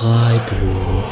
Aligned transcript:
Freiburg. 0.00 1.04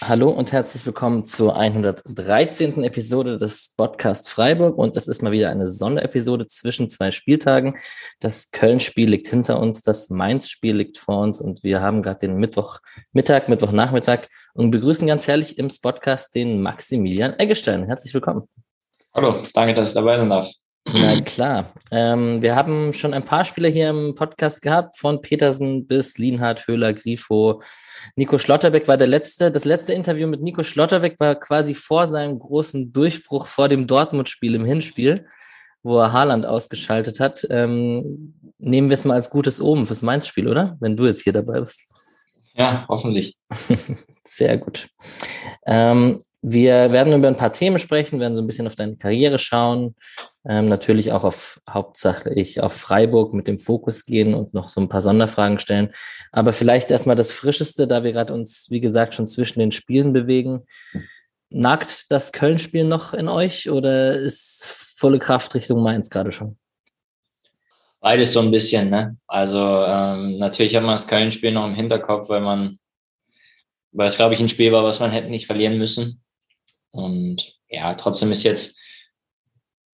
Hallo 0.00 0.30
und 0.30 0.50
herzlich 0.50 0.84
willkommen 0.84 1.24
zur 1.24 1.56
113. 1.56 2.82
Episode 2.82 3.38
des 3.38 3.74
Podcast 3.76 4.28
Freiburg. 4.28 4.76
Und 4.76 4.96
das 4.96 5.06
ist 5.06 5.22
mal 5.22 5.30
wieder 5.30 5.50
eine 5.50 5.68
Sonderepisode 5.68 6.48
zwischen 6.48 6.88
zwei 6.88 7.12
Spieltagen. 7.12 7.76
Das 8.18 8.50
Köln-Spiel 8.50 9.08
liegt 9.08 9.28
hinter 9.28 9.60
uns, 9.60 9.84
das 9.84 10.10
Mainz-Spiel 10.10 10.74
liegt 10.74 10.98
vor 10.98 11.20
uns 11.20 11.40
und 11.40 11.62
wir 11.62 11.80
haben 11.80 12.02
gerade 12.02 12.26
den 12.26 12.38
Mittwochmittag, 12.38 13.46
Mittwochnachmittag 13.46 14.26
und 14.54 14.72
begrüßen 14.72 15.06
ganz 15.06 15.28
herrlich 15.28 15.58
im 15.58 15.68
Podcast 15.80 16.34
den 16.34 16.60
Maximilian 16.60 17.38
Eggestein. 17.38 17.86
Herzlich 17.86 18.12
willkommen. 18.14 18.48
Hallo, 19.14 19.44
danke, 19.54 19.74
dass 19.74 19.90
ich 19.90 19.94
dabei 19.94 20.16
sein 20.16 20.30
darf. 20.30 20.50
Na 20.86 21.20
klar. 21.22 21.72
Ähm, 21.90 22.42
wir 22.42 22.54
haben 22.54 22.92
schon 22.92 23.14
ein 23.14 23.24
paar 23.24 23.44
Spieler 23.44 23.70
hier 23.70 23.88
im 23.88 24.14
Podcast 24.14 24.60
gehabt, 24.60 24.98
von 24.98 25.22
Petersen 25.22 25.86
bis 25.86 26.18
Lienhardt, 26.18 26.66
Höhler, 26.66 26.92
Grifo. 26.92 27.62
Nico 28.16 28.38
Schlotterbeck 28.38 28.86
war 28.86 28.98
der 28.98 29.06
letzte. 29.06 29.50
Das 29.50 29.64
letzte 29.64 29.94
Interview 29.94 30.28
mit 30.28 30.42
Nico 30.42 30.62
Schlotterbeck 30.62 31.18
war 31.18 31.36
quasi 31.36 31.74
vor 31.74 32.06
seinem 32.06 32.38
großen 32.38 32.92
Durchbruch 32.92 33.46
vor 33.46 33.68
dem 33.68 33.86
Dortmund-Spiel 33.86 34.54
im 34.54 34.66
Hinspiel, 34.66 35.26
wo 35.82 35.98
er 35.98 36.12
Haaland 36.12 36.44
ausgeschaltet 36.44 37.18
hat. 37.18 37.46
Ähm, 37.48 38.34
nehmen 38.58 38.90
wir 38.90 38.94
es 38.94 39.04
mal 39.04 39.14
als 39.14 39.30
gutes 39.30 39.62
Omen 39.62 39.86
fürs 39.86 40.02
Mainz-Spiel, 40.02 40.48
oder? 40.48 40.76
Wenn 40.80 40.98
du 40.98 41.06
jetzt 41.06 41.22
hier 41.22 41.32
dabei 41.32 41.60
bist. 41.60 41.94
Ja, 42.54 42.84
hoffentlich. 42.88 43.36
Sehr 44.24 44.58
gut. 44.58 44.88
Ähm, 45.66 46.22
wir 46.42 46.92
werden 46.92 47.14
über 47.14 47.28
ein 47.28 47.36
paar 47.36 47.54
Themen 47.54 47.78
sprechen, 47.78 48.20
werden 48.20 48.36
so 48.36 48.42
ein 48.42 48.46
bisschen 48.46 48.66
auf 48.66 48.74
deine 48.74 48.96
Karriere 48.96 49.38
schauen, 49.38 49.94
ähm, 50.46 50.66
natürlich 50.66 51.12
auch 51.12 51.24
auf 51.24 51.60
hauptsächlich 51.68 52.60
auf 52.60 52.74
Freiburg 52.74 53.32
mit 53.32 53.48
dem 53.48 53.58
Fokus 53.58 54.04
gehen 54.04 54.34
und 54.34 54.52
noch 54.52 54.68
so 54.68 54.80
ein 54.80 54.88
paar 54.88 55.00
Sonderfragen 55.00 55.58
stellen. 55.58 55.90
Aber 56.32 56.52
vielleicht 56.52 56.90
erstmal 56.90 57.16
das 57.16 57.32
Frischeste, 57.32 57.86
da 57.86 58.04
wir 58.04 58.12
gerade 58.12 58.34
uns, 58.34 58.66
wie 58.70 58.80
gesagt, 58.80 59.14
schon 59.14 59.26
zwischen 59.26 59.60
den 59.60 59.72
Spielen 59.72 60.12
bewegen. 60.12 60.66
Nagt 61.48 62.10
das 62.10 62.32
Köln-Spiel 62.32 62.84
noch 62.84 63.14
in 63.14 63.28
euch 63.28 63.70
oder 63.70 64.18
ist 64.18 64.66
volle 64.98 65.18
Kraft 65.18 65.54
Richtung 65.54 65.82
Mainz 65.82 66.10
gerade 66.10 66.32
schon? 66.32 66.58
Beides 68.00 68.34
so 68.34 68.40
ein 68.40 68.50
bisschen, 68.50 68.90
ne? 68.90 69.16
Also 69.26 69.58
ähm, 69.58 70.36
natürlich 70.36 70.76
hat 70.76 70.82
man 70.82 70.94
das 70.94 71.06
Köln-Spiel 71.06 71.52
noch 71.52 71.66
im 71.66 71.74
Hinterkopf, 71.74 72.28
weil 72.28 72.42
man, 72.42 72.78
weil 73.92 74.08
es 74.08 74.16
glaube 74.16 74.34
ich 74.34 74.40
ein 74.40 74.50
Spiel 74.50 74.72
war, 74.72 74.84
was 74.84 75.00
man 75.00 75.10
hätte 75.10 75.30
nicht 75.30 75.46
verlieren 75.46 75.78
müssen. 75.78 76.22
Und 76.90 77.56
ja, 77.68 77.94
trotzdem 77.94 78.30
ist 78.30 78.42
jetzt, 78.42 78.78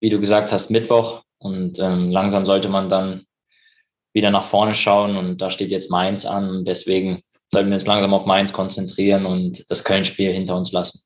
wie 0.00 0.10
du 0.10 0.20
gesagt 0.20 0.52
hast, 0.52 0.70
Mittwoch 0.70 1.22
und 1.38 1.78
ähm, 1.78 2.10
langsam 2.10 2.46
sollte 2.46 2.68
man 2.68 2.88
dann 2.88 3.24
wieder 4.12 4.30
nach 4.30 4.44
vorne 4.44 4.74
schauen 4.74 5.16
und 5.16 5.40
da 5.40 5.50
steht 5.50 5.70
jetzt 5.70 5.90
Mainz 5.90 6.24
an 6.24 6.48
und 6.48 6.64
deswegen 6.66 7.20
sollten 7.50 7.70
wir 7.70 7.74
uns 7.74 7.86
langsam 7.86 8.14
auf 8.14 8.26
Mainz 8.26 8.52
konzentrieren 8.52 9.26
und 9.26 9.64
das 9.70 9.84
Köln-Spiel 9.84 10.32
hinter 10.32 10.56
uns 10.56 10.72
lassen. 10.72 11.00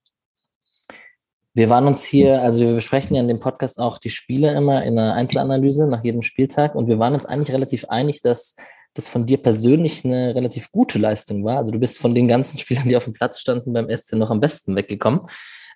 Wir 1.54 1.68
waren 1.68 1.86
uns 1.86 2.02
hier, 2.02 2.40
also 2.40 2.60
wir 2.60 2.74
besprechen 2.74 3.14
ja 3.14 3.20
in 3.20 3.28
dem 3.28 3.38
Podcast 3.38 3.78
auch 3.78 3.98
die 3.98 4.10
Spiele 4.10 4.54
immer 4.54 4.82
in 4.84 4.98
einer 4.98 5.14
Einzelanalyse 5.14 5.86
nach 5.86 6.02
jedem 6.02 6.22
Spieltag 6.22 6.74
und 6.74 6.88
wir 6.88 6.98
waren 6.98 7.12
uns 7.12 7.26
eigentlich 7.26 7.54
relativ 7.54 7.84
einig, 7.86 8.22
dass 8.22 8.56
das 8.94 9.08
von 9.08 9.26
dir 9.26 9.38
persönlich 9.38 10.04
eine 10.04 10.34
relativ 10.34 10.70
gute 10.70 10.98
Leistung 10.98 11.44
war. 11.44 11.58
Also 11.58 11.72
du 11.72 11.78
bist 11.78 11.98
von 11.98 12.14
den 12.14 12.28
ganzen 12.28 12.58
Spielern, 12.58 12.88
die 12.88 12.96
auf 12.96 13.04
dem 13.04 13.12
Platz 13.12 13.40
standen, 13.40 13.72
beim 13.72 13.94
SC 13.94 14.14
noch 14.14 14.30
am 14.30 14.40
besten 14.40 14.76
weggekommen. 14.76 15.20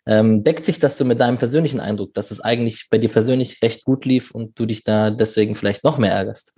Ähm, 0.09 0.45
deckt 0.45 0.65
sich 0.65 0.79
das 0.79 0.97
so 0.99 1.05
mit 1.05 1.21
deinem 1.21 1.37
persönlichen 1.37 1.81
Eindruck, 1.81 2.15
dass 2.15 2.31
es 2.31 2.41
eigentlich 2.41 2.87
bei 2.91 2.99
dir 2.99 3.09
persönlich 3.09 3.61
recht 3.61 3.85
gut 3.85 4.05
lief 4.05 4.31
und 4.31 4.59
du 4.59 4.65
dich 4.65 4.85
da 4.85 5.11
deswegen 5.11 5.57
vielleicht 5.57 5.83
noch 5.83 5.99
mehr 5.99 6.13
ärgerst? 6.13 6.55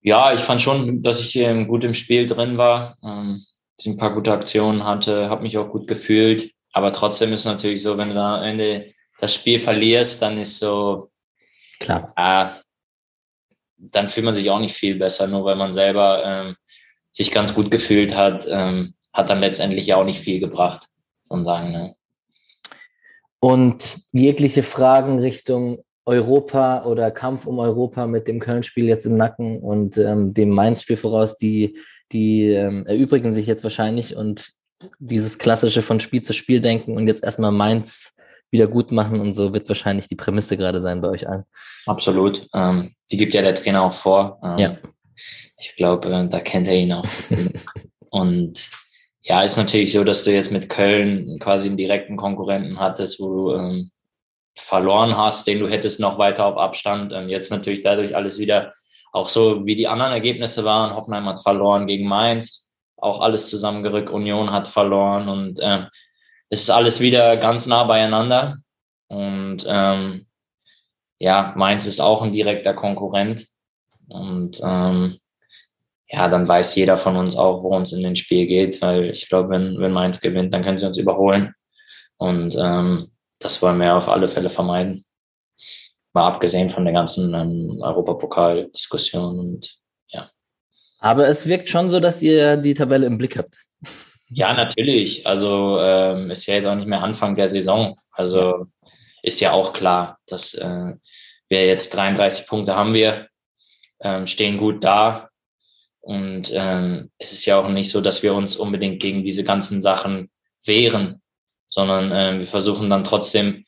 Ja, 0.00 0.32
ich 0.32 0.40
fand 0.40 0.62
schon, 0.62 1.02
dass 1.02 1.18
ich 1.18 1.34
ähm, 1.36 1.66
gut 1.66 1.82
im 1.82 1.94
Spiel 1.94 2.26
drin 2.26 2.58
war, 2.58 2.96
ähm, 3.02 3.44
ein 3.84 3.96
paar 3.96 4.14
gute 4.14 4.32
Aktionen 4.32 4.84
hatte, 4.84 5.28
habe 5.28 5.42
mich 5.42 5.58
auch 5.58 5.68
gut 5.68 5.88
gefühlt. 5.88 6.52
Aber 6.72 6.92
trotzdem 6.92 7.32
ist 7.32 7.40
es 7.40 7.46
natürlich 7.46 7.82
so, 7.82 7.98
wenn 7.98 8.08
du 8.08 8.14
da 8.14 8.36
am 8.36 8.44
Ende 8.44 8.92
das 9.18 9.34
Spiel 9.34 9.58
verlierst, 9.58 10.22
dann 10.22 10.38
ist 10.38 10.58
so 10.58 11.10
klar. 11.80 12.12
Äh, 12.16 12.60
dann 13.76 14.08
fühlt 14.08 14.24
man 14.24 14.34
sich 14.34 14.48
auch 14.50 14.60
nicht 14.60 14.76
viel 14.76 14.96
besser, 14.96 15.26
nur 15.26 15.44
weil 15.44 15.56
man 15.56 15.74
selber 15.74 16.22
ähm, 16.24 16.56
sich 17.10 17.32
ganz 17.32 17.54
gut 17.54 17.70
gefühlt 17.70 18.14
hat, 18.14 18.46
ähm, 18.48 18.94
hat 19.12 19.28
dann 19.28 19.40
letztendlich 19.40 19.86
ja 19.86 19.96
auch 19.96 20.04
nicht 20.04 20.20
viel 20.20 20.38
gebracht 20.38 20.88
und 21.28 21.44
sagen. 21.44 21.72
Ne? 21.72 21.94
Und 23.40 23.98
jegliche 24.12 24.62
Fragen 24.62 25.18
Richtung 25.18 25.84
Europa 26.06 26.84
oder 26.84 27.10
Kampf 27.10 27.46
um 27.46 27.58
Europa 27.58 28.06
mit 28.06 28.28
dem 28.28 28.40
Köln-Spiel 28.40 28.86
jetzt 28.86 29.06
im 29.06 29.16
Nacken 29.16 29.60
und 29.60 29.96
ähm, 29.96 30.34
dem 30.34 30.50
Mainz-Spiel 30.50 30.96
voraus, 30.96 31.36
die, 31.36 31.78
die 32.12 32.50
ähm, 32.50 32.86
erübrigen 32.86 33.32
sich 33.32 33.46
jetzt 33.46 33.64
wahrscheinlich 33.64 34.16
und 34.16 34.52
dieses 34.98 35.38
klassische 35.38 35.82
von 35.82 36.00
Spiel 36.00 36.22
zu 36.22 36.34
Spiel 36.34 36.60
denken 36.60 36.96
und 36.96 37.08
jetzt 37.08 37.24
erstmal 37.24 37.52
Mainz 37.52 38.16
wieder 38.50 38.66
gut 38.66 38.92
machen 38.92 39.20
und 39.20 39.32
so 39.32 39.52
wird 39.54 39.68
wahrscheinlich 39.68 40.08
die 40.08 40.14
Prämisse 40.14 40.56
gerade 40.56 40.80
sein 40.80 41.00
bei 41.00 41.08
euch 41.08 41.28
allen. 41.28 41.44
Absolut. 41.86 42.46
Ähm, 42.54 42.94
die 43.10 43.16
gibt 43.16 43.34
ja 43.34 43.42
der 43.42 43.54
Trainer 43.54 43.82
auch 43.82 43.94
vor. 43.94 44.38
Ähm, 44.42 44.58
ja. 44.58 44.78
Ich 45.58 45.74
glaube, 45.76 46.08
äh, 46.08 46.28
da 46.28 46.40
kennt 46.40 46.68
er 46.68 46.76
ihn 46.76 46.92
auch. 46.92 47.04
und 48.10 48.70
ja, 49.24 49.42
ist 49.42 49.56
natürlich 49.56 49.92
so, 49.92 50.04
dass 50.04 50.24
du 50.24 50.32
jetzt 50.32 50.52
mit 50.52 50.68
Köln 50.68 51.38
quasi 51.38 51.68
einen 51.68 51.78
direkten 51.78 52.16
Konkurrenten 52.16 52.78
hattest, 52.78 53.18
wo 53.20 53.32
du 53.32 53.52
ähm, 53.54 53.90
verloren 54.54 55.16
hast, 55.16 55.46
den 55.46 55.60
du 55.60 55.68
hättest 55.68 55.98
noch 55.98 56.18
weiter 56.18 56.44
auf 56.46 56.58
Abstand. 56.58 57.12
Ähm, 57.12 57.30
jetzt 57.30 57.50
natürlich 57.50 57.82
dadurch 57.82 58.14
alles 58.14 58.38
wieder 58.38 58.74
auch 59.12 59.28
so, 59.28 59.64
wie 59.64 59.76
die 59.76 59.88
anderen 59.88 60.12
Ergebnisse 60.12 60.64
waren. 60.64 60.94
Hoffenheim 60.94 61.26
hat 61.26 61.40
verloren 61.40 61.86
gegen 61.86 62.06
Mainz, 62.06 62.70
auch 62.96 63.22
alles 63.22 63.48
zusammengerückt. 63.48 64.10
Union 64.10 64.52
hat 64.52 64.68
verloren 64.68 65.28
und 65.28 65.58
ähm, 65.62 65.86
es 66.50 66.62
ist 66.62 66.70
alles 66.70 67.00
wieder 67.00 67.36
ganz 67.38 67.66
nah 67.66 67.84
beieinander. 67.84 68.58
Und 69.08 69.64
ähm, 69.66 70.26
ja, 71.18 71.54
Mainz 71.56 71.86
ist 71.86 72.00
auch 72.00 72.22
ein 72.22 72.32
direkter 72.32 72.74
Konkurrent. 72.74 73.46
Und 74.08 74.60
ähm, 74.62 75.18
ja, 76.14 76.28
dann 76.28 76.46
weiß 76.46 76.76
jeder 76.76 76.96
von 76.96 77.16
uns 77.16 77.34
auch, 77.34 77.64
worum 77.64 77.82
es 77.82 77.92
in 77.92 78.04
den 78.04 78.14
Spiel 78.14 78.46
geht, 78.46 78.80
weil 78.80 79.10
ich 79.10 79.28
glaube, 79.28 79.50
wenn, 79.50 79.80
wenn 79.80 79.90
Mainz 79.90 80.20
gewinnt, 80.20 80.54
dann 80.54 80.62
können 80.62 80.78
sie 80.78 80.86
uns 80.86 80.96
überholen. 80.96 81.54
Und 82.18 82.56
ähm, 82.56 83.10
das 83.40 83.60
wollen 83.60 83.80
wir 83.80 83.96
auf 83.96 84.08
alle 84.08 84.28
Fälle 84.28 84.48
vermeiden. 84.48 85.04
Mal 86.12 86.28
abgesehen 86.28 86.70
von 86.70 86.84
der 86.84 86.94
ganzen 86.94 87.34
ähm, 87.34 87.80
Europapokal-Diskussion 87.82 89.40
und 89.40 89.76
ja. 90.08 90.30
Aber 91.00 91.26
es 91.26 91.48
wirkt 91.48 91.68
schon 91.68 91.90
so, 91.90 91.98
dass 91.98 92.22
ihr 92.22 92.58
die 92.58 92.74
Tabelle 92.74 93.06
im 93.06 93.18
Blick 93.18 93.36
habt. 93.36 93.56
Ja, 94.28 94.54
natürlich. 94.54 95.26
Also 95.26 95.78
ähm, 95.80 96.30
ist 96.30 96.46
ja 96.46 96.54
jetzt 96.54 96.66
auch 96.66 96.76
nicht 96.76 96.86
mehr 96.86 97.02
Anfang 97.02 97.34
der 97.34 97.48
Saison. 97.48 97.96
Also 98.12 98.66
ist 99.22 99.40
ja 99.40 99.50
auch 99.50 99.72
klar, 99.72 100.18
dass 100.28 100.54
äh, 100.54 100.92
wir 101.48 101.66
jetzt 101.66 101.92
33 101.96 102.46
Punkte 102.46 102.76
haben 102.76 102.94
wir, 102.94 103.26
ähm, 104.00 104.28
stehen 104.28 104.58
gut 104.58 104.84
da. 104.84 105.30
Und 106.04 106.50
ähm, 106.52 107.10
es 107.18 107.32
ist 107.32 107.46
ja 107.46 107.58
auch 107.58 107.68
nicht 107.68 107.90
so, 107.90 108.02
dass 108.02 108.22
wir 108.22 108.34
uns 108.34 108.56
unbedingt 108.56 109.00
gegen 109.00 109.24
diese 109.24 109.42
ganzen 109.42 109.80
Sachen 109.80 110.30
wehren, 110.66 111.22
sondern 111.70 112.10
ähm, 112.12 112.38
wir 112.40 112.46
versuchen 112.46 112.90
dann 112.90 113.04
trotzdem 113.04 113.64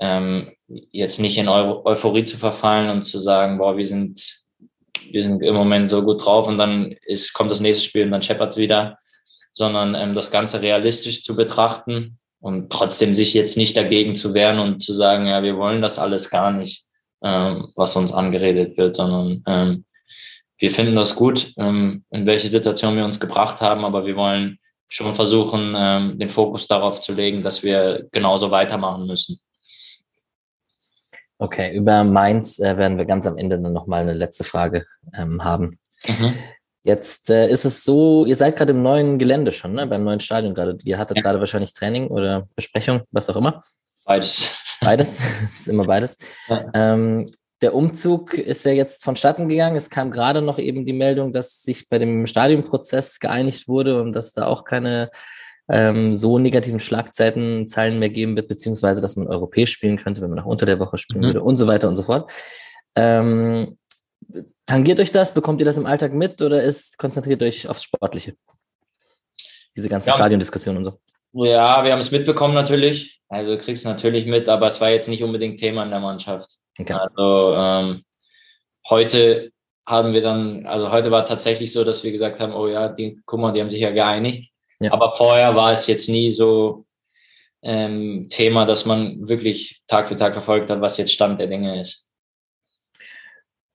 ähm, 0.00 0.50
jetzt 0.66 1.20
nicht 1.20 1.38
in 1.38 1.48
Eu 1.48 1.82
Euphorie 1.84 2.24
zu 2.24 2.38
verfallen 2.38 2.90
und 2.90 3.04
zu 3.04 3.18
sagen, 3.20 3.58
boah, 3.58 3.76
wir 3.76 3.86
sind, 3.86 4.20
wir 5.10 5.22
sind 5.22 5.42
im 5.42 5.54
Moment 5.54 5.90
so 5.90 6.02
gut 6.02 6.24
drauf 6.24 6.48
und 6.48 6.58
dann 6.58 6.96
ist, 7.04 7.32
kommt 7.34 7.52
das 7.52 7.60
nächste 7.60 7.84
Spiel 7.84 8.04
und 8.04 8.10
dann 8.10 8.22
scheppert's 8.22 8.56
wieder, 8.56 8.98
sondern 9.52 9.94
ähm, 9.94 10.14
das 10.14 10.32
Ganze 10.32 10.62
realistisch 10.62 11.22
zu 11.22 11.36
betrachten 11.36 12.18
und 12.40 12.72
trotzdem 12.72 13.14
sich 13.14 13.32
jetzt 13.32 13.56
nicht 13.56 13.76
dagegen 13.76 14.16
zu 14.16 14.34
wehren 14.34 14.58
und 14.58 14.80
zu 14.80 14.92
sagen, 14.92 15.26
ja, 15.28 15.44
wir 15.44 15.56
wollen 15.56 15.82
das 15.82 16.00
alles 16.00 16.30
gar 16.30 16.50
nicht, 16.50 16.84
ähm, 17.22 17.70
was 17.76 17.94
uns 17.94 18.12
angeredet 18.12 18.76
wird, 18.76 18.96
sondern 18.96 19.44
ähm, 19.46 19.84
wir 20.60 20.70
finden 20.70 20.94
das 20.94 21.16
gut, 21.16 21.52
ähm, 21.56 22.04
in 22.10 22.26
welche 22.26 22.48
Situation 22.48 22.96
wir 22.96 23.04
uns 23.04 23.18
gebracht 23.18 23.60
haben, 23.60 23.84
aber 23.84 24.06
wir 24.06 24.14
wollen 24.14 24.58
schon 24.88 25.16
versuchen, 25.16 25.74
ähm, 25.76 26.18
den 26.18 26.28
Fokus 26.28 26.66
darauf 26.66 27.00
zu 27.00 27.12
legen, 27.12 27.42
dass 27.42 27.62
wir 27.62 28.06
genauso 28.12 28.50
weitermachen 28.50 29.06
müssen. 29.06 29.40
Okay, 31.38 31.74
über 31.74 32.04
Mainz 32.04 32.58
äh, 32.58 32.76
werden 32.76 32.98
wir 32.98 33.06
ganz 33.06 33.26
am 33.26 33.38
Ende 33.38 33.58
dann 33.58 33.72
nochmal 33.72 34.02
eine 34.02 34.12
letzte 34.12 34.44
Frage 34.44 34.84
ähm, 35.16 35.42
haben. 35.42 35.78
Mhm. 36.06 36.34
Jetzt 36.82 37.30
äh, 37.30 37.48
ist 37.48 37.64
es 37.64 37.84
so, 37.84 38.26
ihr 38.26 38.36
seid 38.36 38.56
gerade 38.56 38.72
im 38.72 38.82
neuen 38.82 39.18
Gelände 39.18 39.52
schon, 39.52 39.72
ne? 39.72 39.86
beim 39.86 40.04
neuen 40.04 40.20
Stadion 40.20 40.54
gerade. 40.54 40.76
Ihr 40.84 40.98
hattet 40.98 41.16
ja. 41.16 41.22
gerade 41.22 41.38
wahrscheinlich 41.38 41.72
Training 41.72 42.08
oder 42.08 42.46
Besprechung, 42.54 43.02
was 43.10 43.30
auch 43.30 43.36
immer. 43.36 43.62
Beides. 44.04 44.54
Beides, 44.82 45.18
ist 45.58 45.68
immer 45.68 45.86
beides. 45.86 46.18
Ja. 46.48 46.70
Ähm, 46.74 47.30
der 47.62 47.74
Umzug 47.74 48.34
ist 48.34 48.64
ja 48.64 48.72
jetzt 48.72 49.04
vonstatten 49.04 49.48
gegangen. 49.48 49.76
Es 49.76 49.90
kam 49.90 50.10
gerade 50.10 50.40
noch 50.42 50.58
eben 50.58 50.86
die 50.86 50.92
Meldung, 50.92 51.32
dass 51.32 51.62
sich 51.62 51.88
bei 51.88 51.98
dem 51.98 52.26
Stadionprozess 52.26 53.20
geeinigt 53.20 53.68
wurde 53.68 54.00
und 54.00 54.12
dass 54.12 54.32
da 54.32 54.46
auch 54.46 54.64
keine 54.64 55.10
ähm, 55.68 56.14
so 56.14 56.38
negativen 56.38 56.80
Schlagzeitenzahlen 56.80 57.98
mehr 57.98 58.10
geben 58.10 58.34
wird, 58.34 58.48
beziehungsweise 58.48 59.00
dass 59.00 59.16
man 59.16 59.28
europäisch 59.28 59.72
spielen 59.72 59.98
könnte, 59.98 60.20
wenn 60.20 60.30
man 60.30 60.38
noch 60.38 60.46
unter 60.46 60.66
der 60.66 60.80
Woche 60.80 60.98
spielen 60.98 61.20
mhm. 61.20 61.26
würde 61.26 61.42
und 61.42 61.56
so 61.56 61.66
weiter 61.66 61.88
und 61.88 61.96
so 61.96 62.02
fort. 62.02 62.32
Ähm, 62.96 63.78
tangiert 64.66 64.98
euch 64.98 65.10
das? 65.10 65.34
Bekommt 65.34 65.60
ihr 65.60 65.66
das 65.66 65.76
im 65.76 65.86
Alltag 65.86 66.12
mit 66.12 66.42
oder 66.42 66.62
ist 66.62 66.98
konzentriert 66.98 67.42
euch 67.42 67.68
aufs 67.68 67.84
Sportliche? 67.84 68.34
Diese 69.76 69.88
ganze 69.88 70.10
ja, 70.10 70.14
Stadiondiskussion 70.14 70.76
und 70.78 70.84
so. 70.84 70.98
Ja, 71.32 71.84
wir 71.84 71.92
haben 71.92 72.00
es 72.00 72.10
mitbekommen 72.10 72.54
natürlich. 72.54 73.20
Also 73.28 73.56
kriegst 73.56 73.84
natürlich 73.84 74.26
mit, 74.26 74.48
aber 74.48 74.66
es 74.66 74.80
war 74.80 74.90
jetzt 74.90 75.08
nicht 75.08 75.22
unbedingt 75.22 75.60
Thema 75.60 75.84
in 75.84 75.90
der 75.90 76.00
Mannschaft. 76.00 76.59
Okay. 76.78 76.92
Also 76.92 77.54
ähm, 77.56 78.04
heute 78.88 79.52
haben 79.86 80.12
wir 80.12 80.22
dann, 80.22 80.66
also 80.66 80.90
heute 80.92 81.10
war 81.10 81.24
tatsächlich 81.24 81.72
so, 81.72 81.84
dass 81.84 82.04
wir 82.04 82.12
gesagt 82.12 82.40
haben, 82.40 82.52
oh 82.52 82.68
ja, 82.68 82.88
die, 82.88 83.20
guck 83.26 83.40
mal, 83.40 83.52
die 83.52 83.60
haben 83.60 83.70
sich 83.70 83.80
ja 83.80 83.90
geeinigt. 83.90 84.52
Ja. 84.78 84.92
Aber 84.92 85.16
vorher 85.16 85.56
war 85.56 85.72
es 85.72 85.86
jetzt 85.86 86.08
nie 86.08 86.30
so 86.30 86.86
ähm, 87.62 88.28
Thema, 88.30 88.66
dass 88.66 88.86
man 88.86 89.28
wirklich 89.28 89.82
Tag 89.86 90.08
für 90.08 90.16
Tag 90.16 90.32
verfolgt 90.32 90.70
hat, 90.70 90.80
was 90.80 90.96
jetzt 90.96 91.12
Stand 91.12 91.40
der 91.40 91.48
Dinge 91.48 91.78
ist. 91.80 92.09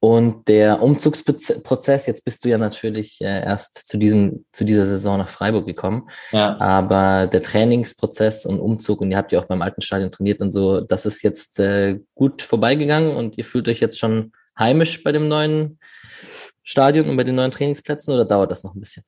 Und 0.05 0.49
der 0.49 0.83
Umzugsprozess, 0.83 2.05
jetzt 2.05 2.25
bist 2.25 2.45
du 2.45 2.49
ja 2.49 2.59
natürlich 2.59 3.19
äh, 3.21 3.43
erst 3.43 3.87
zu 3.87 3.97
diesem, 3.97 4.45
zu 4.51 4.63
dieser 4.63 4.85
Saison 4.85 5.17
nach 5.17 5.29
Freiburg 5.29 5.65
gekommen. 5.65 6.07
Ja. 6.31 6.59
Aber 6.59 7.25
der 7.25 7.41
Trainingsprozess 7.41 8.45
und 8.45 8.59
Umzug, 8.59 9.01
und 9.01 9.09
ihr 9.09 9.17
habt 9.17 9.31
ja 9.31 9.39
auch 9.39 9.45
beim 9.45 9.63
alten 9.63 9.81
Stadion 9.81 10.11
trainiert 10.11 10.41
und 10.41 10.51
so, 10.51 10.79
das 10.79 11.07
ist 11.07 11.23
jetzt 11.23 11.59
äh, 11.59 11.97
gut 12.13 12.43
vorbeigegangen 12.43 13.15
und 13.15 13.39
ihr 13.39 13.45
fühlt 13.45 13.67
euch 13.67 13.79
jetzt 13.79 13.97
schon 13.97 14.31
heimisch 14.59 15.03
bei 15.03 15.11
dem 15.11 15.27
neuen 15.27 15.79
Stadion 16.61 17.09
und 17.09 17.17
bei 17.17 17.23
den 17.23 17.33
neuen 17.33 17.49
Trainingsplätzen 17.49 18.13
oder 18.13 18.25
dauert 18.25 18.51
das 18.51 18.63
noch 18.63 18.75
ein 18.75 18.79
bisschen? 18.79 19.03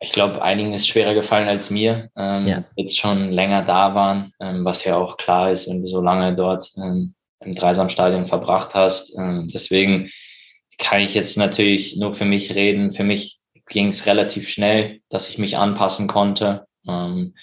Ich 0.00 0.12
glaube, 0.12 0.40
einigen 0.40 0.72
ist 0.72 0.88
schwerer 0.88 1.12
gefallen 1.12 1.48
als 1.48 1.68
mir, 1.68 2.08
ähm, 2.16 2.46
ja. 2.46 2.64
jetzt 2.76 2.98
schon 2.98 3.30
länger 3.30 3.60
da 3.60 3.94
waren, 3.94 4.32
ähm, 4.40 4.64
was 4.64 4.84
ja 4.84 4.96
auch 4.96 5.18
klar 5.18 5.50
ist, 5.52 5.68
wenn 5.68 5.82
du 5.82 5.88
so 5.88 6.00
lange 6.00 6.34
dort 6.34 6.72
ähm, 6.78 7.14
im 7.44 7.54
Dreisamstadion 7.54 8.26
verbracht 8.26 8.74
hast. 8.74 9.16
Ähm, 9.16 9.48
deswegen 9.52 10.10
kann 10.78 11.02
ich 11.02 11.14
jetzt 11.14 11.36
natürlich 11.36 11.96
nur 11.96 12.12
für 12.12 12.24
mich 12.24 12.54
reden. 12.54 12.90
Für 12.90 13.04
mich 13.04 13.38
ging 13.68 13.88
es 13.88 14.06
relativ 14.06 14.48
schnell, 14.48 15.00
dass 15.08 15.28
ich 15.28 15.38
mich 15.38 15.56
anpassen 15.56 16.06
konnte. 16.06 16.66
Ähm, 16.86 17.34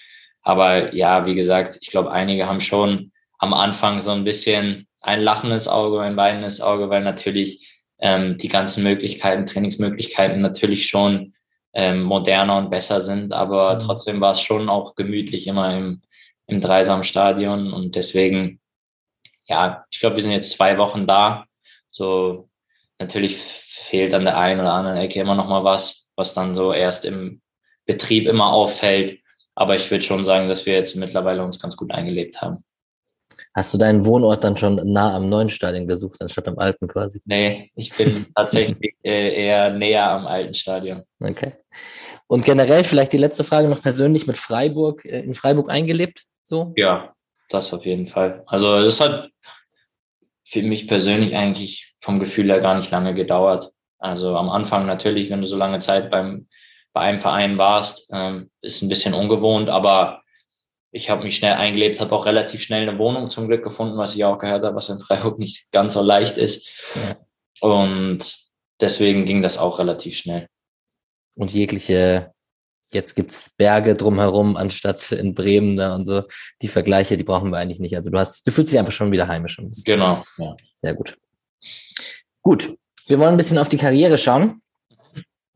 aber 0.41 0.93
ja, 0.93 1.25
wie 1.25 1.35
gesagt, 1.35 1.77
ich 1.81 1.89
glaube, 1.89 2.11
einige 2.11 2.47
haben 2.47 2.61
schon 2.61 3.11
am 3.39 3.53
Anfang 3.53 3.99
so 3.99 4.11
ein 4.11 4.23
bisschen 4.23 4.87
ein 5.01 5.21
lachendes 5.21 5.67
Auge, 5.67 6.01
ein 6.01 6.17
weinendes 6.17 6.61
Auge, 6.61 6.89
weil 6.89 7.01
natürlich 7.01 7.81
ähm, 7.99 8.37
die 8.37 8.47
ganzen 8.47 8.83
Möglichkeiten, 8.83 9.45
Trainingsmöglichkeiten 9.45 10.41
natürlich 10.41 10.87
schon 10.87 11.33
moderner 11.73 12.57
und 12.57 12.69
besser 12.69 12.99
sind, 12.99 13.31
aber 13.31 13.75
mhm. 13.75 13.79
trotzdem 13.79 14.19
war 14.19 14.33
es 14.33 14.41
schon 14.41 14.67
auch 14.67 14.95
gemütlich 14.95 15.47
immer 15.47 15.73
im, 15.77 16.01
im 16.47 16.59
Dreisamstadion 16.59 17.71
und 17.71 17.95
deswegen 17.95 18.60
ja, 19.51 19.85
ich 19.91 19.99
glaube, 19.99 20.15
wir 20.15 20.23
sind 20.23 20.31
jetzt 20.31 20.53
zwei 20.53 20.77
Wochen 20.77 21.05
da. 21.05 21.45
So, 21.89 22.49
natürlich 22.99 23.37
fehlt 23.37 24.13
an 24.13 24.23
der 24.23 24.37
einen 24.37 24.61
oder 24.61 24.71
anderen 24.71 24.97
Ecke 24.97 25.19
immer 25.19 25.35
noch 25.35 25.49
mal 25.49 25.65
was, 25.65 26.07
was 26.15 26.33
dann 26.33 26.55
so 26.55 26.71
erst 26.71 27.03
im 27.03 27.41
Betrieb 27.85 28.27
immer 28.27 28.53
auffällt. 28.53 29.19
Aber 29.53 29.75
ich 29.75 29.91
würde 29.91 30.05
schon 30.05 30.23
sagen, 30.23 30.47
dass 30.47 30.65
wir 30.65 30.73
jetzt 30.73 30.95
mittlerweile 30.95 31.43
uns 31.43 31.59
ganz 31.59 31.75
gut 31.75 31.91
eingelebt 31.91 32.41
haben. 32.41 32.63
Hast 33.53 33.73
du 33.73 33.77
deinen 33.77 34.05
Wohnort 34.05 34.45
dann 34.45 34.55
schon 34.55 34.75
nah 34.93 35.13
am 35.15 35.27
neuen 35.27 35.49
Stadion 35.49 35.85
gesucht, 35.85 36.21
anstatt 36.21 36.47
am 36.47 36.57
alten 36.57 36.87
quasi? 36.87 37.19
Nee, 37.25 37.71
ich 37.75 37.95
bin 37.95 38.27
tatsächlich 38.35 38.95
äh, 39.03 39.45
eher 39.47 39.69
näher 39.71 40.09
am 40.09 40.27
alten 40.27 40.53
Stadion. 40.53 41.03
Okay. 41.19 41.53
Und 42.27 42.45
generell 42.45 42.85
vielleicht 42.85 43.11
die 43.11 43.17
letzte 43.17 43.43
Frage 43.43 43.67
noch 43.67 43.81
persönlich 43.81 44.27
mit 44.27 44.37
Freiburg, 44.37 45.03
äh, 45.03 45.19
in 45.19 45.33
Freiburg 45.33 45.69
eingelebt? 45.69 46.23
So? 46.43 46.71
Ja, 46.77 47.13
das 47.49 47.73
auf 47.73 47.85
jeden 47.85 48.07
Fall. 48.07 48.43
Also 48.45 48.81
das 48.81 49.01
hat 49.01 49.29
für 50.51 50.61
mich 50.63 50.87
persönlich 50.87 51.35
eigentlich 51.35 51.93
vom 52.01 52.19
Gefühl 52.19 52.49
her 52.49 52.59
gar 52.59 52.77
nicht 52.77 52.91
lange 52.91 53.13
gedauert. 53.13 53.71
Also 53.97 54.35
am 54.35 54.49
Anfang 54.49 54.85
natürlich, 54.85 55.29
wenn 55.29 55.41
du 55.41 55.47
so 55.47 55.57
lange 55.57 55.79
Zeit 55.79 56.11
beim 56.11 56.47
bei 56.93 57.01
einem 57.01 57.19
Verein 57.21 57.57
warst, 57.57 58.09
ähm, 58.11 58.49
ist 58.61 58.81
ein 58.81 58.89
bisschen 58.89 59.13
ungewohnt, 59.13 59.69
aber 59.69 60.21
ich 60.91 61.09
habe 61.09 61.23
mich 61.23 61.37
schnell 61.37 61.53
eingelebt, 61.53 62.01
habe 62.01 62.13
auch 62.13 62.25
relativ 62.25 62.61
schnell 62.61 62.87
eine 62.87 62.99
Wohnung 62.99 63.29
zum 63.29 63.47
Glück 63.47 63.63
gefunden, 63.63 63.97
was 63.97 64.13
ich 64.13 64.25
auch 64.25 64.39
gehört 64.39 64.65
habe, 64.65 64.75
was 64.75 64.89
in 64.89 64.99
Freiburg 64.99 65.39
nicht 65.39 65.71
ganz 65.71 65.93
so 65.93 66.01
leicht 66.01 66.37
ist. 66.37 66.67
Und 67.61 68.35
deswegen 68.81 69.25
ging 69.25 69.41
das 69.41 69.57
auch 69.57 69.79
relativ 69.79 70.17
schnell. 70.17 70.47
Und 71.35 71.53
jegliche 71.53 72.33
jetzt 72.93 73.15
gibt's 73.15 73.51
Berge 73.57 73.95
drumherum, 73.95 74.57
anstatt 74.57 75.11
in 75.11 75.33
Bremen 75.33 75.77
da 75.77 75.95
und 75.95 76.05
so. 76.05 76.23
Die 76.61 76.67
Vergleiche, 76.67 77.17
die 77.17 77.23
brauchen 77.23 77.51
wir 77.51 77.57
eigentlich 77.57 77.79
nicht. 77.79 77.95
Also 77.95 78.09
du 78.09 78.17
hast, 78.17 78.45
du 78.45 78.51
fühlst 78.51 78.71
dich 78.71 78.79
einfach 78.79 78.91
schon 78.91 79.11
wieder 79.11 79.27
heimisch. 79.27 79.61
Genau, 79.85 80.23
ja. 80.37 80.55
Sehr 80.69 80.93
gut. 80.93 81.17
Gut, 82.41 82.69
wir 83.07 83.19
wollen 83.19 83.31
ein 83.31 83.37
bisschen 83.37 83.57
auf 83.57 83.69
die 83.69 83.77
Karriere 83.77 84.17
schauen. 84.17 84.61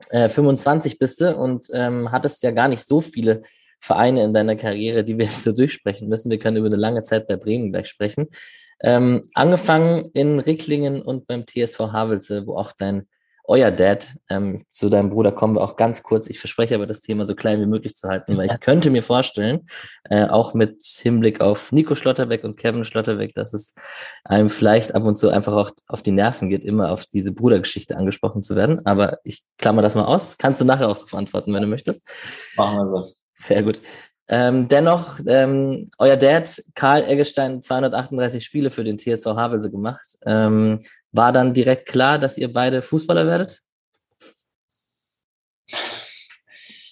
Äh, 0.10 0.30
25 0.30 1.00
bist 1.00 1.22
du 1.22 1.36
und 1.36 1.68
ähm, 1.74 2.12
hattest 2.12 2.44
ja 2.44 2.52
gar 2.52 2.68
nicht 2.68 2.86
so 2.86 3.02
viele 3.02 3.44
Vereine 3.80 4.24
in 4.24 4.34
deiner 4.34 4.56
Karriere, 4.56 5.04
die 5.04 5.18
wir 5.18 5.26
jetzt 5.26 5.44
so 5.44 5.52
durchsprechen 5.52 6.08
müssen. 6.08 6.30
Wir 6.30 6.40
können 6.40 6.58
über 6.58 6.68
eine 6.68 6.76
lange 6.76 7.04
Zeit 7.04 7.28
bei 7.28 7.36
Bremen 7.36 7.72
gleich 7.72 7.88
sprechen. 7.88 8.28
Ähm, 8.82 9.24
angefangen 9.34 10.12
in 10.14 10.40
Ricklingen 10.40 11.02
und 11.02 11.28
beim 11.28 11.46
TSV 11.46 11.80
Havelse, 11.80 12.46
wo 12.46 12.58
auch 12.58 12.72
dein 12.74 13.08
euer 13.48 13.72
Dad. 13.72 14.08
Ähm, 14.30 14.66
zu 14.70 14.90
deinem 14.90 15.10
Bruder 15.10 15.32
kommen 15.32 15.56
wir 15.56 15.62
auch 15.62 15.76
ganz 15.76 16.04
kurz. 16.04 16.28
Ich 16.28 16.40
verspreche 16.40 16.76
aber, 16.76 16.88
das 16.88 17.02
Thema 17.02 17.26
so 17.26 17.36
klein 17.36 17.62
wie 17.62 17.66
möglich 17.66 17.96
zu 17.96 18.08
halten, 18.08 18.38
weil 18.38 18.48
ich 18.48 18.60
könnte 18.60 18.90
mir 18.90 19.04
vorstellen, 19.04 19.66
äh, 20.10 20.26
auch 20.26 20.54
mit 20.54 20.84
Hinblick 20.84 21.42
auf 21.42 21.72
Nico 21.72 21.96
Schlotterbeck 21.96 22.44
und 22.44 22.58
Kevin 22.58 22.84
Schlotterbeck, 22.84 23.34
dass 23.34 23.54
es 23.54 23.76
einem 24.24 24.50
vielleicht 24.50 24.96
ab 24.96 25.04
und 25.04 25.18
zu 25.18 25.30
einfach 25.30 25.54
auch 25.54 25.72
auf 25.88 26.02
die 26.02 26.12
Nerven 26.12 26.50
geht, 26.50 26.64
immer 26.64 26.92
auf 26.92 27.06
diese 27.06 27.32
Brudergeschichte 27.34 27.98
angesprochen 27.98 28.44
zu 28.44 28.56
werden. 28.56 28.86
Aber 28.86 29.20
ich 29.24 29.44
klammer 29.58 29.82
das 29.82 29.96
mal 29.96 30.06
aus. 30.06 30.38
Kannst 30.38 30.62
du 30.62 30.66
nachher 30.66 30.90
auch 30.90 30.98
darauf 30.98 31.14
antworten, 31.14 31.54
wenn 31.54 31.62
du 31.62 31.68
möchtest. 31.68 32.10
Machen 32.58 32.78
wir 32.78 32.88
so. 32.88 33.14
Sehr 33.36 33.64
gut. 33.64 33.82
Ähm, 34.28 34.68
dennoch, 34.68 35.20
ähm, 35.28 35.92
euer 36.00 36.18
Dad, 36.18 36.64
Karl 36.74 37.04
Eggestein, 37.04 37.62
238 37.62 38.44
Spiele 38.44 38.72
für 38.72 38.84
den 38.84 38.98
TSV 38.98 39.26
Havelse 39.28 39.70
gemacht. 39.70 40.18
Ähm, 40.26 40.80
war 41.16 41.32
dann 41.32 41.54
direkt 41.54 41.88
klar, 41.88 42.20
dass 42.20 42.38
ihr 42.38 42.52
beide 42.52 42.82
Fußballer 42.82 43.26
werdet? 43.28 43.62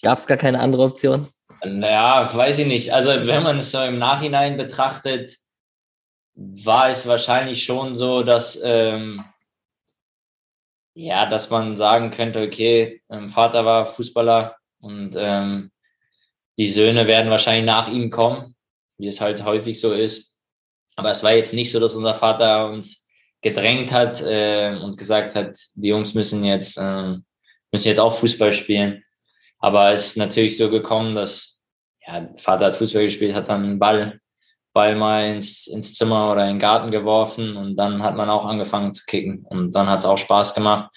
Gab 0.01 0.17
es 0.17 0.27
gar 0.27 0.37
keine 0.37 0.59
andere 0.59 0.83
Option? 0.83 1.27
Naja, 1.63 2.29
weiß 2.33 2.59
ich 2.59 2.67
nicht. 2.67 2.93
Also 2.93 3.09
wenn 3.09 3.43
man 3.43 3.59
es 3.59 3.71
so 3.71 3.81
im 3.81 3.97
Nachhinein 3.97 4.57
betrachtet, 4.57 5.37
war 6.35 6.89
es 6.89 7.07
wahrscheinlich 7.07 7.63
schon 7.63 7.95
so, 7.95 8.23
dass 8.23 8.59
ähm, 8.63 9.23
ja, 10.95 11.25
dass 11.25 11.49
man 11.49 11.77
sagen 11.77 12.11
könnte, 12.11 12.41
okay, 12.41 13.01
ähm, 13.09 13.29
Vater 13.29 13.65
war 13.65 13.85
Fußballer 13.85 14.57
und 14.79 15.15
ähm, 15.17 15.71
die 16.57 16.67
Söhne 16.67 17.07
werden 17.07 17.31
wahrscheinlich 17.31 17.65
nach 17.65 17.87
ihm 17.87 18.11
kommen, 18.11 18.55
wie 18.97 19.07
es 19.07 19.21
halt 19.21 19.43
häufig 19.43 19.79
so 19.79 19.93
ist. 19.93 20.37
Aber 20.95 21.09
es 21.09 21.23
war 21.23 21.33
jetzt 21.33 21.53
nicht 21.53 21.71
so, 21.71 21.79
dass 21.79 21.95
unser 21.95 22.13
Vater 22.13 22.69
uns 22.69 23.02
gedrängt 23.43 23.91
hat 23.91 24.21
äh, 24.21 24.75
und 24.81 24.97
gesagt 24.97 25.35
hat, 25.35 25.57
die 25.75 25.89
Jungs 25.89 26.15
müssen 26.15 26.43
jetzt, 26.43 26.77
äh, 26.77 27.15
müssen 27.71 27.87
jetzt 27.87 27.99
auch 27.99 28.17
Fußball 28.17 28.53
spielen. 28.53 29.03
Aber 29.59 29.91
es 29.91 30.07
ist 30.07 30.17
natürlich 30.17 30.57
so 30.57 30.69
gekommen, 30.69 31.13
dass 31.13 31.59
ja, 32.05 32.29
Vater 32.37 32.65
hat 32.67 32.75
Fußball 32.75 33.03
gespielt, 33.03 33.35
hat 33.35 33.49
dann 33.49 33.63
einen 33.63 33.79
Ball, 33.79 34.19
Ball 34.73 34.95
mal 34.95 35.27
ins, 35.27 35.67
ins 35.67 35.93
Zimmer 35.93 36.31
oder 36.31 36.43
in 36.43 36.55
den 36.55 36.59
Garten 36.59 36.91
geworfen 36.91 37.55
und 37.55 37.75
dann 37.75 38.01
hat 38.01 38.15
man 38.15 38.29
auch 38.29 38.45
angefangen 38.45 38.93
zu 38.93 39.05
kicken. 39.05 39.45
Und 39.47 39.75
dann 39.75 39.87
hat 39.87 39.99
es 39.99 40.05
auch 40.05 40.17
Spaß 40.17 40.55
gemacht. 40.55 40.89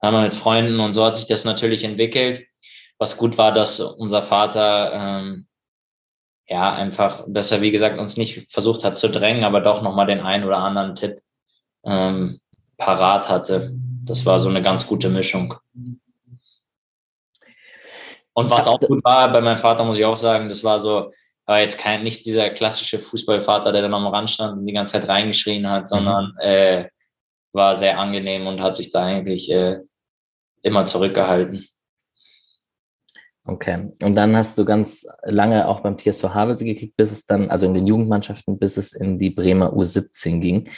Dann 0.00 0.08
haben 0.08 0.20
wir 0.20 0.24
mit 0.24 0.34
Freunden 0.34 0.80
und 0.80 0.94
so 0.94 1.04
hat 1.04 1.16
sich 1.16 1.26
das 1.26 1.44
natürlich 1.44 1.84
entwickelt. 1.84 2.46
Was 2.98 3.16
gut 3.16 3.38
war, 3.38 3.52
dass 3.52 3.80
unser 3.80 4.22
Vater 4.22 4.92
ähm, 4.92 5.46
ja 6.48 6.74
einfach, 6.74 7.24
dass 7.28 7.52
er 7.52 7.60
wie 7.60 7.70
gesagt 7.70 7.98
uns 7.98 8.16
nicht 8.16 8.50
versucht 8.50 8.84
hat 8.84 8.98
zu 8.98 9.08
drängen, 9.08 9.44
aber 9.44 9.60
doch 9.60 9.82
nochmal 9.82 10.06
den 10.06 10.20
einen 10.20 10.44
oder 10.44 10.58
anderen 10.58 10.94
Tipp 10.94 11.20
ähm, 11.86 12.40
parat 12.76 13.28
hatte. 13.28 13.72
Das 14.04 14.26
war 14.26 14.38
so 14.38 14.48
eine 14.48 14.62
ganz 14.62 14.86
gute 14.86 15.08
Mischung. 15.08 15.54
Und 18.34 18.50
was 18.50 18.68
auch 18.68 18.78
gut 18.78 19.02
war 19.02 19.32
bei 19.32 19.40
meinem 19.40 19.58
Vater, 19.58 19.84
muss 19.84 19.96
ich 19.96 20.04
auch 20.04 20.16
sagen, 20.16 20.50
das 20.50 20.62
war 20.62 20.78
so, 20.78 21.12
war 21.46 21.60
jetzt 21.60 21.78
kein, 21.78 22.04
nicht 22.04 22.26
dieser 22.26 22.50
klassische 22.50 22.98
Fußballvater, 22.98 23.72
der 23.72 23.82
dann 23.82 23.94
am 23.94 24.06
Rand 24.08 24.28
stand 24.28 24.58
und 24.58 24.66
die 24.66 24.74
ganze 24.74 24.94
Zeit 24.94 25.08
reingeschrien 25.08 25.70
hat, 25.70 25.84
mhm. 25.84 25.86
sondern 25.86 26.36
äh, 26.40 26.88
war 27.52 27.74
sehr 27.74 27.98
angenehm 27.98 28.46
und 28.46 28.60
hat 28.60 28.76
sich 28.76 28.92
da 28.92 29.04
eigentlich 29.04 29.50
äh, 29.50 29.80
immer 30.62 30.84
zurückgehalten. 30.84 31.66
Okay. 33.46 33.92
Und 34.02 34.16
dann 34.16 34.36
hast 34.36 34.58
du 34.58 34.64
ganz 34.64 35.06
lange 35.22 35.68
auch 35.68 35.80
beim 35.80 35.96
TSV 35.96 36.34
Havelse 36.34 36.64
gekickt, 36.64 36.96
bis 36.96 37.12
es 37.12 37.26
dann, 37.26 37.48
also 37.48 37.66
in 37.66 37.74
den 37.74 37.86
Jugendmannschaften, 37.86 38.58
bis 38.58 38.76
es 38.76 38.92
in 38.92 39.18
die 39.18 39.30
Bremer 39.30 39.72
U17 39.72 40.40
ging. 40.40 40.68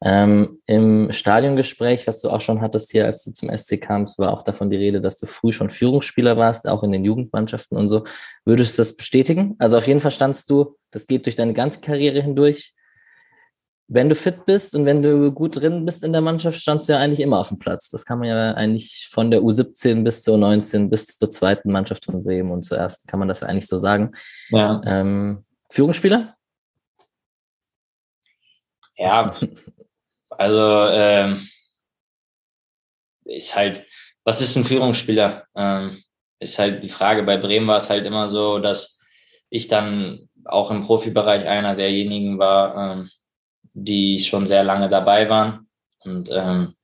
Ähm, 0.00 0.60
Im 0.66 1.10
Stadiongespräch, 1.10 2.06
was 2.06 2.20
du 2.20 2.30
auch 2.30 2.40
schon 2.40 2.60
hattest 2.60 2.92
hier, 2.92 3.04
als 3.04 3.24
du 3.24 3.32
zum 3.32 3.54
SC 3.56 3.80
kamst, 3.80 4.18
war 4.18 4.32
auch 4.32 4.42
davon 4.42 4.70
die 4.70 4.76
Rede, 4.76 5.00
dass 5.00 5.18
du 5.18 5.26
früh 5.26 5.52
schon 5.52 5.70
Führungsspieler 5.70 6.36
warst, 6.36 6.68
auch 6.68 6.84
in 6.84 6.92
den 6.92 7.04
Jugendmannschaften 7.04 7.76
und 7.76 7.88
so. 7.88 8.04
Würdest 8.44 8.78
du 8.78 8.82
das 8.82 8.96
bestätigen? 8.96 9.56
Also 9.58 9.76
auf 9.76 9.88
jeden 9.88 10.00
Fall 10.00 10.12
standst 10.12 10.50
du, 10.50 10.76
das 10.92 11.06
geht 11.06 11.26
durch 11.26 11.34
deine 11.34 11.52
ganze 11.52 11.80
Karriere 11.80 12.22
hindurch, 12.22 12.74
wenn 13.88 14.10
du 14.10 14.14
fit 14.14 14.44
bist 14.44 14.74
und 14.74 14.84
wenn 14.84 15.02
du 15.02 15.32
gut 15.32 15.56
drin 15.56 15.86
bist 15.86 16.04
in 16.04 16.12
der 16.12 16.20
Mannschaft, 16.20 16.60
standst 16.60 16.88
du 16.88 16.92
ja 16.92 16.98
eigentlich 16.98 17.20
immer 17.20 17.38
auf 17.38 17.48
dem 17.48 17.58
Platz. 17.58 17.88
Das 17.88 18.04
kann 18.04 18.18
man 18.18 18.28
ja 18.28 18.52
eigentlich 18.52 19.08
von 19.10 19.30
der 19.30 19.40
U17 19.40 20.04
bis 20.04 20.22
zur 20.22 20.36
U19 20.36 20.90
bis 20.90 21.06
zur 21.06 21.30
zweiten 21.30 21.72
Mannschaft 21.72 22.04
von 22.04 22.22
Bremen 22.22 22.50
und 22.50 22.64
zur 22.64 22.76
ersten 22.76 23.08
kann 23.08 23.18
man 23.18 23.28
das 23.28 23.40
ja 23.40 23.48
eigentlich 23.48 23.66
so 23.66 23.78
sagen. 23.78 24.12
Ja. 24.50 24.82
Ähm, 24.84 25.44
Führungsspieler? 25.70 26.34
Ja, 28.96 29.30
also 30.38 30.60
ähm, 30.90 31.48
ist 33.24 33.56
halt, 33.56 33.84
was 34.24 34.40
ist 34.40 34.56
ein 34.56 34.64
Führungsspieler? 34.64 35.46
Ähm, 35.56 36.02
ist 36.38 36.58
halt 36.58 36.84
die 36.84 36.88
Frage. 36.88 37.24
Bei 37.24 37.36
Bremen 37.36 37.66
war 37.66 37.78
es 37.78 37.90
halt 37.90 38.06
immer 38.06 38.28
so, 38.28 38.60
dass 38.60 39.00
ich 39.50 39.66
dann 39.68 40.28
auch 40.44 40.70
im 40.70 40.82
Profibereich 40.82 41.46
einer 41.46 41.74
derjenigen 41.74 42.38
war, 42.38 42.92
ähm, 42.92 43.10
die 43.74 44.20
schon 44.20 44.46
sehr 44.46 44.62
lange 44.62 44.88
dabei 44.88 45.28
waren. 45.28 45.68
Und 46.04 46.30
ähm, 46.32 46.74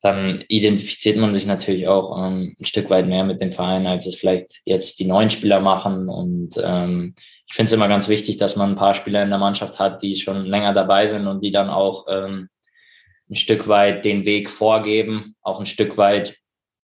dann 0.00 0.44
identifiziert 0.48 1.16
man 1.16 1.34
sich 1.34 1.46
natürlich 1.46 1.88
auch 1.88 2.16
ähm, 2.16 2.54
ein 2.60 2.64
Stück 2.64 2.88
weit 2.90 3.08
mehr 3.08 3.24
mit 3.24 3.40
dem 3.40 3.52
Verein, 3.52 3.88
als 3.88 4.06
es 4.06 4.14
vielleicht 4.14 4.60
jetzt 4.64 5.00
die 5.00 5.06
neuen 5.06 5.30
Spieler 5.30 5.58
machen. 5.58 6.08
Und 6.08 6.54
ähm, 6.62 7.16
ich 7.48 7.54
finde 7.56 7.70
es 7.70 7.72
immer 7.72 7.88
ganz 7.88 8.08
wichtig, 8.08 8.36
dass 8.36 8.54
man 8.54 8.70
ein 8.70 8.76
paar 8.76 8.94
Spieler 8.94 9.24
in 9.24 9.30
der 9.30 9.38
Mannschaft 9.38 9.80
hat, 9.80 10.02
die 10.02 10.16
schon 10.16 10.44
länger 10.44 10.74
dabei 10.74 11.08
sind 11.08 11.26
und 11.26 11.42
die 11.42 11.50
dann 11.50 11.70
auch 11.70 12.06
ähm, 12.08 12.48
ein 13.30 13.36
Stück 13.36 13.68
weit 13.68 14.04
den 14.04 14.24
Weg 14.24 14.48
vorgeben, 14.50 15.36
auch 15.42 15.60
ein 15.60 15.66
Stück 15.66 15.96
weit 15.96 16.36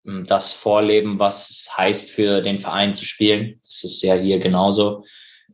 ähm, 0.05 0.25
das 0.25 0.53
vorleben, 0.53 1.19
was 1.19 1.49
es 1.49 1.77
heißt, 1.77 2.09
für 2.09 2.41
den 2.41 2.59
Verein 2.59 2.95
zu 2.95 3.05
spielen. 3.05 3.59
Das 3.61 3.83
ist 3.83 4.01
ja 4.03 4.15
hier 4.15 4.39
genauso 4.39 5.03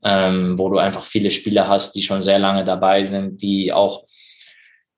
ähm, 0.03 0.57
wo 0.57 0.69
du 0.69 0.77
einfach 0.77 1.03
viele 1.03 1.31
Spieler 1.31 1.67
hast, 1.67 1.93
die 1.95 2.03
schon 2.03 2.23
sehr 2.23 2.39
lange 2.39 2.63
dabei 2.63 3.03
sind, 3.03 3.41
die 3.41 3.73
auch 3.73 4.05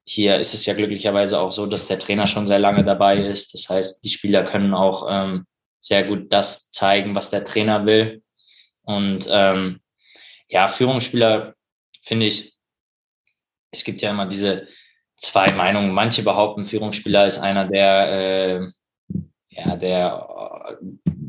hier 0.03 0.37
ist 0.37 0.53
es 0.53 0.65
ja 0.65 0.73
glücklicherweise 0.73 1.39
auch 1.39 1.51
so, 1.51 1.67
dass 1.67 1.85
der 1.85 1.99
Trainer 1.99 2.27
schon 2.27 2.47
sehr 2.47 2.59
lange 2.59 2.83
dabei 2.83 3.17
ist. 3.17 3.53
Das 3.53 3.69
heißt, 3.69 4.03
die 4.03 4.09
Spieler 4.09 4.43
können 4.43 4.73
auch 4.73 5.07
ähm, 5.09 5.45
sehr 5.79 6.03
gut 6.03 6.33
das 6.33 6.69
zeigen, 6.71 7.15
was 7.15 7.29
der 7.29 7.45
Trainer 7.45 7.85
will. 7.85 8.23
Und 8.81 9.27
ähm, 9.29 9.79
ja, 10.49 10.67
Führungsspieler 10.67 11.55
finde 12.01 12.25
ich, 12.25 12.53
es 13.71 13.83
gibt 13.83 14.01
ja 14.01 14.09
immer 14.09 14.25
diese 14.25 14.67
zwei 15.21 15.51
Meinungen. 15.51 15.93
Manche 15.93 16.23
behaupten, 16.23 16.65
Führungsspieler 16.65 17.25
ist 17.25 17.39
einer, 17.39 17.65
der 17.65 18.11
äh, 18.11 18.67
ja, 19.49 19.75
der 19.75 20.77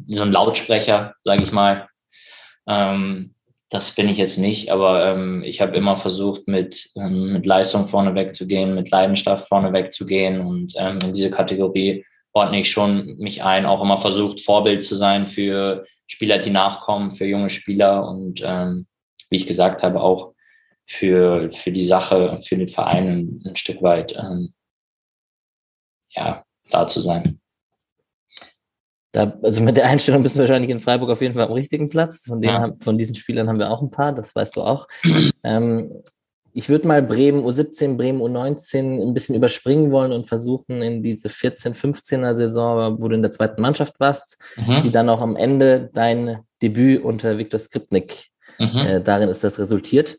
so 0.09 0.23
ein 0.23 0.33
Lautsprecher, 0.33 1.15
sage 1.25 1.43
ich 1.43 1.53
mal. 1.53 1.89
Ähm, 2.67 3.35
das 3.71 3.93
bin 3.93 4.09
ich 4.09 4.19
jetzt 4.19 4.39
nicht, 4.39 4.71
aber 4.71 5.07
ähm, 5.07 5.43
ich 5.45 5.61
habe 5.61 5.77
immer 5.77 5.97
versucht, 5.97 6.47
mit, 6.47 6.91
ähm, 6.95 7.33
mit 7.33 7.47
Leistung 7.47 7.89
vorne 7.89 8.15
wegzugehen, 8.15 8.75
mit 8.75 8.91
Leidenschaft 8.91 9.49
vorne 9.49 9.73
wegzugehen 9.73 10.41
und 10.41 10.75
ähm, 10.77 10.99
in 11.03 11.13
diese 11.13 11.31
Kategorie 11.31 12.05
ordne 12.35 12.61
ich 12.61 12.71
schon 12.71 13.17
mich 13.17 13.43
ein, 13.43 13.65
auch 13.67 13.83
immer 13.83 13.99
versucht, 13.99 14.41
Vorbild 14.41 14.85
zu 14.85 14.97
sein 14.97 15.27
für 15.27 15.87
Spieler, 16.07 16.39
die 16.39 16.51
nachkommen, 16.51 17.13
für 17.13 17.25
junge 17.25 17.49
Spieler 17.49 18.07
und 18.07 18.43
ähm, 18.45 18.87
wie 19.31 19.37
ich 19.37 19.47
gesagt 19.47 19.83
habe, 19.83 20.03
auch 20.03 20.32
für, 20.93 21.51
für 21.51 21.73
die 21.73 21.87
Sache, 21.87 22.41
für 22.47 22.57
den 22.57 22.69
Verein 22.69 23.09
ein, 23.09 23.43
ein 23.47 23.57
Stück 23.57 23.83
weit 23.83 24.17
ähm, 24.17 24.53
ja, 26.11 26.45
da 26.71 26.87
zu 26.87 27.01
sein. 27.01 27.41
Da, 29.13 29.39
also 29.43 29.61
mit 29.61 29.77
der 29.77 29.87
Einstellung 29.87 30.23
bist 30.23 30.37
du 30.37 30.41
wahrscheinlich 30.41 30.71
in 30.71 30.81
Freiburg 30.81 31.11
auf 31.11 31.21
jeden 31.21 31.35
Fall 31.35 31.47
am 31.47 31.53
richtigen 31.53 31.89
Platz. 31.91 32.25
Von, 32.25 32.41
denen, 32.41 32.55
ja. 32.55 32.73
von 32.79 32.97
diesen 32.97 33.15
Spielern 33.15 33.49
haben 33.49 33.59
wir 33.59 33.71
auch 33.71 33.83
ein 33.83 33.91
paar, 33.91 34.13
das 34.13 34.35
weißt 34.35 34.57
du 34.57 34.63
auch. 34.63 34.89
ähm, 35.45 36.03
ich 36.55 36.69
würde 36.69 36.87
mal 36.87 37.03
Bremen 37.03 37.45
U17, 37.45 37.97
Bremen 37.97 38.21
U19 38.21 39.03
ein 39.03 39.15
bisschen 39.15 39.35
überspringen 39.35 39.91
wollen 39.91 40.13
und 40.13 40.29
versuchen 40.29 40.83
in 40.83 41.03
diese 41.03 41.31
14, 41.31 41.75
15er 41.75 42.35
Saison, 42.35 43.01
wo 43.01 43.09
du 43.09 43.15
in 43.15 43.23
der 43.23 43.31
zweiten 43.31 43.63
Mannschaft 43.63 43.99
warst, 44.01 44.39
mhm. 44.57 44.83
die 44.83 44.93
dann 44.93 45.09
auch 45.09 45.23
am 45.23 45.37
Ende 45.37 45.91
dein 45.93 46.41
Debüt 46.61 47.03
unter 47.03 47.39
Viktor 47.39 47.59
Skripnik, 47.59 48.29
mhm. 48.59 48.79
äh, 48.79 49.01
darin 49.01 49.31
ist 49.31 49.45
das 49.45 49.59
resultiert. 49.59 50.19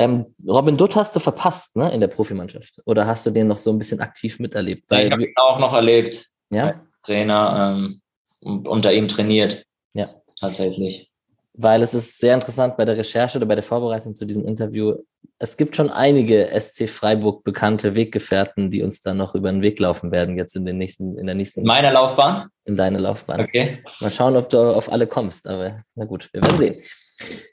Ähm, 0.00 0.34
Robin 0.48 0.78
Dutt 0.78 0.96
hast 0.96 1.14
du 1.14 1.20
verpasst, 1.20 1.76
ne, 1.76 1.92
in 1.92 2.00
der 2.00 2.08
Profimannschaft? 2.08 2.80
Oder 2.86 3.06
hast 3.06 3.26
du 3.26 3.30
den 3.30 3.48
noch 3.48 3.58
so 3.58 3.70
ein 3.70 3.78
bisschen 3.78 4.00
aktiv 4.00 4.40
miterlebt? 4.40 4.84
Weil 4.88 5.06
ich 5.06 5.12
habe 5.12 5.24
ihn 5.24 5.34
auch 5.36 5.58
noch 5.58 5.74
erlebt. 5.74 6.26
Ja. 6.48 6.80
Trainer, 7.04 7.76
ähm, 7.76 8.00
unter 8.40 8.94
ihm 8.94 9.08
trainiert. 9.08 9.66
Ja. 9.92 10.08
Tatsächlich. 10.40 11.10
Weil 11.52 11.82
es 11.82 11.92
ist 11.92 12.18
sehr 12.18 12.34
interessant 12.34 12.78
bei 12.78 12.86
der 12.86 12.96
Recherche 12.96 13.36
oder 13.36 13.46
bei 13.46 13.54
der 13.54 13.64
Vorbereitung 13.64 14.14
zu 14.14 14.24
diesem 14.24 14.46
Interview. 14.46 14.94
Es 15.38 15.58
gibt 15.58 15.76
schon 15.76 15.90
einige 15.90 16.48
SC 16.58 16.88
Freiburg 16.88 17.44
bekannte 17.44 17.94
Weggefährten, 17.94 18.70
die 18.70 18.82
uns 18.82 19.02
dann 19.02 19.18
noch 19.18 19.34
über 19.34 19.52
den 19.52 19.60
Weg 19.60 19.78
laufen 19.80 20.12
werden, 20.12 20.38
jetzt 20.38 20.56
in 20.56 20.64
den 20.64 20.78
nächsten, 20.78 21.18
in 21.18 21.26
der 21.26 21.34
nächsten. 21.34 21.62
Meine 21.64 21.92
Laufbahn? 21.92 22.48
In 22.64 22.76
deine 22.76 22.98
Laufbahn. 22.98 23.40
Okay. 23.40 23.82
Mal 24.00 24.10
schauen, 24.10 24.36
ob 24.36 24.48
du 24.48 24.58
auf 24.58 24.90
alle 24.90 25.06
kommst, 25.06 25.46
aber 25.46 25.82
na 25.94 26.06
gut, 26.06 26.30
wir 26.32 26.40
werden 26.40 26.58
sehen. 26.58 26.82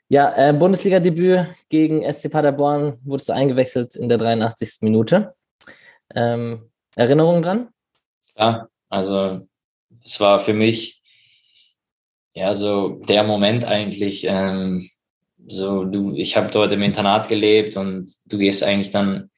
Ja, 0.10 0.34
äh, 0.36 0.54
Bundesliga-Debüt 0.54 1.48
gegen 1.70 2.02
SC 2.02 2.30
Paderborn 2.32 2.98
wurdest 3.04 3.30
du 3.30 3.34
eingewechselt 3.34 3.96
in 3.96 4.08
der 4.10 4.18
83. 4.18 4.82
Minute. 4.82 5.34
Ähm, 6.16 6.70
Erinnerungen 6.96 7.44
dran? 7.44 7.70
Ja, 8.38 8.68
also 8.90 9.48
das 9.90 10.20
war 10.20 10.40
für 10.40 10.54
mich 10.54 11.02
ja 12.34 12.56
so 12.56 13.02
der 13.08 13.24
Moment 13.24 13.66
eigentlich. 13.66 14.26
Ähm, 14.28 14.90
so 15.48 15.84
du, 15.84 16.14
ich 16.16 16.36
habe 16.38 16.52
dort 16.52 16.72
im 16.72 16.84
Internat 16.84 17.28
gelebt 17.30 17.78
und 17.78 18.12
du 18.26 18.38
gehst 18.38 18.64
eigentlich 18.64 18.92
dann 18.92 19.30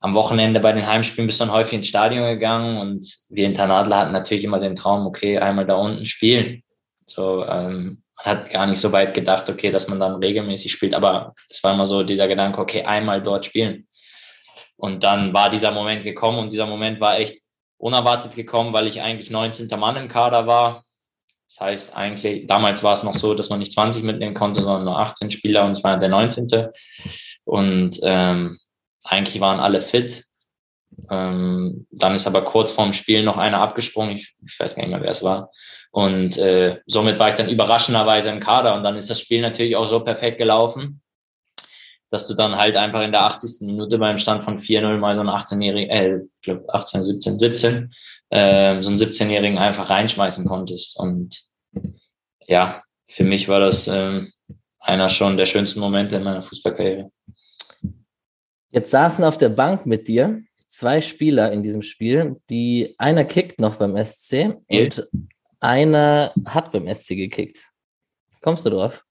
am 0.00 0.14
Wochenende 0.14 0.60
bei 0.60 0.72
den 0.72 0.86
Heimspielen 0.86 1.26
bist 1.26 1.40
dann 1.40 1.52
häufig 1.52 1.74
ins 1.74 1.88
Stadion 1.88 2.26
gegangen 2.26 2.78
und 2.78 3.18
wir 3.28 3.46
Internatler 3.46 3.96
hatten 3.96 4.12
natürlich 4.12 4.44
immer 4.44 4.60
den 4.60 4.76
Traum, 4.76 5.06
okay, 5.06 5.38
einmal 5.38 5.66
da 5.66 5.76
unten 5.76 6.04
spielen. 6.04 6.62
So, 7.06 7.44
ähm, 7.46 8.02
hat 8.26 8.50
gar 8.50 8.66
nicht 8.66 8.80
so 8.80 8.90
weit 8.90 9.14
gedacht, 9.14 9.48
okay, 9.48 9.70
dass 9.70 9.86
man 9.86 10.00
dann 10.00 10.16
regelmäßig 10.16 10.72
spielt, 10.72 10.94
aber 10.94 11.34
es 11.48 11.62
war 11.62 11.72
immer 11.72 11.86
so 11.86 12.02
dieser 12.02 12.26
Gedanke, 12.26 12.60
okay, 12.60 12.82
einmal 12.82 13.22
dort 13.22 13.46
spielen. 13.46 13.86
Und 14.76 15.04
dann 15.04 15.32
war 15.32 15.48
dieser 15.48 15.70
Moment 15.70 16.02
gekommen 16.02 16.38
und 16.38 16.52
dieser 16.52 16.66
Moment 16.66 17.00
war 17.00 17.18
echt 17.18 17.40
unerwartet 17.78 18.34
gekommen, 18.34 18.72
weil 18.72 18.88
ich 18.88 19.00
eigentlich 19.00 19.30
19. 19.30 19.68
Mann 19.78 19.96
im 19.96 20.08
Kader 20.08 20.46
war. 20.46 20.84
Das 21.48 21.60
heißt 21.60 21.96
eigentlich, 21.96 22.48
damals 22.48 22.82
war 22.82 22.94
es 22.94 23.04
noch 23.04 23.14
so, 23.14 23.34
dass 23.34 23.48
man 23.48 23.60
nicht 23.60 23.72
20 23.72 24.02
mitnehmen 24.02 24.34
konnte, 24.34 24.60
sondern 24.60 24.84
nur 24.84 24.98
18 24.98 25.30
Spieler 25.30 25.64
und 25.64 25.78
ich 25.78 25.84
war 25.84 25.96
der 25.96 26.08
19. 26.08 26.48
Und 27.44 28.00
ähm, 28.02 28.58
eigentlich 29.04 29.40
waren 29.40 29.60
alle 29.60 29.80
fit. 29.80 30.25
Ähm, 31.10 31.86
dann 31.90 32.14
ist 32.14 32.26
aber 32.26 32.44
kurz 32.44 32.72
vorm 32.72 32.92
Spiel 32.92 33.22
noch 33.22 33.36
einer 33.36 33.60
abgesprungen. 33.60 34.16
Ich, 34.16 34.34
ich 34.46 34.58
weiß 34.58 34.74
gar 34.74 34.82
nicht 34.82 34.90
mehr, 34.90 35.02
wer 35.02 35.10
es 35.10 35.22
war. 35.22 35.50
Und 35.90 36.36
äh, 36.38 36.80
somit 36.86 37.18
war 37.18 37.28
ich 37.28 37.34
dann 37.34 37.48
überraschenderweise 37.48 38.30
im 38.30 38.40
Kader. 38.40 38.74
Und 38.74 38.82
dann 38.82 38.96
ist 38.96 39.08
das 39.08 39.20
Spiel 39.20 39.40
natürlich 39.40 39.76
auch 39.76 39.88
so 39.88 40.00
perfekt 40.00 40.38
gelaufen, 40.38 41.02
dass 42.10 42.28
du 42.28 42.34
dann 42.34 42.56
halt 42.56 42.76
einfach 42.76 43.02
in 43.02 43.12
der 43.12 43.22
80. 43.22 43.66
Minute 43.66 43.98
beim 43.98 44.18
Stand 44.18 44.44
von 44.44 44.58
4-0 44.58 44.98
mal 44.98 45.14
so 45.14 45.22
einen 45.22 45.30
18-jährigen, 45.30 45.90
äh, 45.90 46.16
ich 46.18 46.42
glaube 46.42 46.64
18, 46.68 47.02
17, 47.02 47.38
17, 47.38 47.94
äh, 48.30 48.82
so 48.82 48.90
einen 48.90 48.98
17-jährigen 48.98 49.58
einfach 49.58 49.90
reinschmeißen 49.90 50.46
konntest. 50.46 50.98
Und 50.98 51.42
ja, 52.46 52.82
für 53.06 53.24
mich 53.24 53.48
war 53.48 53.60
das 53.60 53.88
äh, 53.88 54.22
einer 54.78 55.10
schon 55.10 55.36
der 55.36 55.46
schönsten 55.46 55.80
Momente 55.80 56.16
in 56.16 56.22
meiner 56.22 56.42
Fußballkarriere. 56.42 57.10
Jetzt 58.70 58.90
saßen 58.90 59.24
auf 59.24 59.38
der 59.38 59.48
Bank 59.48 59.86
mit 59.86 60.06
dir 60.08 60.42
zwei 60.76 61.00
Spieler 61.00 61.52
in 61.52 61.62
diesem 61.62 61.80
Spiel, 61.80 62.40
die 62.50 62.94
einer 62.98 63.24
kickt 63.24 63.60
noch 63.60 63.76
beim 63.76 63.96
SC 63.96 64.58
Nils. 64.68 64.98
und 64.98 65.08
einer 65.58 66.34
hat 66.44 66.70
beim 66.72 66.86
SC 66.92 67.16
gekickt. 67.16 67.70
Kommst 68.42 68.66
du 68.66 68.70
drauf? 68.70 69.04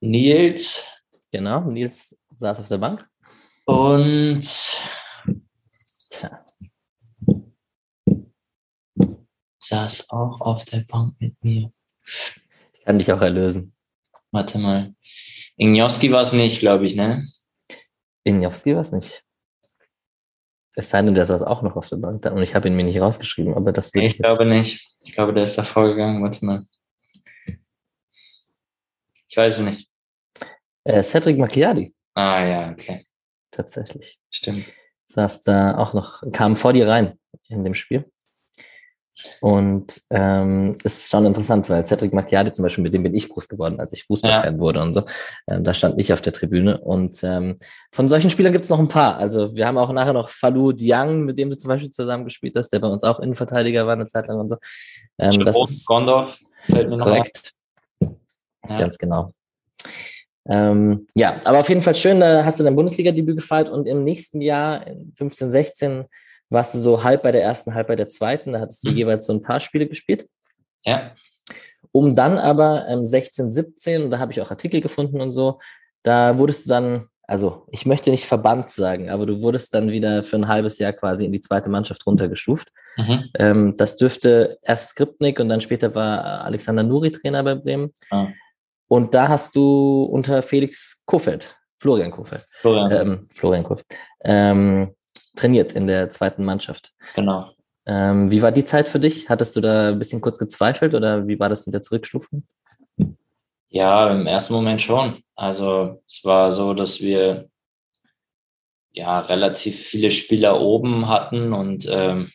Nils. 0.00 0.84
Genau, 1.32 1.62
Nils 1.62 2.16
saß 2.36 2.60
auf 2.60 2.68
der 2.68 2.78
Bank. 2.78 3.04
Und 3.64 4.42
Tja. 6.10 6.46
saß 9.58 10.10
auch 10.10 10.40
auf 10.40 10.64
der 10.66 10.84
Bank 10.88 11.16
mit 11.18 11.34
mir. 11.42 11.72
Ich 12.72 12.84
kann 12.84 12.98
dich 12.98 13.12
auch 13.12 13.20
erlösen. 13.20 13.74
Warte 14.30 14.58
mal. 14.58 14.94
Ignowski 15.56 16.12
war 16.12 16.22
es 16.22 16.32
nicht, 16.32 16.60
glaube 16.60 16.86
ich, 16.86 16.94
ne? 16.94 17.28
Ignowski 18.22 18.74
war 18.74 18.82
es 18.82 18.92
nicht. 18.92 19.24
Es 20.78 20.90
sei 20.90 21.02
denn, 21.02 21.16
der 21.16 21.26
saß 21.26 21.42
auch 21.42 21.62
noch 21.62 21.74
auf 21.74 21.88
der 21.88 21.96
Bank 21.96 22.22
da 22.22 22.30
und 22.30 22.40
ich 22.40 22.54
habe 22.54 22.68
ihn 22.68 22.76
mir 22.76 22.84
nicht 22.84 23.00
rausgeschrieben, 23.00 23.54
aber 23.54 23.72
das 23.72 23.92
will 23.94 24.02
nee, 24.02 24.08
ich, 24.10 24.14
ich 24.14 24.18
glaube 24.20 24.46
nicht. 24.46 24.88
Ich 25.00 25.12
glaube, 25.12 25.34
der 25.34 25.42
ist 25.42 25.58
da 25.58 25.64
vorgegangen. 25.64 26.22
Warte 26.22 26.46
mal. 26.46 26.66
Ich 29.26 29.36
weiß 29.36 29.58
es 29.58 29.64
nicht. 29.64 29.90
Äh, 30.84 31.02
Cedric 31.02 31.36
Macchiadi. 31.36 31.92
Ah 32.14 32.44
ja, 32.44 32.70
okay. 32.70 33.04
Tatsächlich. 33.50 34.20
Stimmt. 34.30 34.66
Saß 35.06 35.42
da 35.42 35.76
auch 35.78 35.94
noch, 35.94 36.22
kam 36.30 36.54
vor 36.54 36.72
dir 36.72 36.86
rein 36.86 37.18
in 37.48 37.64
dem 37.64 37.74
Spiel. 37.74 38.08
Und 39.40 40.00
ähm, 40.10 40.74
ist 40.84 41.10
schon 41.10 41.26
interessant, 41.26 41.68
weil 41.68 41.84
Cedric 41.84 42.12
Macchiadi 42.12 42.52
zum 42.52 42.62
Beispiel, 42.62 42.84
mit 42.84 42.94
dem 42.94 43.02
bin 43.02 43.14
ich 43.14 43.28
groß 43.28 43.48
geworden, 43.48 43.80
als 43.80 43.92
ich 43.92 44.04
Fußballfan 44.04 44.54
ja. 44.54 44.60
wurde 44.60 44.80
und 44.80 44.92
so. 44.92 45.02
Ähm, 45.48 45.64
da 45.64 45.74
stand 45.74 46.00
ich 46.00 46.12
auf 46.12 46.20
der 46.20 46.32
Tribüne. 46.32 46.78
Und 46.78 47.22
ähm, 47.24 47.56
von 47.92 48.08
solchen 48.08 48.30
Spielern 48.30 48.52
gibt 48.52 48.64
es 48.64 48.70
noch 48.70 48.78
ein 48.78 48.88
paar. 48.88 49.16
Also 49.16 49.54
wir 49.54 49.66
haben 49.66 49.78
auch 49.78 49.92
nachher 49.92 50.12
noch 50.12 50.28
Falou 50.28 50.72
Diang, 50.72 51.24
mit 51.24 51.38
dem 51.38 51.50
du 51.50 51.56
zum 51.56 51.68
Beispiel 51.68 51.90
zusammen 51.90 52.24
gespielt 52.24 52.54
hast, 52.56 52.70
der 52.70 52.78
bei 52.78 52.88
uns 52.88 53.04
auch 53.04 53.20
Innenverteidiger 53.20 53.86
war 53.86 53.94
eine 53.94 54.06
Zeit 54.06 54.28
lang 54.28 54.38
und 54.38 54.48
so. 54.48 54.56
Ähm, 55.18 55.44
das 55.44 55.56
ist 55.70 55.86
Gondorf 55.86 56.38
fällt 56.70 56.88
mir 56.88 56.96
noch 56.96 57.06
korrekt. 57.06 57.52
Ja. 58.00 58.78
Ganz 58.78 58.98
genau. 58.98 59.30
Ähm, 60.46 61.06
ja, 61.14 61.40
aber 61.44 61.60
auf 61.60 61.68
jeden 61.68 61.82
Fall 61.82 61.94
schön, 61.94 62.20
da 62.20 62.44
hast 62.44 62.58
du 62.58 62.64
dein 62.64 62.76
Bundesliga-Debüt 62.76 63.36
gefeiert 63.36 63.68
und 63.68 63.86
im 63.86 64.04
nächsten 64.04 64.40
Jahr, 64.40 64.84
15, 65.16 65.50
16, 65.50 66.04
warst 66.50 66.74
du 66.74 66.78
so 66.78 67.04
halb 67.04 67.22
bei 67.22 67.32
der 67.32 67.42
ersten, 67.42 67.74
halb 67.74 67.88
bei 67.88 67.96
der 67.96 68.08
zweiten. 68.08 68.52
Da 68.52 68.60
hattest 68.60 68.84
du 68.84 68.90
mhm. 68.90 68.96
jeweils 68.96 69.26
so 69.26 69.32
ein 69.32 69.42
paar 69.42 69.60
Spiele 69.60 69.86
gespielt. 69.86 70.26
Ja. 70.84 71.12
Um 71.92 72.14
dann 72.14 72.38
aber 72.38 72.86
ähm, 72.88 73.04
16, 73.04 73.50
17, 73.50 74.04
und 74.04 74.10
da 74.10 74.18
habe 74.18 74.32
ich 74.32 74.40
auch 74.40 74.50
Artikel 74.50 74.80
gefunden 74.80 75.20
und 75.20 75.32
so, 75.32 75.58
da 76.02 76.38
wurdest 76.38 76.66
du 76.66 76.70
dann, 76.70 77.06
also 77.22 77.66
ich 77.70 77.86
möchte 77.86 78.10
nicht 78.10 78.24
verbannt 78.24 78.70
sagen, 78.70 79.10
aber 79.10 79.26
du 79.26 79.42
wurdest 79.42 79.74
dann 79.74 79.90
wieder 79.90 80.22
für 80.22 80.36
ein 80.36 80.48
halbes 80.48 80.78
Jahr 80.78 80.92
quasi 80.92 81.24
in 81.24 81.32
die 81.32 81.40
zweite 81.40 81.70
Mannschaft 81.70 82.06
runtergestuft. 82.06 82.68
Mhm. 82.96 83.24
Ähm, 83.38 83.74
das 83.76 83.96
dürfte 83.96 84.58
erst 84.62 84.90
Skripnik 84.90 85.40
und 85.40 85.48
dann 85.48 85.60
später 85.60 85.94
war 85.94 86.44
Alexander 86.44 86.82
Nuri 86.82 87.10
Trainer 87.10 87.42
bei 87.42 87.54
Bremen. 87.54 87.92
Ah. 88.10 88.28
Und 88.88 89.14
da 89.14 89.28
hast 89.28 89.54
du 89.54 90.04
unter 90.04 90.42
Felix 90.42 91.02
Kofeld, 91.04 91.54
Florian 91.78 92.10
Kofeld, 92.10 92.44
Florian, 92.52 92.90
ähm, 92.90 93.28
Florian 93.32 93.64
Kofeld, 93.64 93.86
ähm, 94.24 94.94
trainiert 95.38 95.72
in 95.72 95.86
der 95.86 96.10
zweiten 96.10 96.44
Mannschaft. 96.44 96.92
Genau. 97.14 97.50
Ähm, 97.86 98.30
wie 98.30 98.42
war 98.42 98.52
die 98.52 98.64
Zeit 98.64 98.88
für 98.88 99.00
dich? 99.00 99.28
Hattest 99.30 99.56
du 99.56 99.60
da 99.60 99.88
ein 99.88 99.98
bisschen 99.98 100.20
kurz 100.20 100.38
gezweifelt 100.38 100.94
oder 100.94 101.26
wie 101.26 101.40
war 101.40 101.48
das 101.48 101.66
mit 101.66 101.74
der 101.74 101.82
Zurückstufung? 101.82 102.46
Ja, 103.70 104.10
im 104.10 104.26
ersten 104.26 104.52
Moment 104.52 104.82
schon. 104.82 105.22
Also 105.34 106.02
es 106.06 106.24
war 106.24 106.52
so, 106.52 106.74
dass 106.74 107.00
wir 107.00 107.48
ja 108.92 109.20
relativ 109.20 109.80
viele 109.80 110.10
Spieler 110.10 110.60
oben 110.60 111.08
hatten 111.08 111.52
und 111.52 111.86
ähm, 111.88 112.30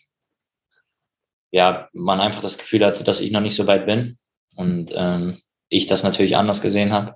ja, 1.51 1.87
man 1.93 2.19
einfach 2.19 2.41
das 2.41 2.57
Gefühl 2.57 2.85
hatte, 2.85 3.03
dass 3.03 3.21
ich 3.21 3.31
noch 3.31 3.41
nicht 3.41 3.55
so 3.55 3.67
weit 3.67 3.85
bin 3.85 4.17
und 4.55 4.91
ähm, 4.95 5.41
ich 5.69 5.87
das 5.87 6.03
natürlich 6.03 6.35
anders 6.35 6.61
gesehen 6.61 6.93
habe. 6.93 7.15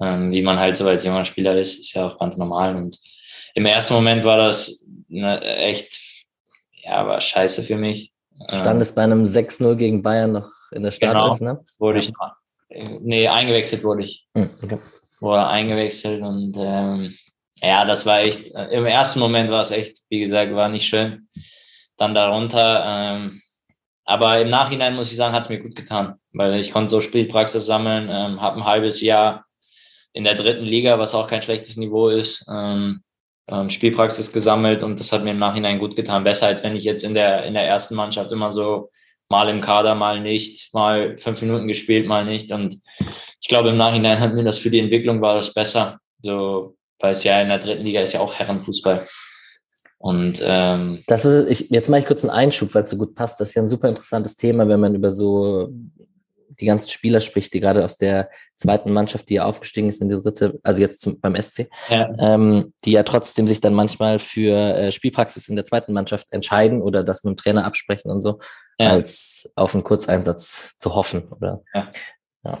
Ähm, 0.00 0.32
wie 0.32 0.42
man 0.42 0.58
halt 0.58 0.76
so 0.76 0.86
als 0.88 1.04
junger 1.04 1.24
Spieler 1.24 1.58
ist, 1.58 1.78
ist 1.78 1.94
ja 1.94 2.08
auch 2.08 2.18
ganz 2.18 2.36
normal 2.36 2.76
und 2.76 2.98
im 3.54 3.66
ersten 3.66 3.94
Moment 3.94 4.24
war 4.24 4.36
das 4.36 4.84
ne, 5.08 5.40
echt, 5.40 5.98
ja, 6.82 7.06
war 7.06 7.20
scheiße 7.20 7.62
für 7.62 7.76
mich. 7.76 8.12
Stand 8.48 8.80
es 8.80 8.94
bei 8.94 9.02
einem 9.02 9.24
6-0 9.24 9.74
gegen 9.76 10.02
Bayern 10.02 10.32
noch 10.32 10.50
in 10.72 10.82
der 10.82 10.90
Startelf, 10.90 11.38
genau, 11.38 11.54
ne? 11.54 11.64
Wurde 11.78 12.00
ich, 12.00 12.12
nee, 13.00 13.28
eingewechselt 13.28 13.84
wurde 13.84 14.04
ich. 14.04 14.26
Hm, 14.34 14.50
okay. 14.62 14.78
Wurde 15.20 15.46
eingewechselt 15.46 16.22
und 16.22 16.56
ähm, 16.58 17.14
ja, 17.62 17.84
das 17.84 18.06
war 18.06 18.20
echt, 18.20 18.54
äh, 18.54 18.68
im 18.68 18.86
ersten 18.86 19.20
Moment 19.20 19.50
war 19.50 19.60
es 19.60 19.70
echt, 19.70 19.98
wie 20.08 20.20
gesagt, 20.20 20.54
war 20.54 20.68
nicht 20.68 20.86
schön. 20.86 21.28
Dann 21.96 22.14
darunter, 22.14 22.84
ähm, 22.86 23.42
aber 24.04 24.40
im 24.40 24.48
Nachhinein 24.48 24.96
muss 24.96 25.10
ich 25.10 25.16
sagen, 25.16 25.34
hat 25.34 25.42
es 25.42 25.50
mir 25.50 25.60
gut 25.60 25.76
getan, 25.76 26.14
weil 26.32 26.58
ich 26.58 26.72
konnte 26.72 26.90
so 26.90 27.00
Spielpraxis 27.00 27.66
sammeln, 27.66 28.08
ähm, 28.10 28.40
habe 28.40 28.56
ein 28.56 28.64
halbes 28.64 29.00
Jahr 29.02 29.44
in 30.12 30.24
der 30.24 30.34
dritten 30.34 30.64
Liga, 30.64 30.98
was 30.98 31.14
auch 31.14 31.28
kein 31.28 31.42
schlechtes 31.42 31.76
Niveau 31.76 32.08
ist, 32.08 32.46
ähm, 32.50 33.02
ähm, 33.50 33.70
Spielpraxis 33.70 34.32
gesammelt 34.32 34.82
und 34.82 35.00
das 35.00 35.12
hat 35.12 35.24
mir 35.24 35.32
im 35.32 35.38
Nachhinein 35.38 35.78
gut 35.78 35.96
getan. 35.96 36.24
Besser 36.24 36.46
als 36.46 36.62
wenn 36.62 36.76
ich 36.76 36.84
jetzt 36.84 37.04
in 37.04 37.14
der, 37.14 37.44
in 37.44 37.54
der 37.54 37.64
ersten 37.64 37.94
Mannschaft 37.94 38.30
immer 38.32 38.52
so 38.52 38.90
mal 39.28 39.48
im 39.48 39.60
Kader, 39.60 39.94
mal 39.94 40.20
nicht, 40.20 40.74
mal 40.74 41.16
fünf 41.18 41.40
Minuten 41.40 41.68
gespielt, 41.68 42.06
mal 42.06 42.24
nicht. 42.24 42.52
Und 42.52 42.80
ich 43.40 43.48
glaube, 43.48 43.70
im 43.70 43.76
Nachhinein 43.76 44.20
hat 44.20 44.34
mir 44.34 44.44
das 44.44 44.58
für 44.58 44.70
die 44.70 44.80
Entwicklung 44.80 45.20
war 45.20 45.36
das 45.36 45.54
besser. 45.54 45.98
So, 46.22 46.76
weil 46.98 47.12
es 47.12 47.24
ja 47.24 47.40
in 47.40 47.48
der 47.48 47.58
dritten 47.58 47.84
Liga 47.84 48.00
ist 48.00 48.12
ja 48.12 48.20
auch 48.20 48.34
Herrenfußball. 48.34 49.06
Und 49.98 50.42
ähm, 50.42 51.02
das 51.06 51.24
ist, 51.24 51.48
ich, 51.50 51.70
jetzt 51.70 51.88
mache 51.90 52.00
ich 52.00 52.06
kurz 52.06 52.24
einen 52.24 52.30
Einschub, 52.30 52.74
weil 52.74 52.84
es 52.84 52.90
so 52.90 52.96
gut 52.96 53.14
passt. 53.14 53.40
Das 53.40 53.50
ist 53.50 53.54
ja 53.54 53.62
ein 53.62 53.68
super 53.68 53.88
interessantes 53.88 54.36
Thema, 54.36 54.66
wenn 54.68 54.80
man 54.80 54.94
über 54.94 55.12
so 55.12 55.68
die 56.60 56.66
ganzen 56.66 56.90
Spieler 56.90 57.20
spricht, 57.20 57.52
die 57.54 57.60
gerade 57.60 57.84
aus 57.84 57.96
der 57.96 58.30
zweiten 58.56 58.92
Mannschaft, 58.92 59.28
die 59.28 59.34
ja 59.34 59.44
aufgestiegen 59.44 59.88
ist 59.88 60.00
in 60.02 60.08
die 60.08 60.20
dritte, 60.20 60.58
also 60.62 60.80
jetzt 60.80 61.00
zum, 61.00 61.20
beim 61.20 61.34
SC, 61.40 61.68
ja. 61.88 62.10
Ähm, 62.18 62.72
die 62.84 62.92
ja 62.92 63.02
trotzdem 63.02 63.46
sich 63.46 63.60
dann 63.60 63.74
manchmal 63.74 64.18
für 64.18 64.56
äh, 64.56 64.92
Spielpraxis 64.92 65.48
in 65.48 65.56
der 65.56 65.64
zweiten 65.64 65.92
Mannschaft 65.92 66.32
entscheiden 66.32 66.82
oder 66.82 67.02
das 67.02 67.24
mit 67.24 67.32
dem 67.32 67.36
Trainer 67.36 67.64
absprechen 67.64 68.10
und 68.10 68.20
so, 68.20 68.38
ja. 68.78 68.90
als 68.90 69.50
auf 69.54 69.74
einen 69.74 69.84
Kurzeinsatz 69.84 70.74
zu 70.78 70.94
hoffen, 70.94 71.28
oder? 71.30 71.62
Ja. 71.74 71.88
ja. 72.44 72.58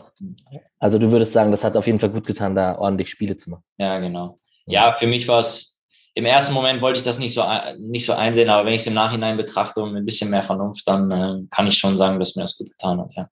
Also 0.78 0.98
du 0.98 1.12
würdest 1.12 1.32
sagen, 1.32 1.50
das 1.50 1.64
hat 1.64 1.76
auf 1.76 1.86
jeden 1.86 1.98
Fall 1.98 2.10
gut 2.10 2.26
getan, 2.26 2.54
da 2.54 2.78
ordentlich 2.78 3.10
Spiele 3.10 3.36
zu 3.36 3.50
machen. 3.50 3.64
Ja, 3.78 3.98
genau. 3.98 4.38
Ja, 4.66 4.96
für 4.98 5.06
mich 5.06 5.26
war 5.28 5.40
es 5.40 5.70
im 6.14 6.24
ersten 6.26 6.54
Moment 6.54 6.82
wollte 6.82 6.98
ich 6.98 7.04
das 7.04 7.18
nicht 7.18 7.34
so, 7.34 7.44
nicht 7.78 8.04
so 8.04 8.12
einsehen, 8.12 8.50
aber 8.50 8.66
wenn 8.66 8.74
ich 8.74 8.82
es 8.82 8.86
im 8.86 8.94
Nachhinein 8.94 9.36
betrachte 9.36 9.80
und 9.82 9.92
mit 9.92 10.02
ein 10.02 10.06
bisschen 10.06 10.30
mehr 10.30 10.42
Vernunft, 10.42 10.86
dann 10.86 11.10
äh, 11.10 11.46
kann 11.50 11.66
ich 11.66 11.78
schon 11.78 11.96
sagen, 11.96 12.18
dass 12.18 12.36
mir 12.36 12.42
das 12.42 12.58
gut 12.58 12.70
getan 12.70 13.00
hat, 13.00 13.12
ja. 13.14 13.28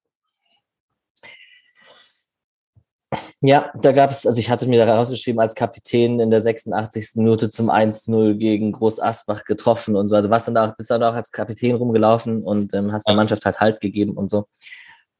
Ja, 3.40 3.70
da 3.80 3.92
gab 3.92 4.10
es, 4.10 4.26
also 4.26 4.38
ich 4.38 4.50
hatte 4.50 4.66
mir 4.66 4.84
da 4.84 4.96
rausgeschrieben, 4.96 5.40
als 5.40 5.54
Kapitän 5.54 6.20
in 6.20 6.30
der 6.30 6.40
86. 6.40 7.16
Minute 7.16 7.48
zum 7.48 7.70
1-0 7.70 8.34
gegen 8.34 8.72
Groß 8.72 9.00
Asbach 9.00 9.44
getroffen 9.44 9.96
und 9.96 10.08
so. 10.08 10.16
Also 10.16 10.28
was 10.28 10.44
dann 10.44 10.54
da, 10.54 10.74
bist 10.76 10.90
dann 10.90 11.02
auch 11.02 11.14
als 11.14 11.32
Kapitän 11.32 11.76
rumgelaufen 11.76 12.42
und 12.42 12.74
ähm, 12.74 12.92
hast 12.92 13.08
der 13.08 13.14
Mannschaft 13.14 13.44
halt 13.44 13.60
Halt 13.60 13.80
gegeben 13.80 14.12
und 14.12 14.30
so. 14.30 14.46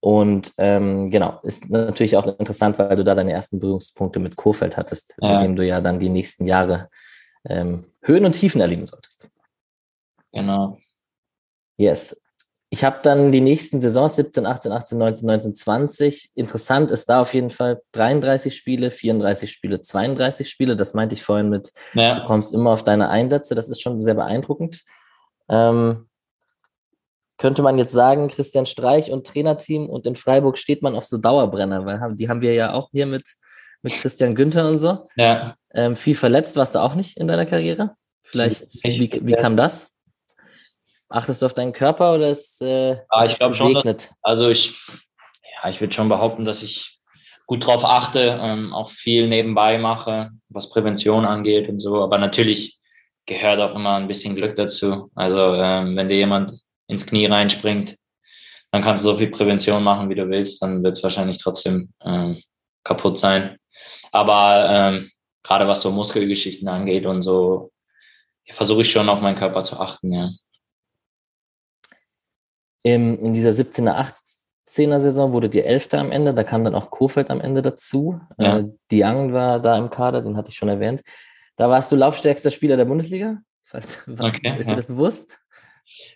Und 0.00 0.52
ähm, 0.58 1.10
genau, 1.10 1.40
ist 1.42 1.70
natürlich 1.70 2.16
auch 2.16 2.26
interessant, 2.26 2.78
weil 2.78 2.96
du 2.96 3.04
da 3.04 3.14
deine 3.14 3.32
ersten 3.32 3.58
Berührungspunkte 3.58 4.20
mit 4.20 4.36
Kofeld 4.36 4.76
hattest, 4.76 5.16
ja. 5.20 5.34
mit 5.34 5.42
dem 5.42 5.56
du 5.56 5.64
ja 5.64 5.80
dann 5.80 5.98
die 5.98 6.08
nächsten 6.08 6.46
Jahre 6.46 6.88
ähm, 7.44 7.84
Höhen 8.02 8.24
und 8.24 8.32
Tiefen 8.32 8.60
erleben 8.60 8.86
solltest. 8.86 9.28
Genau. 10.32 10.78
Yes. 11.76 12.20
Ich 12.70 12.84
habe 12.84 12.98
dann 13.02 13.32
die 13.32 13.40
nächsten 13.40 13.80
Saisons 13.80 14.16
17, 14.16 14.44
18, 14.44 14.72
18, 14.72 14.98
19, 14.98 15.26
19, 15.26 15.54
20. 15.54 16.30
Interessant 16.34 16.90
ist 16.90 17.08
da 17.08 17.22
auf 17.22 17.32
jeden 17.32 17.48
Fall 17.48 17.80
33 17.92 18.54
Spiele, 18.54 18.90
34 18.90 19.50
Spiele, 19.50 19.80
32 19.80 20.50
Spiele. 20.50 20.76
Das 20.76 20.92
meinte 20.92 21.14
ich 21.14 21.22
vorhin 21.22 21.48
mit, 21.48 21.72
ja. 21.94 22.20
du 22.20 22.26
kommst 22.26 22.52
immer 22.52 22.70
auf 22.70 22.82
deine 22.82 23.08
Einsätze. 23.08 23.54
Das 23.54 23.70
ist 23.70 23.80
schon 23.80 24.02
sehr 24.02 24.14
beeindruckend. 24.14 24.84
Ähm, 25.48 26.08
könnte 27.38 27.62
man 27.62 27.78
jetzt 27.78 27.92
sagen, 27.92 28.28
Christian 28.28 28.66
Streich 28.66 29.10
und 29.10 29.26
Trainerteam 29.26 29.88
und 29.88 30.06
in 30.06 30.16
Freiburg 30.16 30.58
steht 30.58 30.82
man 30.82 30.94
auf 30.94 31.06
so 31.06 31.16
Dauerbrenner, 31.16 31.86
weil 31.86 32.16
die 32.16 32.28
haben 32.28 32.42
wir 32.42 32.52
ja 32.52 32.74
auch 32.74 32.90
hier 32.90 33.06
mit, 33.06 33.24
mit 33.80 33.94
Christian 33.94 34.34
Günther 34.34 34.68
und 34.68 34.78
so. 34.78 35.08
Ja. 35.16 35.56
Ähm, 35.72 35.96
viel 35.96 36.16
verletzt 36.16 36.56
warst 36.56 36.74
du 36.74 36.80
auch 36.80 36.96
nicht 36.96 37.16
in 37.16 37.28
deiner 37.28 37.46
Karriere? 37.46 37.94
Vielleicht, 38.22 38.84
wie, 38.84 39.10
wie 39.22 39.32
kam 39.32 39.56
das? 39.56 39.94
Achtest 41.10 41.40
du 41.40 41.46
auf 41.46 41.54
deinen 41.54 41.72
Körper 41.72 42.14
oder 42.14 42.30
ist 42.30 42.60
äh, 42.60 42.90
ja, 42.90 43.02
ah, 43.08 43.26
ich 43.26 43.36
glaube 43.36 43.56
schon. 43.56 43.74
Dass, 43.74 44.14
also 44.22 44.48
ich, 44.48 44.74
ja, 45.62 45.70
ich 45.70 45.80
würde 45.80 45.94
schon 45.94 46.08
behaupten, 46.08 46.44
dass 46.44 46.62
ich 46.62 46.98
gut 47.46 47.66
drauf 47.66 47.84
achte, 47.84 48.38
ähm, 48.40 48.74
auch 48.74 48.90
viel 48.90 49.26
nebenbei 49.26 49.78
mache, 49.78 50.30
was 50.50 50.68
Prävention 50.68 51.24
angeht 51.24 51.68
und 51.68 51.80
so. 51.80 52.02
Aber 52.02 52.18
natürlich 52.18 52.78
gehört 53.24 53.58
auch 53.60 53.74
immer 53.74 53.96
ein 53.96 54.06
bisschen 54.06 54.34
Glück 54.34 54.54
dazu. 54.54 55.10
Also 55.14 55.54
ähm, 55.54 55.96
wenn 55.96 56.08
dir 56.08 56.16
jemand 56.16 56.52
ins 56.88 57.06
Knie 57.06 57.26
reinspringt, 57.26 57.96
dann 58.70 58.82
kannst 58.82 59.02
du 59.02 59.10
so 59.10 59.16
viel 59.16 59.30
Prävention 59.30 59.82
machen, 59.82 60.10
wie 60.10 60.14
du 60.14 60.28
willst, 60.28 60.62
dann 60.62 60.84
wird 60.84 60.98
es 60.98 61.02
wahrscheinlich 61.02 61.38
trotzdem 61.38 61.90
ähm, 62.02 62.42
kaputt 62.84 63.16
sein. 63.16 63.56
Aber 64.12 64.66
ähm, 64.68 65.10
gerade 65.42 65.66
was 65.66 65.80
so 65.80 65.90
Muskelgeschichten 65.90 66.68
angeht 66.68 67.06
und 67.06 67.22
so, 67.22 67.72
versuche 68.46 68.82
ich 68.82 68.90
schon 68.90 69.08
auf 69.08 69.22
meinen 69.22 69.36
Körper 69.36 69.64
zu 69.64 69.78
achten, 69.78 70.12
ja 70.12 70.30
im, 72.82 73.18
in 73.18 73.32
dieser 73.32 73.50
17er, 73.50 74.12
18er 74.68 75.00
Saison 75.00 75.32
wurde 75.32 75.48
die 75.48 75.62
Elfte 75.62 75.98
am 75.98 76.12
Ende, 76.12 76.34
da 76.34 76.44
kam 76.44 76.64
dann 76.64 76.74
auch 76.74 76.90
Kofeld 76.90 77.30
am 77.30 77.40
Ende 77.40 77.62
dazu. 77.62 78.20
Ja. 78.38 78.58
Äh, 78.58 78.64
Diang 78.90 79.32
war 79.32 79.60
da 79.60 79.76
im 79.78 79.90
Kader, 79.90 80.22
den 80.22 80.36
hatte 80.36 80.50
ich 80.50 80.56
schon 80.56 80.68
erwähnt. 80.68 81.02
Da 81.56 81.68
warst 81.68 81.90
du 81.90 81.96
laufstärkster 81.96 82.50
Spieler 82.50 82.76
der 82.76 82.84
Bundesliga. 82.84 83.38
Falls, 83.64 84.04
okay, 84.18 84.58
ist 84.58 84.66
ja. 84.66 84.72
dir 84.72 84.76
das 84.76 84.86
bewusst? 84.86 85.38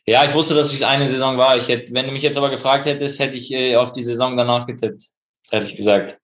Ja, 0.06 0.24
ich 0.24 0.34
wusste, 0.34 0.54
dass 0.54 0.72
es 0.72 0.82
eine 0.82 1.08
Saison 1.08 1.38
war. 1.38 1.56
Ich 1.56 1.68
hätte, 1.68 1.92
wenn 1.94 2.06
du 2.06 2.12
mich 2.12 2.22
jetzt 2.22 2.36
aber 2.36 2.50
gefragt 2.50 2.84
hättest, 2.84 3.18
hätte 3.18 3.36
ich 3.36 3.52
äh, 3.52 3.76
auf 3.76 3.92
die 3.92 4.02
Saison 4.02 4.36
danach 4.36 4.66
getippt, 4.66 5.06
ehrlich 5.50 5.76
gesagt. 5.76 6.18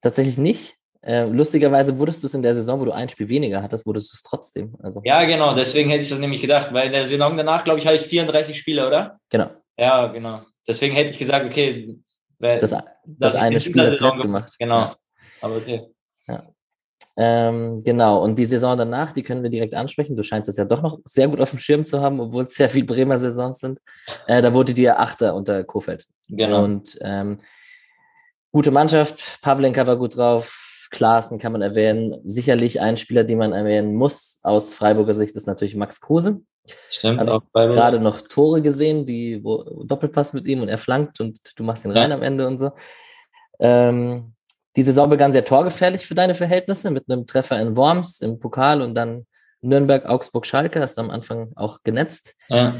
Tatsächlich 0.00 0.38
nicht. 0.38 0.76
Äh, 1.04 1.24
lustigerweise 1.24 1.98
wurdest 1.98 2.22
du 2.22 2.28
es 2.28 2.34
in 2.34 2.42
der 2.42 2.54
Saison, 2.54 2.80
wo 2.80 2.84
du 2.84 2.92
ein 2.92 3.08
Spiel 3.08 3.28
weniger 3.28 3.62
hattest, 3.62 3.86
wurdest 3.86 4.12
du 4.12 4.14
es 4.14 4.22
trotzdem. 4.22 4.76
Also. 4.82 5.00
Ja, 5.04 5.24
genau, 5.24 5.54
deswegen 5.54 5.90
hätte 5.90 6.02
ich 6.02 6.08
das 6.08 6.18
nämlich 6.18 6.40
gedacht, 6.40 6.72
weil 6.72 6.86
in 6.86 6.92
der 6.92 7.06
Saison 7.06 7.36
danach, 7.36 7.64
glaube 7.64 7.80
ich, 7.80 7.86
hatte 7.86 7.96
ich 7.96 8.06
34 8.06 8.56
Spiele, 8.56 8.86
oder? 8.86 9.18
Genau. 9.28 9.50
Ja, 9.76 10.06
genau. 10.06 10.42
Deswegen 10.66 10.94
hätte 10.94 11.10
ich 11.10 11.18
gesagt, 11.18 11.44
okay, 11.44 11.98
das, 12.38 12.74
das 13.04 13.36
eine 13.36 13.60
Spiel 13.60 13.90
hat 13.90 14.20
gemacht. 14.20 14.54
Genau. 14.58 14.80
Ja. 14.80 14.96
Aber 15.40 15.56
okay. 15.56 15.82
Ja. 16.28 16.46
Ähm, 17.16 17.82
genau, 17.84 18.22
und 18.22 18.36
die 18.36 18.46
Saison 18.46 18.76
danach, 18.76 19.12
die 19.12 19.22
können 19.22 19.42
wir 19.42 19.50
direkt 19.50 19.74
ansprechen. 19.74 20.16
Du 20.16 20.22
scheinst 20.22 20.48
es 20.48 20.56
ja 20.56 20.64
doch 20.64 20.82
noch 20.82 20.98
sehr 21.04 21.28
gut 21.28 21.40
auf 21.40 21.50
dem 21.50 21.58
Schirm 21.58 21.84
zu 21.84 22.00
haben, 22.00 22.20
obwohl 22.20 22.44
es 22.44 22.54
sehr 22.54 22.68
viel 22.68 22.84
Bremer 22.84 23.18
Saisons 23.18 23.58
sind. 23.58 23.80
Äh, 24.26 24.40
da 24.40 24.52
wurde 24.54 24.72
dir 24.72 24.98
Achter 24.98 25.34
unter 25.34 25.62
Kofeld. 25.64 26.06
Genau. 26.28 26.64
Und 26.64 26.98
ähm, 27.02 27.38
gute 28.50 28.70
Mannschaft, 28.70 29.40
Pavlenka 29.42 29.86
war 29.86 29.96
gut 29.96 30.16
drauf, 30.16 30.71
Klaassen 30.92 31.38
kann 31.40 31.52
man 31.52 31.62
erwähnen. 31.62 32.20
Sicherlich 32.24 32.80
ein 32.80 32.96
Spieler, 32.96 33.24
den 33.24 33.38
man 33.38 33.52
erwähnen 33.52 33.96
muss 33.96 34.38
aus 34.44 34.74
Freiburger 34.74 35.14
Sicht, 35.14 35.34
ist 35.34 35.48
natürlich 35.48 35.74
Max 35.74 36.00
Kruse. 36.00 36.42
Stimmt, 36.88 37.18
Hab 37.18 37.28
auch 37.28 37.42
bei 37.52 37.66
gerade 37.66 37.98
noch 37.98 38.20
Tore 38.20 38.62
gesehen, 38.62 39.04
die 39.04 39.42
wo 39.42 39.84
Doppelpass 39.84 40.32
mit 40.32 40.46
ihm 40.46 40.62
und 40.62 40.68
er 40.68 40.78
flankt 40.78 41.20
und 41.20 41.40
du 41.56 41.64
machst 41.64 41.84
ihn 41.84 41.90
rein 41.90 42.10
ja. 42.10 42.16
am 42.16 42.22
Ende 42.22 42.46
und 42.46 42.58
so. 42.58 42.70
Ähm, 43.58 44.34
die 44.76 44.82
Saison 44.82 45.10
begann 45.10 45.32
sehr 45.32 45.44
torgefährlich 45.44 46.06
für 46.06 46.14
deine 46.14 46.36
Verhältnisse 46.36 46.90
mit 46.90 47.10
einem 47.10 47.26
Treffer 47.26 47.60
in 47.60 47.74
Worms 47.76 48.20
im 48.20 48.38
Pokal 48.38 48.80
und 48.80 48.94
dann 48.94 49.26
Nürnberg, 49.60 50.06
Augsburg, 50.06 50.46
Schalke, 50.46 50.80
hast 50.80 50.98
du 50.98 51.02
am 51.02 51.10
Anfang 51.10 51.52
auch 51.56 51.78
genetzt. 51.82 52.36
Ja. 52.48 52.74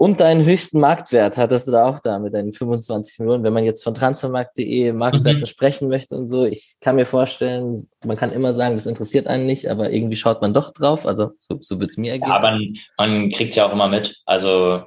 Und 0.00 0.20
deinen 0.20 0.46
höchsten 0.46 0.80
Marktwert 0.80 1.36
hattest 1.36 1.68
du 1.68 1.72
da 1.72 1.84
auch 1.84 1.98
da 1.98 2.18
mit 2.18 2.32
deinen 2.32 2.54
25 2.54 3.18
Millionen. 3.18 3.44
Wenn 3.44 3.52
man 3.52 3.64
jetzt 3.64 3.84
von 3.84 3.92
transfermarkt.de 3.92 4.94
Marktwerten 4.94 5.40
mhm. 5.40 5.46
sprechen 5.46 5.88
möchte 5.88 6.16
und 6.16 6.26
so, 6.26 6.46
ich 6.46 6.76
kann 6.80 6.96
mir 6.96 7.04
vorstellen, 7.04 7.74
man 8.06 8.16
kann 8.16 8.32
immer 8.32 8.54
sagen, 8.54 8.76
das 8.76 8.86
interessiert 8.86 9.26
einen 9.26 9.44
nicht, 9.44 9.68
aber 9.68 9.92
irgendwie 9.92 10.16
schaut 10.16 10.40
man 10.40 10.54
doch 10.54 10.70
drauf. 10.70 11.04
Also 11.04 11.32
so, 11.36 11.58
so 11.60 11.80
wird 11.80 11.90
es 11.90 11.98
mir 11.98 12.12
ergeben. 12.12 12.30
Ja, 12.30 12.36
aber 12.38 12.52
man, 12.52 12.78
man 12.96 13.30
kriegt 13.30 13.54
ja 13.56 13.66
auch 13.66 13.74
immer 13.74 13.88
mit. 13.88 14.22
Also 14.24 14.84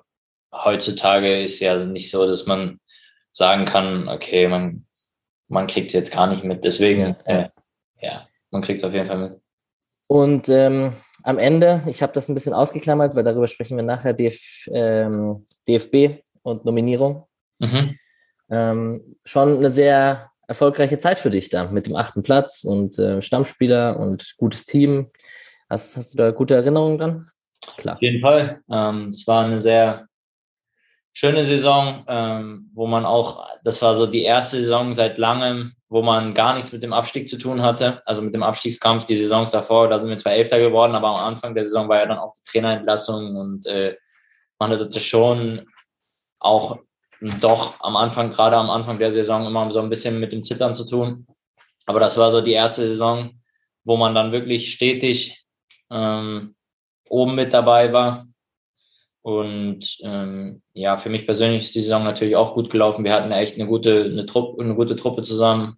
heutzutage 0.51 1.43
ist 1.43 1.59
ja 1.59 1.85
nicht 1.85 2.09
so, 2.09 2.25
dass 2.25 2.47
man 2.47 2.79
sagen 3.33 3.65
kann, 3.65 4.07
okay, 4.07 4.47
man 4.47 4.87
man 5.47 5.67
kriegt 5.67 5.89
es 5.89 5.93
jetzt 5.93 6.11
gar 6.11 6.25
nicht 6.25 6.43
mit. 6.43 6.63
Deswegen, 6.63 7.01
ja, 7.01 7.15
äh, 7.25 7.49
ja 8.01 8.27
man 8.49 8.63
kriegt 8.63 8.81
es 8.81 8.83
auf 8.83 8.95
jeden 8.95 9.07
Fall 9.07 9.29
mit. 9.29 9.42
Und 10.07 10.49
ähm, 10.49 10.93
am 11.23 11.37
Ende, 11.37 11.81
ich 11.87 12.01
habe 12.01 12.13
das 12.13 12.29
ein 12.29 12.35
bisschen 12.35 12.53
ausgeklammert, 12.53 13.15
weil 13.15 13.23
darüber 13.23 13.47
sprechen 13.47 13.77
wir 13.77 13.83
nachher, 13.83 14.13
DF, 14.13 14.67
ähm, 14.71 15.45
DFB 15.67 16.23
und 16.41 16.65
Nominierung. 16.65 17.25
Mhm. 17.59 17.97
Ähm, 18.49 19.15
schon 19.23 19.57
eine 19.57 19.71
sehr 19.71 20.31
erfolgreiche 20.47 20.99
Zeit 20.99 21.19
für 21.19 21.31
dich 21.31 21.49
da 21.49 21.71
mit 21.71 21.87
dem 21.87 21.95
achten 21.95 22.23
Platz 22.23 22.63
und 22.63 22.99
äh, 22.99 23.21
Stammspieler 23.21 23.97
und 23.99 24.35
gutes 24.37 24.65
Team. 24.65 25.09
Hast, 25.69 25.97
hast 25.97 26.13
du 26.13 26.17
da 26.17 26.31
gute 26.31 26.55
Erinnerungen 26.55 26.97
dran? 26.97 27.29
Klar. 27.77 27.95
Auf 27.95 28.01
jeden 28.01 28.21
Fall. 28.21 28.61
Ähm, 28.69 29.09
es 29.09 29.25
war 29.25 29.45
eine 29.45 29.61
sehr 29.61 30.07
schöne 31.13 31.45
Saison, 31.45 32.03
ähm, 32.07 32.69
wo 32.73 32.87
man 32.87 33.05
auch, 33.05 33.47
das 33.63 33.81
war 33.81 33.95
so 33.95 34.07
die 34.07 34.23
erste 34.23 34.59
Saison 34.59 34.93
seit 34.93 35.17
langem, 35.17 35.73
wo 35.93 36.01
man 36.01 36.33
gar 36.33 36.55
nichts 36.55 36.71
mit 36.71 36.81
dem 36.81 36.91
Abstieg 36.91 37.29
zu 37.29 37.37
tun 37.37 37.61
hatte, 37.61 38.01
also 38.07 38.23
mit 38.23 38.33
dem 38.33 38.41
Abstiegskampf, 38.41 39.05
die 39.05 39.15
Saisons 39.15 39.51
davor, 39.51 39.87
da 39.87 39.99
sind 39.99 40.09
wir 40.09 40.17
zwar 40.17 40.33
Elfter 40.33 40.59
geworden, 40.59 40.95
aber 40.95 41.09
am 41.09 41.15
Anfang 41.33 41.53
der 41.53 41.65
Saison 41.65 41.87
war 41.87 41.99
ja 41.99 42.07
dann 42.07 42.17
auch 42.17 42.33
die 42.33 42.51
Trainerentlassung 42.51 43.35
und 43.35 43.67
äh, 43.67 43.95
man 44.57 44.71
hatte 44.71 44.99
schon 44.99 45.67
auch 46.39 46.79
doch 47.39 47.79
am 47.79 47.95
Anfang, 47.95 48.31
gerade 48.31 48.57
am 48.57 48.71
Anfang 48.71 48.97
der 48.97 49.11
Saison 49.11 49.45
immer 49.45 49.71
so 49.71 49.79
ein 49.79 49.89
bisschen 49.89 50.19
mit 50.19 50.33
dem 50.33 50.43
Zittern 50.43 50.73
zu 50.73 50.85
tun. 50.85 51.27
Aber 51.85 51.99
das 51.99 52.17
war 52.17 52.31
so 52.31 52.41
die 52.41 52.51
erste 52.53 52.87
Saison, 52.87 53.39
wo 53.83 53.95
man 53.95 54.15
dann 54.15 54.31
wirklich 54.31 54.73
stetig 54.73 55.45
ähm, 55.91 56.55
oben 57.07 57.35
mit 57.35 57.53
dabei 57.53 57.93
war 57.93 58.27
und 59.23 59.99
ähm, 60.03 60.61
ja, 60.73 60.97
für 60.97 61.09
mich 61.09 61.25
persönlich 61.25 61.63
ist 61.63 61.75
die 61.75 61.79
Saison 61.79 62.03
natürlich 62.03 62.35
auch 62.35 62.53
gut 62.53 62.69
gelaufen. 62.69 63.05
Wir 63.05 63.13
hatten 63.13 63.31
echt 63.31 63.55
eine 63.55 63.67
gute, 63.67 64.03
eine, 64.03 64.25
Truppe, 64.25 64.61
eine 64.61 64.75
gute 64.75 64.97
Truppe 64.97 65.21
zusammen. 65.21 65.77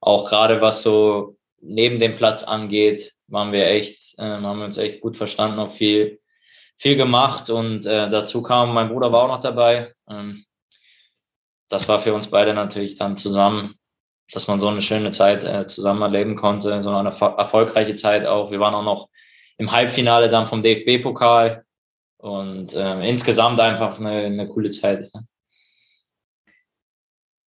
Auch 0.00 0.28
gerade 0.28 0.60
was 0.60 0.82
so 0.82 1.36
neben 1.60 1.98
dem 1.98 2.14
Platz 2.14 2.44
angeht, 2.44 3.12
waren 3.26 3.50
wir 3.50 3.66
echt, 3.66 4.16
äh, 4.18 4.22
haben 4.22 4.58
wir 4.58 4.64
uns 4.64 4.78
echt 4.78 5.00
gut 5.00 5.16
verstanden, 5.16 5.58
auch 5.58 5.72
viel, 5.72 6.20
viel 6.76 6.94
gemacht. 6.94 7.50
Und 7.50 7.84
äh, 7.84 8.08
dazu 8.08 8.42
kam, 8.42 8.72
mein 8.72 8.90
Bruder 8.90 9.10
war 9.10 9.24
auch 9.24 9.28
noch 9.28 9.40
dabei. 9.40 9.92
Ähm, 10.08 10.44
das 11.68 11.88
war 11.88 11.98
für 11.98 12.14
uns 12.14 12.28
beide 12.28 12.54
natürlich 12.54 12.94
dann 12.94 13.16
zusammen, 13.16 13.74
dass 14.32 14.46
man 14.46 14.60
so 14.60 14.68
eine 14.68 14.82
schöne 14.82 15.10
Zeit 15.10 15.44
äh, 15.44 15.66
zusammen 15.66 16.02
erleben 16.02 16.36
konnte, 16.36 16.80
so 16.80 16.90
eine 16.90 17.08
erfolgreiche 17.08 17.96
Zeit 17.96 18.24
auch. 18.24 18.52
Wir 18.52 18.60
waren 18.60 18.74
auch 18.74 18.84
noch 18.84 19.08
im 19.58 19.72
Halbfinale 19.72 20.30
dann 20.30 20.46
vom 20.46 20.62
DFB-Pokal 20.62 21.63
und 22.24 22.74
ähm, 22.74 23.02
insgesamt 23.02 23.60
einfach 23.60 24.00
eine, 24.00 24.12
eine 24.12 24.48
coole 24.48 24.70
Zeit. 24.70 25.10
Ja. 25.12 25.20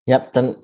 ja, 0.05 0.27
dann, 0.33 0.55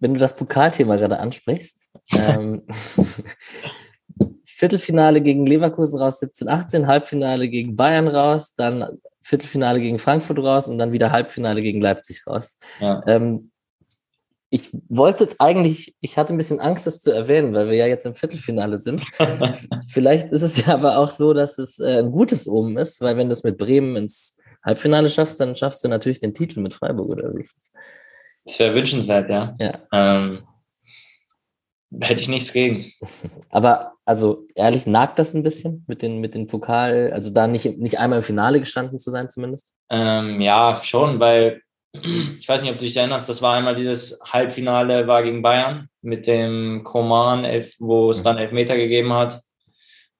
wenn 0.00 0.14
du 0.14 0.18
das 0.18 0.34
Pokalthema 0.34 0.96
gerade 0.96 1.20
ansprichst, 1.20 1.92
ähm, 2.14 2.66
Viertelfinale 4.44 5.20
gegen 5.20 5.46
Leverkusen 5.46 6.00
raus, 6.00 6.18
17, 6.18 6.48
18, 6.48 6.88
Halbfinale 6.88 7.48
gegen 7.48 7.76
Bayern 7.76 8.08
raus, 8.08 8.56
dann 8.56 8.98
Viertelfinale 9.22 9.78
gegen 9.78 10.00
Frankfurt 10.00 10.40
raus 10.40 10.66
und 10.66 10.78
dann 10.78 10.90
wieder 10.90 11.12
Halbfinale 11.12 11.62
gegen 11.62 11.80
Leipzig 11.80 12.26
raus. 12.26 12.58
Ja. 12.80 13.04
Ähm, 13.06 13.52
ich 14.50 14.70
wollte 14.88 15.24
jetzt 15.24 15.40
eigentlich, 15.40 15.94
ich 16.00 16.16
hatte 16.16 16.32
ein 16.32 16.38
bisschen 16.38 16.60
Angst, 16.60 16.86
das 16.86 17.00
zu 17.00 17.10
erwähnen, 17.12 17.52
weil 17.52 17.66
wir 17.66 17.74
ja 17.74 17.86
jetzt 17.86 18.06
im 18.06 18.14
Viertelfinale 18.14 18.78
sind. 18.78 19.04
Vielleicht 19.88 20.32
ist 20.32 20.42
es 20.42 20.64
ja 20.64 20.74
aber 20.74 20.98
auch 20.98 21.10
so, 21.10 21.34
dass 21.34 21.58
es 21.58 21.78
äh, 21.78 21.98
ein 21.98 22.10
gutes 22.12 22.48
Omen 22.48 22.78
ist, 22.78 23.00
weil 23.00 23.16
wenn 23.16 23.28
du 23.28 23.32
es 23.32 23.44
mit 23.44 23.58
Bremen 23.58 23.96
ins 23.96 24.38
Halbfinale 24.64 25.10
schaffst, 25.10 25.38
dann 25.40 25.54
schaffst 25.54 25.84
du 25.84 25.88
natürlich 25.88 26.20
den 26.20 26.34
Titel 26.34 26.60
mit 26.60 26.74
Freiburg 26.74 27.10
oder 27.10 27.34
wie 27.34 27.40
ist 27.40 27.56
es? 27.58 27.70
Das 28.44 28.58
wäre 28.58 28.74
wünschenswert, 28.74 29.28
ja. 29.28 29.54
ja. 29.60 29.72
Ähm, 29.92 30.44
hätte 32.00 32.20
ich 32.22 32.28
nichts 32.28 32.52
gegen. 32.52 32.90
Aber 33.50 33.92
also 34.06 34.46
ehrlich, 34.54 34.86
nagt 34.86 35.18
das 35.18 35.34
ein 35.34 35.42
bisschen 35.42 35.84
mit 35.86 36.00
den, 36.00 36.20
mit 36.20 36.34
den 36.34 36.46
Pokal, 36.46 37.12
also 37.12 37.28
da 37.28 37.46
nicht, 37.46 37.76
nicht 37.76 37.98
einmal 37.98 38.20
im 38.20 38.24
Finale 38.24 38.60
gestanden 38.60 38.98
zu 38.98 39.10
sein 39.10 39.28
zumindest? 39.28 39.74
Ähm, 39.90 40.40
ja, 40.40 40.80
schon, 40.82 41.20
weil 41.20 41.60
ich 41.92 42.48
weiß 42.48 42.62
nicht, 42.62 42.70
ob 42.70 42.78
du 42.78 42.84
dich 42.84 42.96
erinnerst, 42.96 43.28
das 43.28 43.42
war 43.42 43.54
einmal 43.54 43.74
dieses 43.74 44.20
Halbfinale 44.22 45.06
war 45.06 45.22
gegen 45.22 45.42
Bayern 45.42 45.88
mit 46.02 46.26
dem 46.26 46.84
Koman, 46.84 47.44
wo 47.78 48.10
es 48.10 48.22
dann 48.22 48.38
Elfmeter 48.38 48.76
gegeben 48.76 49.12
hat, 49.12 49.42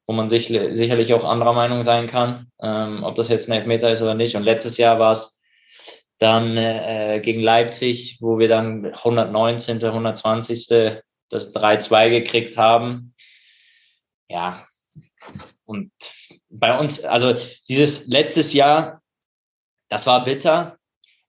wo 0.07 0.15
man 0.15 0.29
sich, 0.29 0.47
sicherlich 0.47 1.13
auch 1.15 1.25
anderer 1.25 1.53
Meinung 1.53 1.85
sein 1.85 2.07
kann, 2.07 2.51
ähm, 2.61 3.05
ob 3.05 3.17
das 3.17 3.29
jetzt 3.29 3.49
ein 3.49 3.53
Elfmeter 3.53 3.93
ist 3.93 4.03
oder 4.03 4.15
nicht. 4.15 4.37
Und 4.37 4.45
letztes 4.45 4.79
Jahr 4.79 4.99
war 4.99 5.13
es 5.13 5.39
dann 6.19 6.57
äh, 6.57 7.21
gegen 7.23 7.41
Leipzig, 7.41 8.19
wo 8.21 8.39
wir 8.39 8.49
dann 8.49 8.87
119., 8.87 9.85
120. 9.85 10.69
das 11.29 11.55
3-2 11.55 12.11
gekriegt 12.11 12.57
haben. 12.57 13.15
Ja, 14.29 14.67
und 15.65 15.93
bei 16.49 16.79
uns, 16.79 17.05
also 17.05 17.35
dieses 17.69 18.07
letztes 18.07 18.53
Jahr, 18.53 19.03
das 19.91 20.07
war 20.07 20.25
bitter, 20.25 20.78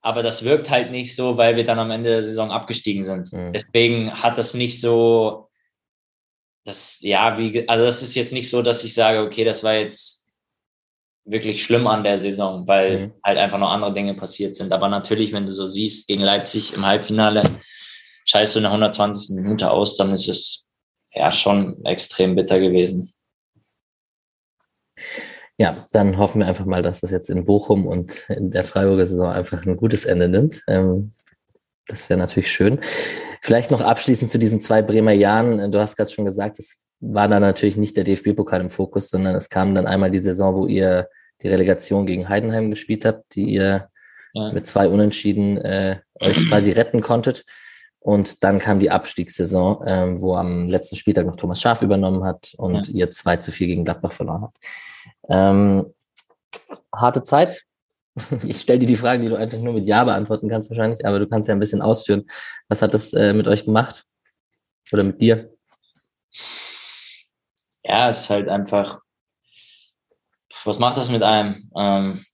aber 0.02 0.22
das 0.22 0.44
wirkt 0.44 0.70
halt 0.70 0.90
nicht 0.90 1.14
so, 1.14 1.36
weil 1.36 1.56
wir 1.56 1.64
dann 1.64 1.78
am 1.78 1.90
Ende 1.90 2.10
der 2.10 2.22
Saison 2.22 2.50
abgestiegen 2.50 3.02
sind. 3.02 3.32
Mhm. 3.32 3.52
Deswegen 3.52 4.12
hat 4.12 4.38
das 4.38 4.54
nicht 4.54 4.80
so, 4.80 5.48
das, 6.64 6.98
ja, 7.00 7.38
wie, 7.38 7.68
also 7.68 7.84
das 7.84 8.02
ist 8.02 8.14
jetzt 8.14 8.32
nicht 8.32 8.48
so, 8.48 8.62
dass 8.62 8.84
ich 8.84 8.94
sage, 8.94 9.20
okay, 9.20 9.44
das 9.44 9.62
war 9.62 9.74
jetzt 9.74 10.26
wirklich 11.24 11.62
schlimm 11.62 11.86
an 11.86 12.02
der 12.02 12.18
Saison, 12.18 12.66
weil 12.66 12.98
mhm. 12.98 13.12
halt 13.22 13.38
einfach 13.38 13.58
noch 13.58 13.70
andere 13.70 13.92
Dinge 13.92 14.14
passiert 14.14 14.56
sind. 14.56 14.72
Aber 14.72 14.88
natürlich, 14.88 15.32
wenn 15.32 15.46
du 15.46 15.52
so 15.52 15.66
siehst, 15.66 16.06
gegen 16.06 16.22
Leipzig 16.22 16.72
im 16.72 16.86
Halbfinale, 16.86 17.42
scheißt 18.24 18.54
du 18.54 18.60
in 18.60 18.64
der 18.64 18.72
120. 18.72 19.36
Minute 19.36 19.70
aus, 19.70 19.96
dann 19.96 20.12
ist 20.12 20.28
es 20.28 20.68
ja 21.12 21.30
schon 21.30 21.84
extrem 21.84 22.36
bitter 22.36 22.58
gewesen 22.58 23.12
ja, 25.60 25.76
dann 25.92 26.16
hoffen 26.16 26.38
wir 26.38 26.46
einfach 26.46 26.64
mal, 26.64 26.82
dass 26.82 27.02
das 27.02 27.10
jetzt 27.10 27.28
in 27.28 27.44
Bochum 27.44 27.86
und 27.86 28.30
in 28.30 28.50
der 28.50 28.64
Freiburger 28.64 29.06
Saison 29.06 29.28
einfach 29.28 29.66
ein 29.66 29.76
gutes 29.76 30.06
Ende 30.06 30.26
nimmt. 30.26 30.62
Ähm, 30.66 31.12
das 31.86 32.08
wäre 32.08 32.18
natürlich 32.18 32.50
schön. 32.50 32.80
Vielleicht 33.42 33.70
noch 33.70 33.82
abschließend 33.82 34.30
zu 34.30 34.38
diesen 34.38 34.62
zwei 34.62 34.80
Bremer 34.80 35.12
Jahren. 35.12 35.70
Du 35.70 35.78
hast 35.78 35.96
gerade 35.96 36.10
schon 36.10 36.24
gesagt, 36.24 36.58
es 36.58 36.86
war 37.00 37.28
dann 37.28 37.42
natürlich 37.42 37.76
nicht 37.76 37.94
der 37.98 38.04
DFB-Pokal 38.04 38.62
im 38.62 38.70
Fokus, 38.70 39.10
sondern 39.10 39.34
es 39.34 39.50
kam 39.50 39.74
dann 39.74 39.86
einmal 39.86 40.10
die 40.10 40.18
Saison, 40.18 40.54
wo 40.54 40.66
ihr 40.66 41.10
die 41.42 41.48
Relegation 41.48 42.06
gegen 42.06 42.30
Heidenheim 42.30 42.70
gespielt 42.70 43.04
habt, 43.04 43.34
die 43.34 43.44
ihr 43.44 43.90
ja. 44.32 44.52
mit 44.54 44.66
zwei 44.66 44.88
Unentschieden 44.88 45.58
äh, 45.58 45.98
euch 46.20 46.48
quasi 46.48 46.70
retten 46.70 47.02
konntet. 47.02 47.44
Und 48.00 48.42
dann 48.42 48.58
kam 48.58 48.80
die 48.80 48.90
Abstiegssaison, 48.90 49.82
ähm, 49.86 50.20
wo 50.20 50.34
am 50.34 50.66
letzten 50.66 50.96
Spieltag 50.96 51.26
noch 51.26 51.36
Thomas 51.36 51.60
Schaf 51.60 51.82
übernommen 51.82 52.24
hat 52.24 52.54
und 52.56 52.88
ja. 52.88 52.94
ihr 52.94 53.10
2 53.10 53.36
zu 53.36 53.52
4 53.52 53.66
gegen 53.66 53.84
Gladbach 53.84 54.12
verloren 54.12 54.42
habt. 54.42 54.56
Ähm, 55.28 55.92
harte 56.94 57.24
Zeit. 57.24 57.64
Ich 58.44 58.60
stelle 58.60 58.80
dir 58.80 58.86
die 58.86 58.96
Fragen, 58.96 59.22
die 59.22 59.28
du 59.28 59.36
eigentlich 59.36 59.62
nur 59.62 59.72
mit 59.72 59.86
Ja 59.86 60.02
beantworten 60.04 60.48
kannst 60.48 60.68
wahrscheinlich, 60.68 61.06
aber 61.06 61.20
du 61.20 61.26
kannst 61.26 61.48
ja 61.48 61.54
ein 61.54 61.60
bisschen 61.60 61.80
ausführen. 61.80 62.26
Was 62.68 62.82
hat 62.82 62.92
das 62.92 63.12
äh, 63.12 63.32
mit 63.32 63.46
euch 63.46 63.64
gemacht? 63.64 64.04
Oder 64.92 65.04
mit 65.04 65.20
dir? 65.20 65.54
Ja, 67.84 68.10
es 68.10 68.22
ist 68.22 68.30
halt 68.30 68.48
einfach, 68.48 69.00
was 70.64 70.78
macht 70.78 70.96
das 70.96 71.08
mit 71.08 71.22
einem? 71.22 71.70
Ähm, 71.76 72.26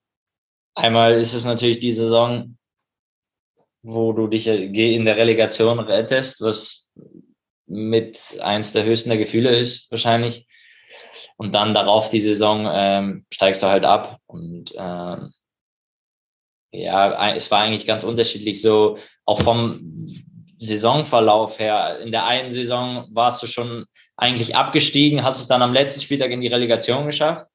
einmal 0.75 1.15
ist 1.15 1.35
es 1.35 1.45
natürlich 1.45 1.79
die 1.81 1.93
Saison, 1.93 2.56
wo 3.87 4.13
du 4.13 4.27
dich 4.27 4.49
in 4.49 5.05
der 5.05 5.17
Relegation 5.17 5.79
rettest, 5.79 6.41
was 6.41 6.91
mit 7.67 8.19
eins 8.41 8.73
der 8.73 8.85
höchsten 8.85 9.11
der 9.11 9.19
Gefühle 9.19 9.57
ist, 9.57 9.91
wahrscheinlich. 9.93 10.49
Und 11.37 11.55
dann 11.55 11.73
darauf 11.73 12.09
die 12.09 12.21
Saison 12.21 12.69
ähm, 12.69 13.27
steigst 13.33 13.63
du 13.63 13.69
halt 13.69 13.85
ab. 13.85 14.19
Und 14.27 14.73
ähm, 14.77 15.33
ja, 16.73 17.35
es 17.35 17.51
war 17.53 17.61
eigentlich 17.61 17.87
ganz 17.87 18.03
unterschiedlich 18.03 18.61
so, 18.61 18.99
auch 19.25 19.41
vom 19.43 19.81
Saisonverlauf 20.59 21.61
her. 21.61 22.01
In 22.01 22.11
der 22.11 22.27
einen 22.27 22.51
Saison 22.51 23.07
warst 23.13 23.41
du 23.43 23.47
schon 23.47 23.87
eigentlich 24.17 24.57
abgestiegen, 24.57 25.23
hast 25.23 25.41
es 25.41 25.47
dann 25.47 25.63
am 25.63 25.73
letzten 25.73 26.01
Spieltag 26.01 26.33
in 26.33 26.41
die 26.41 26.49
Relegation 26.49 27.07
geschafft. 27.07 27.47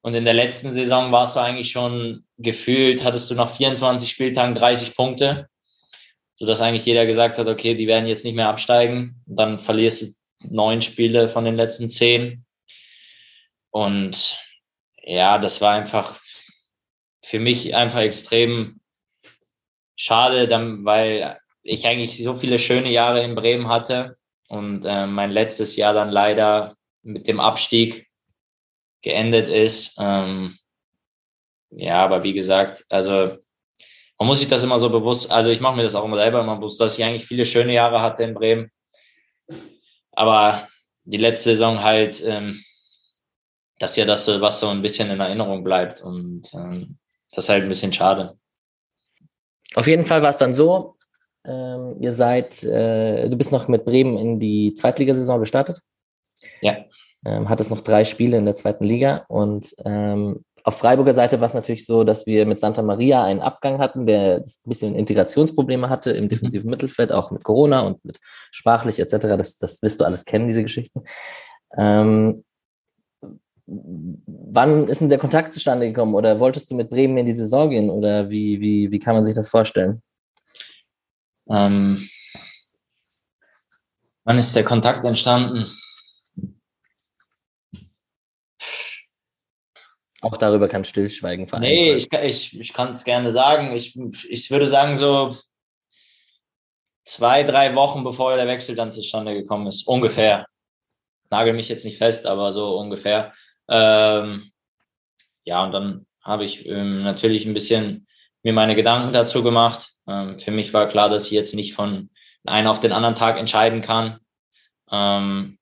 Und 0.00 0.14
in 0.14 0.24
der 0.24 0.34
letzten 0.34 0.72
Saison 0.72 1.12
warst 1.12 1.36
du 1.36 1.40
eigentlich 1.40 1.70
schon 1.70 2.24
gefühlt, 2.36 3.04
hattest 3.04 3.30
du 3.30 3.36
nach 3.36 3.54
24 3.54 4.10
Spieltagen 4.10 4.56
30 4.56 4.96
Punkte, 4.96 5.48
sodass 6.42 6.60
eigentlich 6.60 6.86
jeder 6.86 7.06
gesagt 7.06 7.38
hat, 7.38 7.46
okay, 7.46 7.76
die 7.76 7.86
werden 7.86 8.08
jetzt 8.08 8.24
nicht 8.24 8.34
mehr 8.34 8.48
absteigen. 8.48 9.22
Dann 9.26 9.60
verlierst 9.60 10.02
du 10.02 10.06
neun 10.52 10.82
Spiele 10.82 11.28
von 11.28 11.44
den 11.44 11.54
letzten 11.54 11.88
zehn. 11.88 12.44
Und 13.70 14.36
ja, 15.04 15.38
das 15.38 15.60
war 15.60 15.72
einfach 15.72 16.20
für 17.22 17.38
mich 17.38 17.76
einfach 17.76 18.00
extrem 18.00 18.80
schade, 19.94 20.48
dann, 20.48 20.84
weil 20.84 21.38
ich 21.62 21.86
eigentlich 21.86 22.20
so 22.20 22.34
viele 22.34 22.58
schöne 22.58 22.90
Jahre 22.90 23.22
in 23.22 23.36
Bremen 23.36 23.68
hatte 23.68 24.16
und 24.48 24.84
äh, 24.84 25.06
mein 25.06 25.30
letztes 25.30 25.76
Jahr 25.76 25.94
dann 25.94 26.10
leider 26.10 26.76
mit 27.02 27.28
dem 27.28 27.38
Abstieg 27.38 28.08
geendet 29.00 29.46
ist. 29.46 29.94
Ähm, 30.00 30.58
ja, 31.70 32.04
aber 32.04 32.24
wie 32.24 32.32
gesagt, 32.32 32.84
also 32.88 33.38
man 34.18 34.28
muss 34.28 34.38
sich 34.38 34.48
das 34.48 34.62
immer 34.62 34.78
so 34.78 34.90
bewusst, 34.90 35.30
also 35.30 35.50
ich 35.50 35.60
mache 35.60 35.76
mir 35.76 35.82
das 35.82 35.94
auch 35.94 36.04
immer 36.04 36.18
selber 36.18 36.40
immer 36.40 36.56
bewusst, 36.56 36.80
dass 36.80 36.96
ich 36.96 37.04
eigentlich 37.04 37.24
viele 37.24 37.46
schöne 37.46 37.74
Jahre 37.74 38.02
hatte 38.02 38.22
in 38.22 38.34
Bremen. 38.34 38.70
Aber 40.12 40.68
die 41.04 41.18
letzte 41.18 41.50
Saison 41.50 41.82
halt, 41.82 42.22
ähm, 42.24 42.62
das 43.78 43.92
ist 43.92 43.96
ja 43.96 44.04
das, 44.04 44.28
was 44.40 44.60
so 44.60 44.68
ein 44.68 44.82
bisschen 44.82 45.10
in 45.10 45.20
Erinnerung 45.20 45.64
bleibt. 45.64 46.02
Und 46.02 46.52
ähm, 46.54 46.98
das 47.30 47.44
ist 47.44 47.48
halt 47.48 47.64
ein 47.64 47.68
bisschen 47.68 47.92
schade. 47.92 48.38
Auf 49.74 49.86
jeden 49.86 50.04
Fall 50.04 50.22
war 50.22 50.30
es 50.30 50.36
dann 50.36 50.54
so, 50.54 50.96
ähm, 51.44 51.96
ihr 52.00 52.12
seid, 52.12 52.62
äh, 52.62 53.28
du 53.28 53.36
bist 53.36 53.50
noch 53.50 53.68
mit 53.68 53.84
Bremen 53.84 54.18
in 54.18 54.38
die 54.38 54.74
Zweitligasaison 54.74 55.40
gestartet. 55.40 55.80
Ja. 56.60 56.84
Ähm, 57.24 57.48
hattest 57.48 57.70
noch 57.70 57.80
drei 57.80 58.04
Spiele 58.04 58.36
in 58.36 58.44
der 58.44 58.56
zweiten 58.56 58.84
Liga 58.84 59.24
und 59.28 59.74
ähm, 59.84 60.44
auf 60.64 60.78
Freiburger 60.78 61.14
Seite 61.14 61.40
war 61.40 61.46
es 61.46 61.54
natürlich 61.54 61.84
so, 61.84 62.04
dass 62.04 62.26
wir 62.26 62.46
mit 62.46 62.60
Santa 62.60 62.82
Maria 62.82 63.24
einen 63.24 63.40
Abgang 63.40 63.78
hatten, 63.78 64.06
der 64.06 64.36
ein 64.36 64.68
bisschen 64.68 64.94
Integrationsprobleme 64.94 65.88
hatte 65.88 66.12
im 66.12 66.28
defensiven 66.28 66.66
mhm. 66.66 66.70
Mittelfeld, 66.70 67.12
auch 67.12 67.30
mit 67.30 67.42
Corona 67.42 67.80
und 67.80 68.04
mit 68.04 68.20
sprachlich 68.50 69.00
etc. 69.00 69.36
Das, 69.36 69.58
das 69.58 69.82
wirst 69.82 70.00
du 70.00 70.04
alles 70.04 70.24
kennen, 70.24 70.46
diese 70.46 70.62
Geschichten. 70.62 71.02
Ähm, 71.76 72.44
wann 73.66 74.88
ist 74.88 75.00
denn 75.00 75.08
der 75.08 75.18
Kontakt 75.18 75.52
zustande 75.52 75.86
gekommen 75.86 76.14
oder 76.14 76.38
wolltest 76.38 76.70
du 76.70 76.74
mit 76.74 76.90
Bremen 76.90 77.16
in 77.18 77.26
die 77.26 77.32
Saison 77.32 77.70
gehen 77.70 77.90
oder 77.90 78.30
wie, 78.30 78.60
wie, 78.60 78.90
wie 78.90 78.98
kann 78.98 79.14
man 79.14 79.24
sich 79.24 79.34
das 79.34 79.48
vorstellen? 79.48 80.02
Ähm, 81.48 82.08
wann 84.24 84.38
ist 84.38 84.54
der 84.54 84.64
Kontakt 84.64 85.04
entstanden? 85.04 85.66
Auch 90.22 90.36
darüber 90.36 90.68
kann 90.68 90.84
Stillschweigen 90.84 91.48
vereinbaren. 91.48 91.74
Nee, 91.74 91.94
ich, 91.94 92.12
ich, 92.12 92.60
ich 92.60 92.72
kann 92.72 92.92
es 92.92 93.02
gerne 93.04 93.32
sagen. 93.32 93.74
Ich, 93.74 93.98
ich 94.30 94.50
würde 94.50 94.66
sagen, 94.66 94.96
so 94.96 95.36
zwei, 97.04 97.42
drei 97.42 97.74
Wochen 97.74 98.04
bevor 98.04 98.36
der 98.36 98.46
Wechsel 98.46 98.76
dann 98.76 98.92
zustande 98.92 99.34
gekommen 99.34 99.66
ist. 99.66 99.86
Ungefähr. 99.86 100.46
Nagel 101.28 101.54
mich 101.54 101.68
jetzt 101.68 101.84
nicht 101.84 101.98
fest, 101.98 102.26
aber 102.26 102.52
so 102.52 102.78
ungefähr. 102.78 103.34
Ähm, 103.68 104.52
ja, 105.44 105.64
und 105.64 105.72
dann 105.72 106.06
habe 106.22 106.44
ich 106.44 106.66
ähm, 106.66 107.02
natürlich 107.02 107.44
ein 107.44 107.54
bisschen 107.54 108.06
mir 108.44 108.52
meine 108.52 108.76
Gedanken 108.76 109.12
dazu 109.12 109.42
gemacht. 109.42 109.92
Ähm, 110.06 110.38
für 110.38 110.52
mich 110.52 110.72
war 110.72 110.88
klar, 110.88 111.10
dass 111.10 111.26
ich 111.26 111.32
jetzt 111.32 111.54
nicht 111.54 111.74
von 111.74 112.10
einem 112.44 112.68
auf 112.68 112.80
den 112.80 112.92
anderen 112.92 113.16
Tag 113.16 113.38
entscheiden 113.38 113.82
kann. 113.82 114.18
Ähm, 114.90 115.58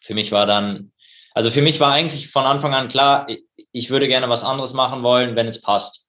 für 0.00 0.14
mich 0.14 0.32
war 0.32 0.46
dann, 0.46 0.92
also 1.36 1.50
für 1.50 1.60
mich 1.60 1.80
war 1.80 1.92
eigentlich 1.92 2.30
von 2.30 2.46
Anfang 2.46 2.72
an 2.72 2.88
klar, 2.88 3.26
ich 3.70 3.90
würde 3.90 4.08
gerne 4.08 4.30
was 4.30 4.42
anderes 4.42 4.72
machen 4.72 5.02
wollen, 5.02 5.36
wenn 5.36 5.46
es 5.46 5.60
passt. 5.60 6.08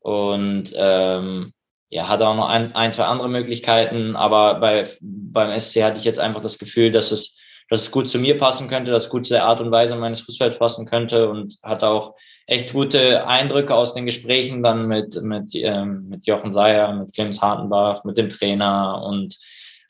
Und 0.00 0.74
ähm, 0.76 1.54
ja, 1.88 2.06
hatte 2.06 2.28
auch 2.28 2.36
noch 2.36 2.50
ein, 2.50 2.74
ein, 2.74 2.92
zwei 2.92 3.04
andere 3.04 3.30
Möglichkeiten, 3.30 4.16
aber 4.16 4.60
bei, 4.60 4.86
beim 5.00 5.58
SC 5.58 5.82
hatte 5.82 5.96
ich 5.96 6.04
jetzt 6.04 6.20
einfach 6.20 6.42
das 6.42 6.58
Gefühl, 6.58 6.92
dass 6.92 7.12
es, 7.12 7.34
dass 7.70 7.80
es 7.80 7.90
gut 7.90 8.10
zu 8.10 8.18
mir 8.18 8.38
passen 8.38 8.68
könnte, 8.68 8.90
dass 8.90 9.04
es 9.04 9.10
gut 9.10 9.26
zu 9.26 9.32
der 9.32 9.46
Art 9.46 9.62
und 9.62 9.70
Weise 9.70 9.96
meines 9.96 10.20
Fußballs 10.20 10.58
passen 10.58 10.84
könnte 10.84 11.30
und 11.30 11.56
hatte 11.62 11.88
auch 11.88 12.14
echt 12.46 12.74
gute 12.74 13.26
Eindrücke 13.26 13.74
aus 13.74 13.94
den 13.94 14.04
Gesprächen 14.04 14.62
dann 14.62 14.86
mit, 14.86 15.18
mit, 15.22 15.54
ähm, 15.54 16.10
mit 16.10 16.26
Jochen 16.26 16.52
Seyer, 16.52 16.92
mit 16.92 17.14
Clemens 17.14 17.40
Hartenbach, 17.40 18.04
mit 18.04 18.18
dem 18.18 18.28
Trainer 18.28 19.02
und 19.02 19.38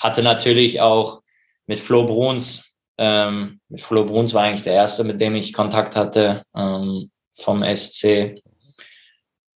hatte 0.00 0.22
natürlich 0.22 0.80
auch 0.80 1.20
mit 1.66 1.80
Flo 1.80 2.06
Bruns, 2.06 2.69
ähm, 3.00 3.60
mit 3.70 3.80
Flo 3.80 4.04
Bruns 4.04 4.34
war 4.34 4.42
eigentlich 4.42 4.62
der 4.62 4.74
erste, 4.74 5.04
mit 5.04 5.22
dem 5.22 5.34
ich 5.34 5.54
Kontakt 5.54 5.96
hatte 5.96 6.44
ähm, 6.54 7.10
vom 7.32 7.64
SC 7.64 8.42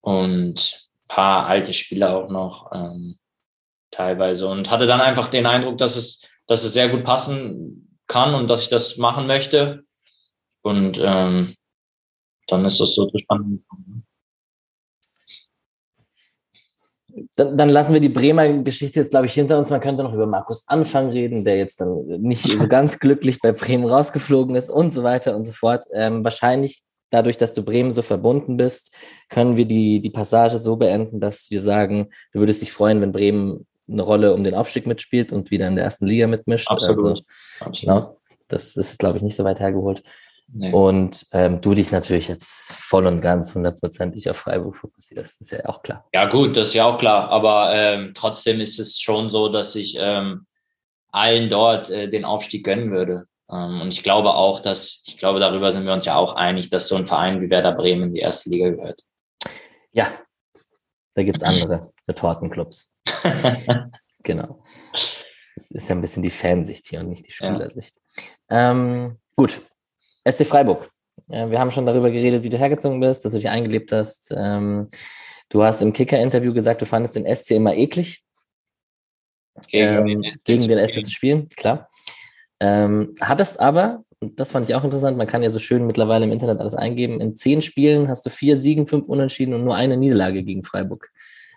und 0.00 0.88
paar 1.08 1.46
alte 1.46 1.74
Spieler 1.74 2.16
auch 2.16 2.30
noch 2.30 2.72
ähm, 2.72 3.18
teilweise. 3.90 4.48
Und 4.48 4.70
hatte 4.70 4.86
dann 4.86 5.02
einfach 5.02 5.28
den 5.28 5.44
Eindruck, 5.44 5.76
dass 5.76 5.94
es, 5.94 6.22
dass 6.46 6.64
es 6.64 6.72
sehr 6.72 6.88
gut 6.88 7.04
passen 7.04 7.98
kann 8.06 8.34
und 8.34 8.48
dass 8.48 8.62
ich 8.62 8.70
das 8.70 8.96
machen 8.96 9.26
möchte. 9.26 9.84
Und 10.62 10.98
ähm, 11.04 11.54
dann 12.46 12.64
ist 12.64 12.80
das 12.80 12.94
so 12.94 13.06
zustande 13.10 13.58
gekommen. 13.58 14.03
Dann, 17.36 17.56
dann, 17.56 17.68
lassen 17.68 17.92
wir 17.92 18.00
die 18.00 18.08
Bremer 18.08 18.48
Geschichte 18.62 19.00
jetzt, 19.00 19.10
glaube 19.10 19.26
ich, 19.26 19.34
hinter 19.34 19.58
uns. 19.58 19.70
Man 19.70 19.80
könnte 19.80 20.02
noch 20.02 20.14
über 20.14 20.26
Markus 20.26 20.64
Anfang 20.66 21.10
reden, 21.10 21.44
der 21.44 21.56
jetzt 21.56 21.80
dann 21.80 22.04
nicht 22.06 22.58
so 22.58 22.66
ganz 22.66 22.98
glücklich 23.00 23.40
bei 23.40 23.52
Bremen 23.52 23.84
rausgeflogen 23.84 24.56
ist 24.56 24.70
und 24.70 24.92
so 24.92 25.02
weiter 25.04 25.36
und 25.36 25.44
so 25.44 25.52
fort. 25.52 25.84
Ähm, 25.92 26.24
wahrscheinlich 26.24 26.82
dadurch, 27.10 27.36
dass 27.36 27.52
du 27.52 27.62
Bremen 27.62 27.92
so 27.92 28.02
verbunden 28.02 28.56
bist, 28.56 28.92
können 29.28 29.56
wir 29.56 29.66
die, 29.66 30.00
die 30.00 30.10
Passage 30.10 30.58
so 30.58 30.76
beenden, 30.76 31.20
dass 31.20 31.50
wir 31.50 31.60
sagen, 31.60 32.08
du 32.32 32.40
würdest 32.40 32.62
dich 32.62 32.72
freuen, 32.72 33.00
wenn 33.00 33.12
Bremen 33.12 33.66
eine 33.88 34.02
Rolle 34.02 34.34
um 34.34 34.42
den 34.42 34.54
Aufstieg 34.54 34.86
mitspielt 34.86 35.32
und 35.32 35.50
wieder 35.50 35.68
in 35.68 35.76
der 35.76 35.84
ersten 35.84 36.06
Liga 36.06 36.26
mitmischt. 36.26 36.68
Absolut. 36.70 37.10
Also, 37.10 37.22
Absolut. 37.60 37.80
Genau, 37.80 38.16
das, 38.48 38.74
das 38.74 38.90
ist, 38.90 38.98
glaube 38.98 39.18
ich, 39.18 39.22
nicht 39.22 39.36
so 39.36 39.44
weit 39.44 39.60
hergeholt. 39.60 40.02
Nee. 40.56 40.72
Und 40.72 41.26
ähm, 41.32 41.60
du 41.60 41.74
dich 41.74 41.90
natürlich 41.90 42.28
jetzt 42.28 42.70
voll 42.72 43.08
und 43.08 43.20
ganz 43.20 43.56
hundertprozentig 43.56 44.30
auf 44.30 44.36
Freiburg 44.36 44.76
fokussierst, 44.76 45.40
ist 45.40 45.50
ja 45.50 45.66
auch 45.66 45.82
klar. 45.82 46.06
Ja 46.14 46.26
gut, 46.26 46.56
das 46.56 46.68
ist 46.68 46.74
ja 46.74 46.84
auch 46.84 46.98
klar. 46.98 47.28
Aber 47.30 47.74
ähm, 47.74 48.12
trotzdem 48.14 48.60
ist 48.60 48.78
es 48.78 49.00
schon 49.00 49.32
so, 49.32 49.48
dass 49.48 49.74
ich 49.74 49.96
ähm, 49.98 50.46
allen 51.10 51.48
dort 51.48 51.90
äh, 51.90 52.08
den 52.08 52.24
Aufstieg 52.24 52.64
gönnen 52.64 52.92
würde. 52.92 53.26
Ähm, 53.50 53.80
und 53.80 53.88
ich 53.88 54.04
glaube 54.04 54.34
auch, 54.34 54.60
dass, 54.60 55.02
ich 55.06 55.16
glaube, 55.16 55.40
darüber 55.40 55.72
sind 55.72 55.86
wir 55.86 55.92
uns 55.92 56.04
ja 56.04 56.14
auch 56.14 56.36
einig, 56.36 56.70
dass 56.70 56.86
so 56.86 56.94
ein 56.94 57.08
Verein 57.08 57.40
wie 57.40 57.50
Werder 57.50 57.74
Bremen 57.74 58.04
in 58.04 58.14
die 58.14 58.20
erste 58.20 58.48
Liga 58.48 58.70
gehört. 58.70 59.02
Ja, 59.90 60.06
da 61.14 61.24
gibt's 61.24 61.42
andere 61.42 61.90
Retortenclubs. 62.06 62.94
genau. 64.22 64.62
Das 65.56 65.72
ist 65.72 65.88
ja 65.88 65.96
ein 65.96 66.00
bisschen 66.00 66.22
die 66.22 66.30
Fansicht 66.30 66.86
hier 66.86 67.00
und 67.00 67.08
nicht 67.08 67.26
die 67.26 67.32
Spielersicht. 67.32 68.00
Ja. 68.48 68.70
Ähm, 68.70 69.18
gut, 69.34 69.60
SC 70.28 70.46
Freiburg. 70.46 70.90
wir 71.28 71.58
haben 71.58 71.70
schon 71.70 71.86
darüber 71.86 72.10
geredet, 72.10 72.42
wie 72.42 72.50
du 72.50 72.58
hergezogen 72.58 73.00
bist, 73.00 73.24
dass 73.24 73.32
du 73.32 73.38
dich 73.38 73.48
eingelebt 73.48 73.92
hast. 73.92 74.32
Ähm, 74.36 74.88
du 75.48 75.62
hast 75.62 75.82
im 75.82 75.92
Kicker-Interview 75.92 76.52
gesagt, 76.52 76.82
du 76.82 76.86
fandest 76.86 77.16
den 77.16 77.26
SC 77.34 77.52
immer 77.52 77.74
eklig. 77.74 78.24
Gegen, 79.68 80.08
ähm, 80.08 80.22
den, 80.22 80.32
gegen 80.44 80.68
den 80.68 80.86
SC 80.86 81.04
zu 81.04 81.10
spielen, 81.10 81.48
klar. 81.50 81.88
Ähm, 82.60 83.14
hattest 83.20 83.60
aber, 83.60 84.04
und 84.20 84.40
das 84.40 84.52
fand 84.52 84.68
ich 84.68 84.74
auch 84.74 84.84
interessant, 84.84 85.16
man 85.16 85.26
kann 85.26 85.42
ja 85.42 85.50
so 85.50 85.58
schön 85.58 85.86
mittlerweile 85.86 86.24
im 86.24 86.32
Internet 86.32 86.60
alles 86.60 86.74
eingeben, 86.74 87.20
in 87.20 87.36
zehn 87.36 87.62
Spielen 87.62 88.08
hast 88.08 88.26
du 88.26 88.30
vier 88.30 88.56
Siegen, 88.56 88.86
fünf 88.86 89.06
Unentschieden 89.08 89.54
und 89.54 89.64
nur 89.64 89.76
eine 89.76 89.96
Niederlage 89.96 90.42
gegen 90.42 90.64
Freiburg. 90.64 91.10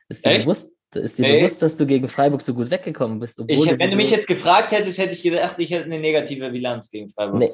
Ist 0.10 0.26
dir, 0.26 0.38
bewusst, 0.38 0.72
ist 0.94 1.18
dir 1.18 1.26
hey. 1.26 1.40
bewusst, 1.40 1.62
dass 1.62 1.76
du 1.78 1.86
gegen 1.86 2.08
Freiburg 2.08 2.42
so 2.42 2.54
gut 2.54 2.70
weggekommen 2.72 3.20
bist? 3.20 3.42
Ich, 3.48 3.80
wenn 3.80 3.92
du 3.92 3.98
mich 3.98 4.12
jetzt 4.12 4.28
gefragt 4.28 4.72
hättest, 4.72 4.98
hätte 4.98 5.14
ich 5.14 5.24
gedacht, 5.24 5.56
ich 5.58 5.72
hätte 5.72 5.86
eine 5.86 6.00
negative 6.00 6.50
Bilanz 6.52 6.90
gegen 6.92 7.10
Freiburg. 7.10 7.40
Nee, 7.40 7.52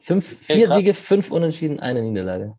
Fünf, 0.00 0.38
vier 0.40 0.72
Siege, 0.72 0.94
fünf 0.94 1.30
Unentschieden, 1.30 1.80
eine 1.80 2.02
Niederlage. 2.02 2.54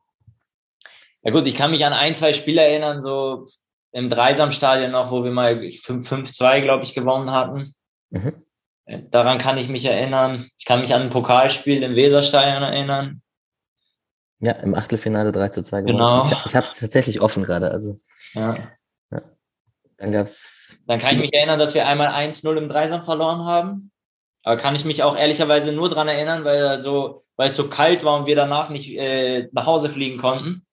Ja 1.21 1.32
gut, 1.32 1.47
ich 1.47 1.56
kann 1.56 1.71
mich 1.71 1.86
an 1.86 1.93
ein, 1.93 2.15
zwei 2.15 2.34
Spiele 2.34 2.62
erinnern, 2.62 3.02
so 3.02 3.47
im 3.91 4.10
Dreisamstadion 4.10 4.91
noch, 4.91 5.12
wo 5.12 5.23
wir 5.23 5.32
mal 5.32 5.56
5-2, 5.56 6.62
glaube 6.62 6.84
ich, 6.84 6.93
gewonnen 6.93 7.32
hatten. 7.32 7.73
Mhm. 8.10 8.43
Äh, 8.86 9.04
daran 9.10 9.38
kann 9.38 9.58
ich 9.58 9.67
mich 9.67 9.86
erinnern. 9.86 10.49
Ich 10.58 10.65
kann 10.65 10.82
mich 10.82 10.93
an 10.93 11.04
ein 11.04 11.10
Pokalspiel 11.10 11.84
im 11.84 11.95
Weserstadion 11.95 12.63
erinnern. 12.63 13.21
Ja, 14.39 14.54
im 14.54 14.73
Achtelfinale 14.73 15.32
3 15.32 15.49
zu 15.49 15.63
2 15.63 15.82
gewonnen. 15.82 15.97
Genau. 15.97 16.25
Ich, 16.25 16.45
ich 16.45 16.56
habe 16.56 16.65
es 16.65 16.80
tatsächlich 16.80 17.21
offen 17.21 17.43
gerade. 17.43 17.71
Also. 17.71 17.99
Ja. 18.34 18.58
ja. 19.12 19.21
Dann 19.97 20.12
gab's. 20.12 20.80
Dann 20.88 20.99
kann 20.99 21.15
ich 21.15 21.21
mich 21.21 21.34
erinnern, 21.34 21.60
dass 21.60 21.73
wir 21.73 21.88
einmal 21.88 22.08
1-0 22.08 22.56
im 22.56 22.69
Dreisam 22.69 23.04
verloren 23.04 23.45
haben. 23.45 23.91
Aber 24.43 24.58
kann 24.58 24.75
ich 24.75 24.86
mich 24.86 25.04
auch 25.04 25.17
ehrlicherweise 25.17 25.71
nur 25.71 25.89
dran 25.89 26.08
erinnern, 26.08 26.45
weil, 26.45 26.82
so, 26.82 27.21
weil 27.36 27.49
es 27.49 27.56
so 27.56 27.69
kalt 27.69 28.04
war 28.04 28.19
und 28.19 28.28
wir 28.28 28.36
danach 28.36 28.69
nicht 28.69 28.97
äh, 28.97 29.49
nach 29.52 29.65
Hause 29.65 29.89
fliegen 29.89 30.17
konnten. 30.17 30.65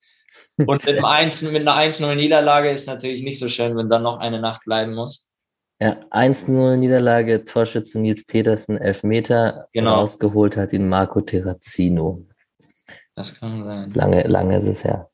Und 0.56 0.68
mit, 0.68 0.88
einem 0.88 1.04
1, 1.04 1.42
mit 1.42 1.66
einer 1.66 1.76
1-0 1.76 2.14
Niederlage 2.14 2.70
ist 2.70 2.86
natürlich 2.86 3.22
nicht 3.22 3.38
so 3.38 3.48
schön, 3.48 3.76
wenn 3.76 3.88
dann 3.88 4.02
noch 4.02 4.18
eine 4.18 4.40
Nacht 4.40 4.64
bleiben 4.64 4.94
muss. 4.94 5.30
Ja, 5.80 5.98
1-0 6.10 6.76
Niederlage, 6.76 7.44
Torschütze 7.44 8.00
Nils 8.00 8.26
Petersen, 8.26 8.78
Elfmeter. 8.78 9.68
Genau. 9.72 9.96
Rausgeholt 9.96 10.56
hat 10.56 10.72
ihn 10.72 10.88
Marco 10.88 11.20
Terrazino. 11.20 12.26
Das 13.14 13.38
kann 13.38 13.64
sein. 13.64 13.90
Lange, 13.92 14.22
lange 14.26 14.56
ist 14.56 14.68
es 14.68 14.84
her. 14.84 15.10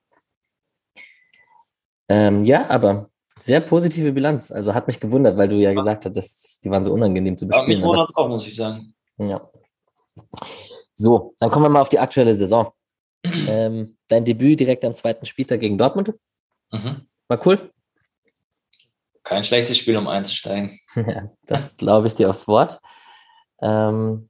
Ähm, 2.08 2.44
ja, 2.44 2.68
aber 2.68 3.10
sehr 3.42 3.60
positive 3.60 4.12
Bilanz. 4.12 4.52
Also 4.52 4.72
hat 4.72 4.86
mich 4.86 5.00
gewundert, 5.00 5.36
weil 5.36 5.48
du 5.48 5.56
ja, 5.56 5.70
ja. 5.70 5.74
gesagt 5.74 6.06
hast, 6.06 6.64
die 6.64 6.70
waren 6.70 6.84
so 6.84 6.92
unangenehm 6.92 7.36
zu 7.36 7.48
bespielen. 7.48 7.70
Ja, 7.70 7.76
mich 7.76 7.84
wundert 7.86 8.16
auch, 8.16 8.28
muss 8.28 8.46
ich 8.46 8.54
sagen. 8.54 8.94
Ja. 9.18 9.50
So, 10.94 11.34
dann 11.38 11.50
kommen 11.50 11.64
wir 11.64 11.70
mal 11.70 11.80
auf 11.80 11.88
die 11.88 11.98
aktuelle 11.98 12.34
Saison. 12.34 12.72
ähm, 13.24 13.96
dein 14.08 14.24
Debüt 14.24 14.60
direkt 14.60 14.84
am 14.84 14.94
zweiten 14.94 15.26
Spieltag 15.26 15.60
gegen 15.60 15.76
Dortmund. 15.76 16.14
Mhm. 16.70 17.06
War 17.28 17.46
cool. 17.46 17.72
Kein 19.24 19.44
schlechtes 19.44 19.78
Spiel, 19.78 19.96
um 19.96 20.06
einzusteigen. 20.06 20.78
ja, 20.94 21.30
das 21.46 21.76
glaube 21.76 22.06
ich 22.06 22.14
dir 22.14 22.30
aufs 22.30 22.46
Wort. 22.46 22.80
Ähm, 23.60 24.28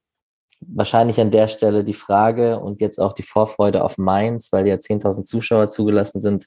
wahrscheinlich 0.68 1.20
an 1.20 1.30
der 1.30 1.48
Stelle 1.48 1.84
die 1.84 1.94
Frage 1.94 2.58
und 2.58 2.80
jetzt 2.80 2.98
auch 2.98 3.12
die 3.12 3.22
Vorfreude 3.22 3.82
auf 3.82 3.98
Mainz, 3.98 4.52
weil 4.52 4.66
ja 4.66 4.76
10.000 4.76 5.24
Zuschauer 5.24 5.70
zugelassen 5.70 6.20
sind. 6.20 6.46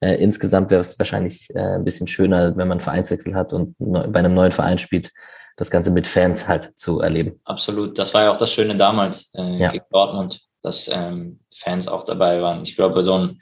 Äh, 0.00 0.14
insgesamt 0.16 0.70
wäre 0.70 0.80
es 0.80 0.98
wahrscheinlich 0.98 1.48
äh, 1.54 1.76
ein 1.76 1.84
bisschen 1.84 2.06
schöner, 2.06 2.56
wenn 2.56 2.68
man 2.68 2.80
Vereinswechsel 2.80 3.34
hat 3.34 3.52
und 3.52 3.78
neu, 3.80 4.08
bei 4.08 4.18
einem 4.18 4.34
neuen 4.34 4.52
Verein 4.52 4.78
spielt, 4.78 5.12
das 5.56 5.70
Ganze 5.70 5.90
mit 5.90 6.06
Fans 6.06 6.48
halt 6.48 6.72
zu 6.76 7.00
erleben. 7.00 7.40
Absolut. 7.44 7.98
Das 7.98 8.14
war 8.14 8.24
ja 8.24 8.32
auch 8.32 8.38
das 8.38 8.52
Schöne 8.52 8.76
damals 8.76 9.30
äh, 9.34 9.56
ja. 9.56 9.70
gegen 9.70 9.84
Dortmund, 9.90 10.42
dass 10.62 10.90
ähm, 10.92 11.40
Fans 11.54 11.88
auch 11.88 12.04
dabei 12.04 12.42
waren. 12.42 12.62
Ich 12.62 12.76
glaube, 12.76 13.04
so 13.04 13.14
ein 13.18 13.40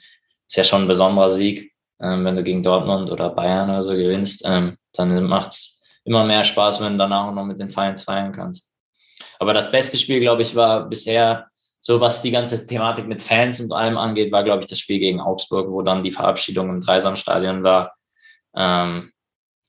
ist 0.53 0.57
ja 0.57 0.65
schon 0.65 0.83
ein 0.83 0.89
besonderer 0.89 1.31
Sieg, 1.31 1.73
ähm, 1.99 2.27
wenn 2.27 2.37
du 2.37 2.43
gegen 2.43 2.63
Dortmund 2.63 3.11
oder 3.11 3.31
Bayern 3.31 3.71
oder 3.71 3.83
so 3.83 3.93
gewinnst. 3.93 4.43
Ähm, 4.45 4.77
dann 4.93 5.25
macht's 5.25 5.81
immer 6.05 6.25
mehr 6.25 6.45
Spaß, 6.45 6.83
wenn 6.83 6.93
du 6.93 6.99
danach 6.99 7.29
auch 7.29 7.33
noch 7.33 7.45
mit 7.45 7.59
den 7.59 7.71
Fans 7.71 8.03
feiern 8.03 8.33
kannst. 8.33 8.72
Aber 9.43 9.55
das 9.55 9.73
beste 9.73 9.97
Spiel, 9.97 10.21
glaube 10.21 10.43
ich, 10.43 10.55
war 10.55 10.89
bisher, 10.89 11.49
so 11.81 12.01
was 12.01 12.23
die 12.23 12.31
ganze 12.31 12.65
Thematik 12.65 13.09
mit 13.09 13.21
Fans 13.21 13.59
und 13.59 13.73
allem 13.73 13.99
angeht, 13.99 14.31
war, 14.31 14.45
glaube 14.45 14.63
ich, 14.63 14.69
das 14.69 14.79
Spiel 14.79 15.01
gegen 15.01 15.21
Augsburg, 15.21 15.69
wo 15.69 15.83
dann 15.83 16.05
die 16.05 16.13
Verabschiedung 16.13 16.71
im 16.71 16.81
Dreisamstadion 16.81 17.65
war. 17.65 17.97
Ähm, 18.55 19.13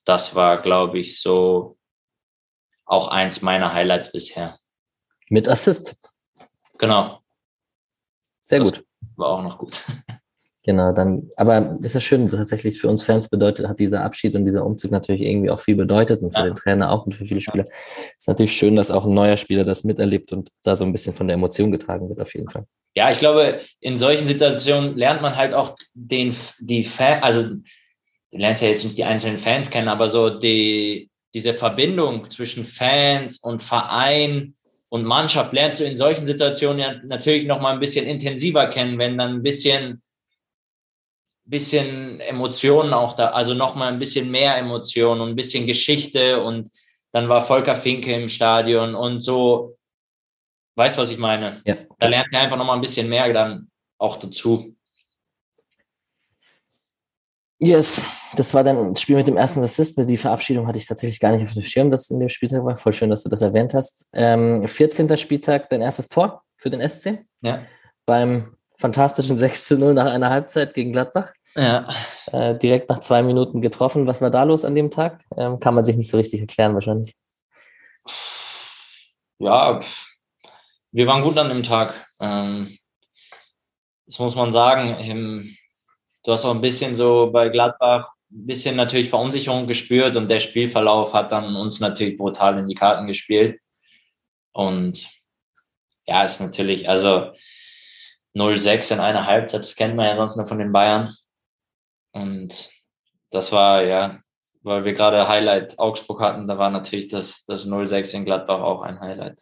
das 0.05 0.35
war, 0.35 0.61
glaube 0.61 0.99
ich, 0.99 1.19
so 1.19 1.79
auch 2.85 3.07
eins 3.07 3.41
meiner 3.41 3.73
Highlights 3.73 4.11
bisher. 4.11 4.59
Mit 5.29 5.49
Assist. 5.49 5.95
Genau. 6.77 7.23
Sehr 8.43 8.59
das 8.59 8.73
gut. 8.75 8.85
War 9.15 9.29
auch 9.29 9.41
noch 9.41 9.57
gut. 9.57 9.81
Genau, 10.65 10.93
dann, 10.93 11.29
aber 11.35 11.77
ist 11.81 11.93
ja 11.93 11.99
schön, 11.99 12.29
tatsächlich 12.29 12.79
für 12.79 12.87
uns 12.87 13.03
Fans 13.03 13.29
bedeutet, 13.29 13.67
hat 13.67 13.79
dieser 13.79 14.03
Abschied 14.03 14.33
und 14.33 14.45
dieser 14.45 14.65
Umzug 14.65 14.91
natürlich 14.91 15.21
irgendwie 15.21 15.49
auch 15.49 15.59
viel 15.59 15.75
bedeutet 15.75 16.21
und 16.21 16.31
für 16.31 16.39
ja. 16.39 16.45
den 16.45 16.55
Trainer 16.55 16.89
auch 16.89 17.05
und 17.05 17.13
für 17.13 17.25
viele 17.25 17.41
Spieler. 17.41 17.65
Ja. 17.65 17.73
Ist 18.17 18.29
natürlich 18.29 18.53
schön, 18.53 18.77
dass 18.77 18.89
auch 18.89 19.05
ein 19.05 19.13
neuer 19.13 19.35
Spieler 19.35 19.65
das 19.65 19.83
miterlebt 19.83 20.31
und 20.31 20.49
da 20.63 20.77
so 20.77 20.85
ein 20.85 20.93
bisschen 20.93 21.13
von 21.13 21.27
der 21.27 21.33
Emotion 21.33 21.71
getragen 21.71 22.07
wird, 22.07 22.21
auf 22.21 22.33
jeden 22.33 22.49
Fall. 22.49 22.65
Ja, 22.95 23.11
ich 23.11 23.19
glaube, 23.19 23.59
in 23.81 23.97
solchen 23.97 24.25
Situationen 24.25 24.95
lernt 24.95 25.21
man 25.21 25.35
halt 25.35 25.53
auch 25.53 25.75
den, 25.93 26.33
die 26.59 26.85
Fan, 26.85 27.21
also, 27.23 27.43
du 27.43 28.37
lernst 28.37 28.63
ja 28.63 28.69
jetzt 28.69 28.85
nicht 28.85 28.97
die 28.97 29.03
einzelnen 29.03 29.39
Fans 29.39 29.69
kennen, 29.69 29.89
aber 29.89 30.07
so 30.07 30.29
die, 30.29 31.09
diese 31.33 31.53
Verbindung 31.53 32.29
zwischen 32.29 32.63
Fans 32.63 33.37
und 33.37 33.61
Verein 33.61 34.55
und 34.87 35.03
Mannschaft 35.03 35.51
lernst 35.51 35.79
du 35.79 35.85
in 35.85 35.97
solchen 35.97 36.27
Situationen 36.27 36.79
ja 36.79 36.93
natürlich 37.03 37.47
noch 37.47 37.59
mal 37.59 37.73
ein 37.73 37.79
bisschen 37.79 38.05
intensiver 38.05 38.67
kennen, 38.67 38.97
wenn 38.99 39.17
dann 39.17 39.37
ein 39.37 39.43
bisschen 39.43 40.02
bisschen 41.45 42.19
Emotionen 42.19 42.93
auch 42.93 43.13
da, 43.13 43.29
also 43.29 43.53
nochmal 43.53 43.91
ein 43.91 43.99
bisschen 43.99 44.31
mehr 44.31 44.57
Emotionen 44.57 45.21
und 45.21 45.29
ein 45.29 45.35
bisschen 45.35 45.67
Geschichte 45.67 46.41
und 46.41 46.69
dann 47.11 47.29
war 47.29 47.45
Volker 47.45 47.75
Finke 47.75 48.13
im 48.13 48.29
Stadion 48.29 48.95
und 48.95 49.21
so, 49.21 49.77
weißt 50.75 50.97
was 50.97 51.09
ich 51.09 51.17
meine? 51.17 51.61
Ja. 51.65 51.75
Da 51.99 52.07
lernt 52.07 52.33
er 52.33 52.41
einfach 52.41 52.57
nochmal 52.57 52.75
ein 52.75 52.81
bisschen 52.81 53.09
mehr 53.09 53.31
dann 53.33 53.69
auch 53.97 54.17
dazu. 54.17 54.75
Yes, 57.59 58.05
das 58.35 58.53
war 58.53 58.63
dann 58.63 58.93
das 58.93 59.01
Spiel 59.01 59.15
mit 59.15 59.27
dem 59.27 59.37
ersten 59.37 59.61
Assist. 59.61 59.97
Die 59.97 60.17
Verabschiedung 60.17 60.67
hatte 60.67 60.79
ich 60.79 60.85
tatsächlich 60.85 61.19
gar 61.19 61.31
nicht 61.31 61.45
auf 61.45 61.53
dem 61.53 61.63
Schirm, 61.63 61.91
dass 61.91 62.09
in 62.09 62.19
dem 62.19 62.29
Spieltag 62.29 62.65
war. 62.65 62.75
Voll 62.75 62.93
schön, 62.93 63.09
dass 63.09 63.23
du 63.23 63.29
das 63.29 63.41
erwähnt 63.41 63.73
hast. 63.73 64.09
Ähm, 64.11 64.67
14. 64.67 65.15
Spieltag, 65.17 65.69
dein 65.69 65.81
erstes 65.81 66.09
Tor 66.09 66.43
für 66.57 66.69
den 66.69 66.85
SC. 66.85 67.25
Ja. 67.41 67.65
Beim 68.05 68.57
fantastischen 68.83 69.37
6 69.45 69.65
zu 69.65 69.77
0 69.77 69.93
nach 69.93 70.11
einer 70.11 70.29
Halbzeit 70.29 70.73
gegen 70.73 70.91
Gladbach. 70.91 71.31
Ja. 71.55 71.87
Äh, 72.31 72.57
direkt 72.57 72.89
nach 72.89 72.99
zwei 72.99 73.23
Minuten 73.23 73.61
getroffen. 73.61 74.07
Was 74.07 74.21
war 74.21 74.29
da 74.29 74.43
los 74.43 74.65
an 74.65 74.75
dem 74.75 74.91
Tag? 74.91 75.23
Ähm, 75.37 75.59
kann 75.59 75.73
man 75.73 75.85
sich 75.85 75.95
nicht 75.95 76.09
so 76.09 76.17
richtig 76.17 76.41
erklären, 76.41 76.73
wahrscheinlich. 76.73 77.15
Ja, 79.39 79.79
wir 80.91 81.07
waren 81.07 81.23
gut 81.23 81.37
an 81.37 81.49
dem 81.49 81.63
Tag. 81.63 81.93
Ähm, 82.19 82.77
das 84.05 84.19
muss 84.19 84.35
man 84.35 84.51
sagen. 84.51 84.97
Ähm, 84.99 85.55
du 86.25 86.31
hast 86.31 86.43
auch 86.43 86.53
ein 86.53 86.61
bisschen 86.61 86.95
so 86.95 87.29
bei 87.31 87.49
Gladbach 87.49 88.09
ein 88.31 88.47
bisschen 88.47 88.75
natürlich 88.75 89.09
Verunsicherung 89.09 89.67
gespürt 89.67 90.15
und 90.15 90.29
der 90.29 90.41
Spielverlauf 90.41 91.13
hat 91.13 91.31
dann 91.31 91.55
uns 91.55 91.79
natürlich 91.79 92.17
brutal 92.17 92.57
in 92.57 92.67
die 92.67 92.75
Karten 92.75 93.07
gespielt. 93.07 93.59
Und 94.51 95.07
ja, 96.05 96.23
ist 96.23 96.41
natürlich, 96.41 96.89
also 96.89 97.31
0-6 98.35 98.93
in 98.93 98.99
einer 98.99 99.25
Halbzeit, 99.25 99.63
das 99.63 99.75
kennt 99.75 99.95
man 99.95 100.07
ja 100.07 100.15
sonst 100.15 100.35
nur 100.35 100.45
von 100.45 100.59
den 100.59 100.71
Bayern. 100.71 101.15
Und 102.11 102.69
das 103.29 103.51
war, 103.51 103.83
ja, 103.83 104.19
weil 104.61 104.85
wir 104.85 104.93
gerade 104.93 105.27
Highlight 105.27 105.79
Augsburg 105.79 106.21
hatten, 106.21 106.47
da 106.47 106.57
war 106.57 106.69
natürlich 106.69 107.07
das, 107.07 107.43
das 107.45 107.65
0-6 107.65 108.15
in 108.15 108.25
Gladbach 108.25 108.61
auch 108.61 108.81
ein 108.81 108.99
Highlight. 108.99 109.39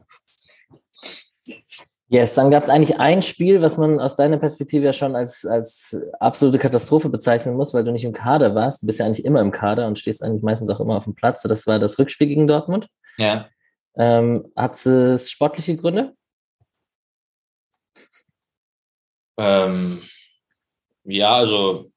Yes, 2.07 2.33
dann 2.33 2.51
gab 2.51 2.63
es 2.63 2.69
eigentlich 2.69 2.99
ein 2.99 3.21
Spiel, 3.21 3.61
was 3.61 3.77
man 3.77 3.97
aus 4.01 4.17
deiner 4.17 4.37
Perspektive 4.37 4.83
ja 4.83 4.91
schon 4.91 5.15
als, 5.15 5.45
als 5.45 5.95
absolute 6.19 6.59
Katastrophe 6.59 7.07
bezeichnen 7.07 7.55
muss, 7.55 7.73
weil 7.73 7.85
du 7.85 7.91
nicht 7.93 8.03
im 8.03 8.11
Kader 8.11 8.53
warst. 8.53 8.81
Du 8.81 8.87
bist 8.87 8.99
ja 8.99 9.05
eigentlich 9.05 9.23
immer 9.23 9.39
im 9.39 9.51
Kader 9.51 9.87
und 9.87 9.97
stehst 9.97 10.21
eigentlich 10.21 10.43
meistens 10.43 10.69
auch 10.69 10.81
immer 10.81 10.97
auf 10.97 11.05
dem 11.05 11.15
Platz. 11.15 11.41
Das 11.43 11.67
war 11.67 11.79
das 11.79 11.97
Rückspiel 11.97 12.27
gegen 12.27 12.47
Dortmund. 12.47 12.87
Ja. 13.17 13.47
Ähm, 13.95 14.51
hat 14.57 14.85
es 14.85 15.31
sportliche 15.31 15.77
Gründe? 15.77 16.13
Ähm, 19.41 20.01
ja, 21.03 21.35
also 21.35 21.91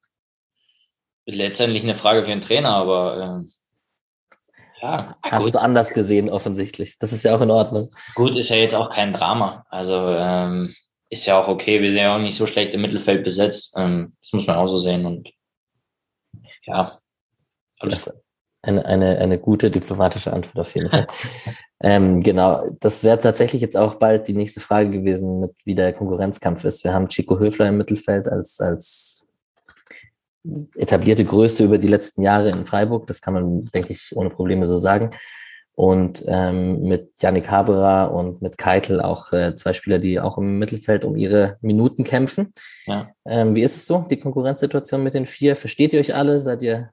letztendlich 1.27 1.83
eine 1.83 1.97
Frage 1.97 2.23
für 2.23 2.31
den 2.31 2.41
Trainer, 2.41 2.71
aber 2.71 3.45
äh, 3.45 4.83
ja. 4.83 5.17
Hast 5.23 5.45
gut. 5.45 5.55
du 5.55 5.61
anders 5.61 5.93
gesehen, 5.93 6.29
offensichtlich. 6.29 6.99
Das 6.99 7.13
ist 7.13 7.25
ja 7.25 7.37
auch 7.37 7.41
in 7.41 7.51
Ordnung. 7.51 7.91
Gut, 8.15 8.37
ist 8.37 8.51
ja 8.51 8.57
jetzt 8.57 8.75
auch 8.75 8.91
kein 8.91 9.13
Drama. 9.13 9.65
Also 9.69 9.95
ähm, 9.95 10.75
ist 11.11 11.27
ja 11.27 11.41
auch 11.41 11.49
okay. 11.49 11.81
Wir 11.81 11.91
sind 11.91 12.01
ja 12.01 12.15
auch 12.15 12.21
nicht 12.21 12.37
so 12.37 12.47
schlecht 12.47 12.75
im 12.75 12.83
Mittelfeld 12.83 13.25
besetzt. 13.25 13.75
Ähm, 13.77 14.17
das 14.23 14.33
muss 14.33 14.47
man 14.47 14.57
auch 14.57 14.67
so 14.67 14.79
sehen. 14.79 15.07
Und 15.07 15.31
ja, 16.67 16.99
alles. 17.79 18.11
Eine, 18.67 18.87
eine, 18.87 19.19
eine 19.19 19.39
gute 19.39 19.71
diplomatische 19.71 20.33
Antwort 20.33 20.59
auf 20.59 20.75
jeden 20.75 20.89
Fall. 20.89 21.07
ähm, 21.83 22.21
genau, 22.23 22.65
das 22.81 23.05
wäre 23.05 23.19
tatsächlich 23.19 23.61
jetzt 23.61 23.77
auch 23.77 23.97
bald 23.97 24.27
die 24.27 24.33
nächste 24.33 24.61
Frage 24.61 24.91
gewesen, 24.91 25.41
mit 25.41 25.53
wie 25.65 25.75
der 25.75 25.93
Konkurrenzkampf 25.93 26.65
ist. 26.65 26.83
Wir 26.83 26.95
haben 26.95 27.09
Chico 27.09 27.39
Höfler 27.39 27.69
im 27.69 27.77
Mittelfeld 27.77 28.27
als, 28.27 28.61
als 28.61 29.27
etablierte 30.77 31.25
Größe 31.25 31.65
über 31.65 31.79
die 31.79 31.89
letzten 31.89 32.23
Jahre 32.23 32.51
in 32.51 32.67
Freiburg. 32.67 33.07
Das 33.07 33.21
kann 33.21 33.35
man, 33.35 33.65
denke 33.67 33.93
ich, 33.93 34.13
ohne 34.15 34.31
Probleme 34.31 34.67
so 34.67 34.79
sagen. 34.79 35.11
Und 35.77 36.25
ähm, 36.29 36.83
mit 36.83 37.11
Yannick 37.21 37.51
Haberer 37.51 38.15
und 38.15 38.41
mit 38.41 38.57
Keitel 38.57 39.01
auch 39.01 39.33
äh, 39.33 39.57
zwei 39.57 39.73
Spieler, 39.73 39.99
die 39.99 40.21
auch 40.21 40.39
im 40.39 40.59
Mittelfeld 40.59 41.05
um 41.05 41.17
ihre 41.17 41.59
Minuten 41.63 42.05
kämpfen. 42.05 42.55
Ja. 42.87 43.11
Ähm, 43.25 43.57
wie 43.57 43.63
ist 43.63 43.77
es 43.77 43.87
so, 43.87 44.07
die 44.09 44.19
Konkurrenzsituation 44.19 45.03
mit 45.03 45.15
den 45.15 45.27
vier? 45.27 45.57
Versteht 45.57 45.93
ihr 45.93 45.99
euch 45.99 46.15
alle? 46.15 46.39
Seid 46.39 46.63
ihr 46.63 46.91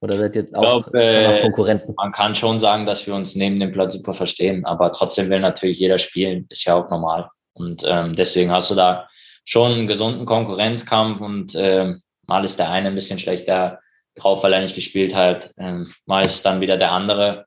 oder 0.00 0.18
seid 0.18 0.36
ihr 0.36 0.48
auch, 0.54 0.84
glaub, 0.90 0.94
äh, 0.94 1.40
Konkurrenten? 1.42 1.94
Man 1.96 2.12
kann 2.12 2.34
schon 2.34 2.58
sagen, 2.58 2.86
dass 2.86 3.06
wir 3.06 3.14
uns 3.14 3.34
neben 3.34 3.58
dem 3.60 3.72
Platz 3.72 3.94
super 3.94 4.14
verstehen, 4.14 4.64
aber 4.64 4.92
trotzdem 4.92 5.30
will 5.30 5.40
natürlich 5.40 5.78
jeder 5.78 5.98
spielen, 5.98 6.46
ist 6.50 6.64
ja 6.64 6.74
auch 6.74 6.90
normal. 6.90 7.30
Und 7.54 7.84
ähm, 7.86 8.14
deswegen 8.14 8.50
hast 8.50 8.70
du 8.70 8.74
da 8.74 9.08
schon 9.44 9.72
einen 9.72 9.86
gesunden 9.86 10.26
Konkurrenzkampf 10.26 11.20
und 11.20 11.54
ähm, 11.56 12.02
Mal 12.26 12.44
ist 12.44 12.58
der 12.58 12.70
eine 12.70 12.88
ein 12.88 12.94
bisschen 12.94 13.18
schlechter 13.18 13.80
drauf, 14.14 14.42
weil 14.42 14.52
er 14.52 14.60
nicht 14.60 14.74
gespielt 14.74 15.14
hat. 15.14 15.52
Ähm, 15.58 15.92
mal 16.06 16.24
ist 16.24 16.44
dann 16.44 16.60
wieder 16.60 16.76
der 16.76 16.92
andere. 16.92 17.46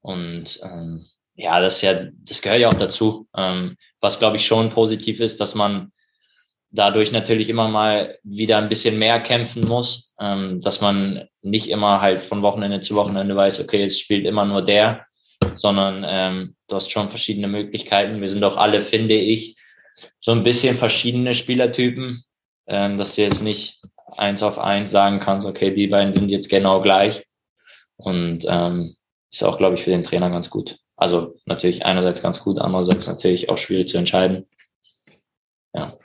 Und 0.00 0.60
ähm, 0.62 1.06
ja, 1.34 1.60
das 1.60 1.76
ist 1.76 1.82
ja, 1.82 2.08
das 2.12 2.42
gehört 2.42 2.60
ja 2.60 2.68
auch 2.68 2.74
dazu. 2.74 3.28
Ähm, 3.36 3.76
was 4.00 4.18
glaube 4.18 4.36
ich 4.36 4.46
schon 4.46 4.70
positiv 4.70 5.20
ist, 5.20 5.40
dass 5.40 5.54
man 5.54 5.92
dadurch 6.76 7.10
natürlich 7.10 7.48
immer 7.48 7.68
mal 7.68 8.18
wieder 8.22 8.58
ein 8.58 8.68
bisschen 8.68 8.98
mehr 8.98 9.20
kämpfen 9.20 9.64
muss, 9.64 10.14
ähm, 10.20 10.60
dass 10.60 10.80
man 10.80 11.28
nicht 11.42 11.68
immer 11.68 12.00
halt 12.00 12.22
von 12.22 12.42
Wochenende 12.42 12.80
zu 12.80 12.94
Wochenende 12.94 13.34
weiß, 13.34 13.60
okay, 13.60 13.84
es 13.84 13.98
spielt 13.98 14.26
immer 14.26 14.44
nur 14.44 14.62
der, 14.62 15.06
sondern 15.54 16.04
ähm, 16.06 16.56
du 16.68 16.76
hast 16.76 16.90
schon 16.90 17.08
verschiedene 17.08 17.48
Möglichkeiten. 17.48 18.20
Wir 18.20 18.28
sind 18.28 18.42
doch 18.42 18.56
alle, 18.56 18.80
finde 18.80 19.14
ich, 19.14 19.56
so 20.20 20.32
ein 20.32 20.44
bisschen 20.44 20.76
verschiedene 20.76 21.34
Spielertypen, 21.34 22.22
ähm, 22.66 22.98
dass 22.98 23.14
du 23.14 23.22
jetzt 23.22 23.42
nicht 23.42 23.80
eins 24.16 24.42
auf 24.42 24.58
eins 24.58 24.90
sagen 24.90 25.20
kannst, 25.20 25.46
okay, 25.46 25.72
die 25.72 25.86
beiden 25.86 26.14
sind 26.14 26.30
jetzt 26.30 26.48
genau 26.48 26.80
gleich. 26.82 27.24
Und 27.96 28.44
ähm, 28.46 28.96
ist 29.30 29.42
auch, 29.42 29.58
glaube 29.58 29.76
ich, 29.76 29.84
für 29.84 29.90
den 29.90 30.02
Trainer 30.04 30.30
ganz 30.30 30.50
gut. 30.50 30.78
Also 30.96 31.36
natürlich 31.44 31.84
einerseits 31.84 32.22
ganz 32.22 32.42
gut, 32.42 32.58
andererseits 32.58 33.06
natürlich 33.06 33.48
auch 33.48 33.58
schwierig 33.58 33.88
zu 33.88 33.98
entscheiden. 33.98 34.46
Ja. 35.74 35.98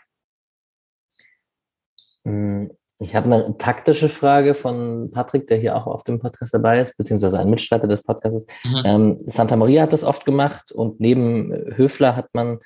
Hm, 2.25 2.71
ich 2.99 3.15
habe 3.15 3.33
eine 3.33 3.57
taktische 3.57 4.09
Frage 4.09 4.53
von 4.53 5.09
Patrick, 5.11 5.47
der 5.47 5.57
hier 5.57 5.75
auch 5.75 5.87
auf 5.87 6.03
dem 6.03 6.19
Podcast 6.19 6.53
dabei 6.53 6.81
ist, 6.81 6.97
beziehungsweise 6.97 7.39
ein 7.39 7.49
Mitstreiter 7.49 7.87
des 7.87 8.03
Podcasts. 8.03 8.45
Mhm. 8.63 8.83
Ähm, 8.85 9.17
Santa 9.25 9.55
Maria 9.55 9.81
hat 9.81 9.93
das 9.93 10.03
oft 10.03 10.23
gemacht 10.23 10.71
und 10.71 10.99
neben 10.99 11.51
Höfler 11.75 12.15
hat 12.15 12.29
man 12.33 12.59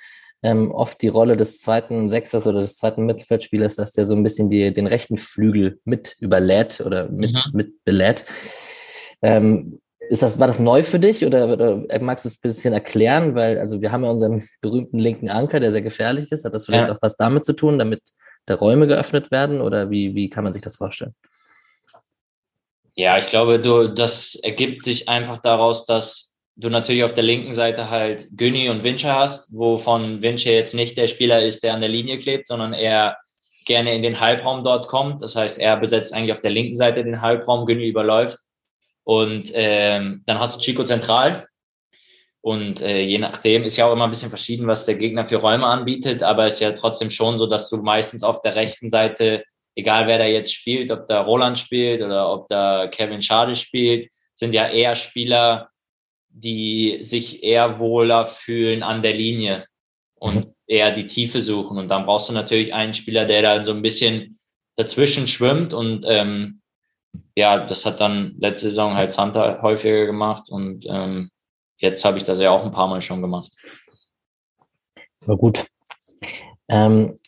ähm, 0.44 0.72
oft 0.72 1.02
die 1.02 1.08
Rolle 1.08 1.38
des 1.38 1.60
zweiten 1.60 2.10
Sechsers 2.10 2.46
oder 2.48 2.60
des 2.60 2.76
zweiten 2.76 3.06
Mittelfeldspielers, 3.06 3.78
dass 3.78 3.94
der 3.94 4.06
so 4.06 4.14
ein 4.14 4.24
bisschen 4.24 4.50
die, 4.50 4.74
den 4.74 4.88
rechten 4.88 5.16
Flügel 5.16 5.80
mit 5.86 6.18
überlädt 6.20 6.82
oder 6.86 7.10
mit, 7.10 7.36
mhm. 7.36 7.52
mit 7.54 7.86
belädt. 7.86 8.26
Ähm, 9.22 9.80
ist 10.10 10.22
das, 10.22 10.38
war 10.38 10.48
das 10.48 10.60
neu 10.60 10.84
für 10.84 11.00
dich 11.00 11.26
oder, 11.26 11.52
oder 11.52 12.00
magst 12.00 12.26
du 12.26 12.30
es 12.30 12.36
ein 12.36 12.42
bisschen 12.42 12.74
erklären? 12.74 13.36
Weil, 13.36 13.58
also 13.58 13.82
wir 13.82 13.92
haben 13.92 14.04
ja 14.04 14.10
unseren 14.12 14.44
berühmten 14.62 15.00
linken 15.00 15.30
Anker, 15.30 15.60
der 15.60 15.72
sehr 15.72 15.82
gefährlich 15.82 16.32
ist. 16.32 16.46
Hat 16.46 16.54
das 16.54 16.66
vielleicht 16.66 16.90
ja. 16.90 16.94
auch 16.94 17.02
was 17.02 17.16
damit 17.16 17.46
zu 17.46 17.54
tun, 17.54 17.80
damit 17.80 18.02
da 18.46 18.56
Räume 18.56 18.88
geöffnet 18.88 19.32
werden 19.32 19.62
oder 19.62 19.90
wie, 19.90 20.16
wie 20.16 20.30
kann 20.30 20.44
man 20.44 20.54
sich 20.54 20.62
das 20.62 20.76
vorstellen? 20.76 21.16
Ja, 22.96 23.18
ich 23.18 23.26
glaube, 23.26 23.60
du, 23.60 23.90
das 23.90 24.36
ergibt 24.36 24.86
sich 24.86 25.10
einfach 25.10 25.40
daraus, 25.40 25.86
dass 25.86 26.34
du 26.56 26.70
natürlich 26.70 27.04
auf 27.04 27.14
der 27.14 27.24
linken 27.24 27.54
Seite 27.54 27.90
halt 27.90 28.28
Günni 28.32 28.70
und 28.70 28.84
Wincher 28.84 29.16
hast, 29.16 29.54
wovon 29.54 30.22
Wincher 30.22 30.52
jetzt 30.52 30.74
nicht 30.74 30.98
der 30.98 31.08
Spieler 31.08 31.42
ist, 31.42 31.64
der 31.64 31.74
an 31.74 31.82
der 31.82 31.90
Linie 31.90 32.20
klebt, 32.20 32.48
sondern 32.48 32.74
er 32.74 33.18
gerne 33.66 33.94
in 33.94 34.04
den 34.04 34.20
Halbraum 34.20 34.64
dort 34.64 34.88
kommt. 34.88 35.22
Das 35.22 35.36
heißt, 35.36 35.60
er 35.60 35.78
besetzt 35.78 36.14
eigentlich 36.14 36.32
auf 36.32 36.42
der 36.42 36.52
linken 36.52 36.76
Seite 36.76 37.04
den 37.04 37.22
Halbraum, 37.22 37.66
Günni 37.66 37.88
überläuft. 37.88 38.38
Und 39.04 39.52
ähm, 39.54 40.24
dann 40.26 40.40
hast 40.40 40.56
du 40.56 40.60
Chico 40.60 40.84
zentral. 40.84 41.48
Und 42.46 42.80
äh, 42.80 43.02
je 43.02 43.18
nachdem 43.18 43.64
ist 43.64 43.76
ja 43.76 43.88
auch 43.88 43.94
immer 43.94 44.04
ein 44.04 44.12
bisschen 44.12 44.30
verschieden, 44.30 44.68
was 44.68 44.86
der 44.86 44.94
Gegner 44.94 45.28
für 45.28 45.38
Räume 45.38 45.66
anbietet, 45.66 46.22
aber 46.22 46.46
es 46.46 46.56
ist 46.56 46.60
ja 46.60 46.74
trotzdem 46.74 47.10
schon 47.10 47.40
so, 47.40 47.48
dass 47.48 47.72
du 47.72 47.78
meistens 47.78 48.22
auf 48.22 48.42
der 48.42 48.54
rechten 48.54 48.92
Seite, 48.92 49.44
egal 49.74 50.06
wer 50.06 50.20
da 50.20 50.26
jetzt 50.26 50.54
spielt, 50.54 50.92
ob 50.92 51.08
da 51.08 51.22
Roland 51.22 51.58
spielt 51.58 52.04
oder 52.04 52.32
ob 52.32 52.48
da 52.48 52.86
Kevin 52.86 53.24
Schade 53.24 53.56
spielt, 53.56 54.12
sind 54.36 54.54
ja 54.54 54.68
eher 54.68 54.96
Spieler, 54.96 55.70
die 56.30 57.00
sich 57.02 57.42
eher 57.42 57.80
wohler 57.80 58.28
fühlen 58.28 58.84
an 58.84 59.02
der 59.02 59.14
Linie 59.14 59.66
und 60.14 60.36
mhm. 60.36 60.54
eher 60.68 60.92
die 60.92 61.08
Tiefe 61.08 61.40
suchen. 61.40 61.80
Und 61.80 61.88
dann 61.88 62.06
brauchst 62.06 62.30
du 62.30 62.34
natürlich 62.34 62.76
einen 62.76 62.94
Spieler, 62.94 63.26
der 63.26 63.42
da 63.42 63.66
so 63.66 63.72
ein 63.72 63.82
bisschen 63.82 64.38
dazwischen 64.76 65.26
schwimmt. 65.26 65.74
Und 65.74 66.06
ähm, 66.08 66.62
ja, 67.36 67.66
das 67.66 67.88
hat 67.88 68.00
dann 68.02 68.36
letzte 68.38 68.70
Saison 68.70 68.94
halt 68.94 69.14
Santa 69.14 69.64
häufiger 69.64 70.06
gemacht 70.06 70.48
und 70.48 70.86
ähm, 70.88 71.32
jetzt 71.78 72.06
habe 72.06 72.18
ich 72.18 72.26
das 72.26 72.40
ja 72.40 72.52
auch 72.52 72.64
ein 72.64 72.72
paar 72.72 72.88
Mal 72.88 73.02
schon 73.02 73.22
gemacht. 73.22 73.52
So 75.20 75.38
gut. 75.38 75.66
Ähm, 76.68 77.20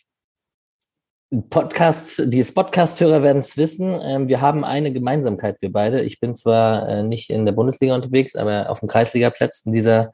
Podcast, 1.50 2.22
die 2.32 2.42
Podcast-Hörer 2.42 3.22
werden 3.22 3.38
es 3.38 3.58
wissen. 3.58 4.00
Ähm, 4.02 4.30
wir 4.30 4.40
haben 4.40 4.64
eine 4.64 4.90
Gemeinsamkeit, 4.90 5.60
wir 5.60 5.70
beide. 5.70 6.00
Ich 6.00 6.20
bin 6.20 6.34
zwar 6.34 6.88
äh, 6.88 7.02
nicht 7.02 7.28
in 7.28 7.44
der 7.44 7.52
Bundesliga 7.52 7.94
unterwegs, 7.94 8.34
aber 8.34 8.70
auf 8.70 8.80
den 8.80 8.88
Kreisligaplätzen 8.88 9.70
dieser, 9.70 10.12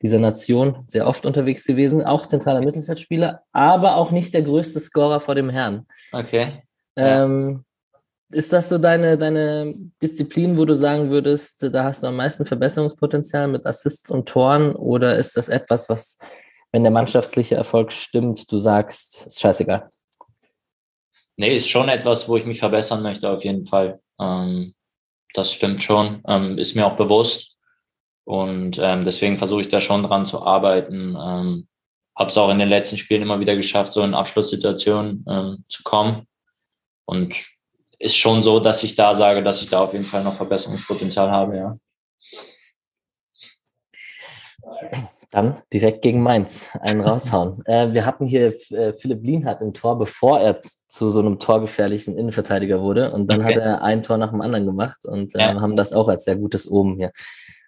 dieser 0.00 0.18
Nation 0.18 0.84
sehr 0.86 1.06
oft 1.06 1.26
unterwegs 1.26 1.66
gewesen. 1.66 2.02
Auch 2.02 2.24
zentraler 2.24 2.62
Mittelfeldspieler, 2.62 3.42
aber 3.52 3.96
auch 3.96 4.12
nicht 4.12 4.32
der 4.32 4.42
größte 4.42 4.80
Scorer 4.80 5.20
vor 5.20 5.34
dem 5.34 5.50
Herrn. 5.50 5.86
Okay. 6.12 6.62
Ähm, 6.96 7.65
ist 8.30 8.52
das 8.52 8.68
so 8.68 8.78
deine, 8.78 9.16
deine 9.16 9.74
Disziplin, 10.02 10.58
wo 10.58 10.64
du 10.64 10.74
sagen 10.74 11.10
würdest, 11.10 11.62
da 11.72 11.84
hast 11.84 12.02
du 12.02 12.08
am 12.08 12.16
meisten 12.16 12.44
Verbesserungspotenzial 12.44 13.48
mit 13.48 13.66
Assists 13.66 14.10
und 14.10 14.28
Toren? 14.28 14.74
Oder 14.74 15.16
ist 15.16 15.36
das 15.36 15.48
etwas, 15.48 15.88
was, 15.88 16.18
wenn 16.72 16.82
der 16.82 16.92
mannschaftliche 16.92 17.54
Erfolg 17.54 17.92
stimmt, 17.92 18.50
du 18.50 18.58
sagst, 18.58 19.26
ist 19.26 19.40
scheißegal? 19.40 19.88
Nee, 21.36 21.56
ist 21.56 21.68
schon 21.68 21.88
etwas, 21.88 22.28
wo 22.28 22.36
ich 22.36 22.46
mich 22.46 22.58
verbessern 22.58 23.02
möchte, 23.02 23.30
auf 23.30 23.44
jeden 23.44 23.66
Fall. 23.66 24.00
Ähm, 24.18 24.74
das 25.34 25.52
stimmt 25.52 25.82
schon, 25.82 26.22
ähm, 26.26 26.58
ist 26.58 26.74
mir 26.74 26.86
auch 26.86 26.96
bewusst. 26.96 27.56
Und 28.24 28.78
ähm, 28.82 29.04
deswegen 29.04 29.38
versuche 29.38 29.60
ich 29.60 29.68
da 29.68 29.80
schon 29.80 30.02
dran 30.02 30.26
zu 30.26 30.42
arbeiten. 30.42 31.10
Ähm, 31.10 31.68
Habe 32.16 32.30
es 32.30 32.38
auch 32.38 32.50
in 32.50 32.58
den 32.58 32.68
letzten 32.68 32.96
Spielen 32.96 33.22
immer 33.22 33.38
wieder 33.38 33.54
geschafft, 33.54 33.92
so 33.92 34.02
in 34.02 34.14
Abschlusssituationen 34.14 35.24
ähm, 35.28 35.64
zu 35.68 35.84
kommen. 35.84 36.26
Und 37.04 37.36
ist 37.98 38.16
schon 38.16 38.42
so, 38.42 38.60
dass 38.60 38.82
ich 38.82 38.94
da 38.94 39.14
sage, 39.14 39.42
dass 39.42 39.62
ich 39.62 39.70
da 39.70 39.82
auf 39.82 39.92
jeden 39.92 40.04
Fall 40.04 40.22
noch 40.22 40.34
Verbesserungspotenzial 40.34 41.30
habe, 41.30 41.56
ja. 41.56 41.76
Dann 45.30 45.60
direkt 45.72 46.02
gegen 46.02 46.22
Mainz 46.22 46.76
einen 46.80 47.00
raushauen. 47.00 47.62
äh, 47.66 47.92
wir 47.92 48.06
hatten 48.06 48.26
hier 48.26 48.54
äh, 48.70 48.92
Philipp 48.92 49.24
Lienhardt 49.24 49.60
im 49.60 49.74
Tor, 49.74 49.98
bevor 49.98 50.40
er 50.40 50.60
zu 50.62 51.10
so 51.10 51.20
einem 51.20 51.38
torgefährlichen 51.38 52.16
Innenverteidiger 52.16 52.80
wurde. 52.80 53.12
Und 53.12 53.28
dann 53.28 53.40
okay. 53.40 53.54
hat 53.54 53.56
er 53.56 53.82
ein 53.82 54.02
Tor 54.02 54.18
nach 54.18 54.30
dem 54.30 54.40
anderen 54.40 54.66
gemacht 54.66 55.04
und 55.04 55.34
äh, 55.34 55.40
ja. 55.40 55.60
haben 55.60 55.76
das 55.76 55.92
auch 55.92 56.08
als 56.08 56.24
sehr 56.24 56.36
gutes 56.36 56.68
Oben 56.68 56.96
hier. 56.96 57.12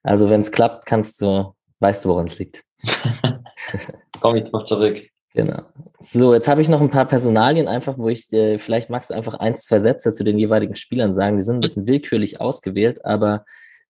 Also 0.02 0.30
wenn 0.30 0.40
es 0.40 0.52
klappt, 0.52 0.86
kannst 0.86 1.20
du, 1.20 1.54
weißt 1.80 2.04
du, 2.04 2.10
woran 2.10 2.26
es 2.26 2.38
liegt. 2.38 2.62
Komme 4.20 4.40
ich 4.40 4.50
drauf 4.50 4.64
zurück. 4.64 5.08
Genau. 5.38 5.62
So, 6.00 6.34
jetzt 6.34 6.48
habe 6.48 6.62
ich 6.62 6.68
noch 6.68 6.80
ein 6.80 6.90
paar 6.90 7.06
Personalien 7.06 7.68
einfach, 7.68 7.96
wo 7.96 8.08
ich, 8.08 8.32
äh, 8.32 8.58
vielleicht 8.58 8.90
magst 8.90 9.10
du 9.10 9.14
einfach 9.14 9.34
eins, 9.34 9.62
zwei 9.62 9.78
Sätze 9.78 10.12
zu 10.12 10.24
den 10.24 10.36
jeweiligen 10.36 10.74
Spielern 10.74 11.14
sagen. 11.14 11.36
Die 11.36 11.44
sind 11.44 11.58
ein 11.58 11.60
bisschen 11.60 11.86
willkürlich 11.86 12.40
ausgewählt, 12.40 13.04
aber 13.04 13.44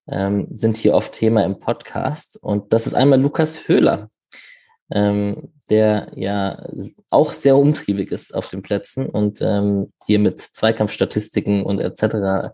ähm, 0.07 0.45
sind 0.51 0.77
hier 0.77 0.93
oft 0.93 1.11
Thema 1.11 1.43
im 1.43 1.59
Podcast. 1.59 2.37
Und 2.39 2.71
das 2.71 2.85
ist 2.85 2.93
einmal 2.93 3.19
Lukas 3.19 3.67
Höhler, 3.67 4.09
ähm, 4.91 5.51
der 5.71 6.11
ja 6.13 6.67
auch 7.09 7.33
sehr 7.33 7.57
umtriebig 7.57 8.11
ist 8.11 8.35
auf 8.35 8.47
den 8.47 8.61
Plätzen 8.61 9.07
und 9.09 9.41
ähm, 9.41 9.91
hier 10.05 10.19
mit 10.19 10.39
Zweikampfstatistiken 10.39 11.63
und 11.63 11.81
etc. 11.81 12.51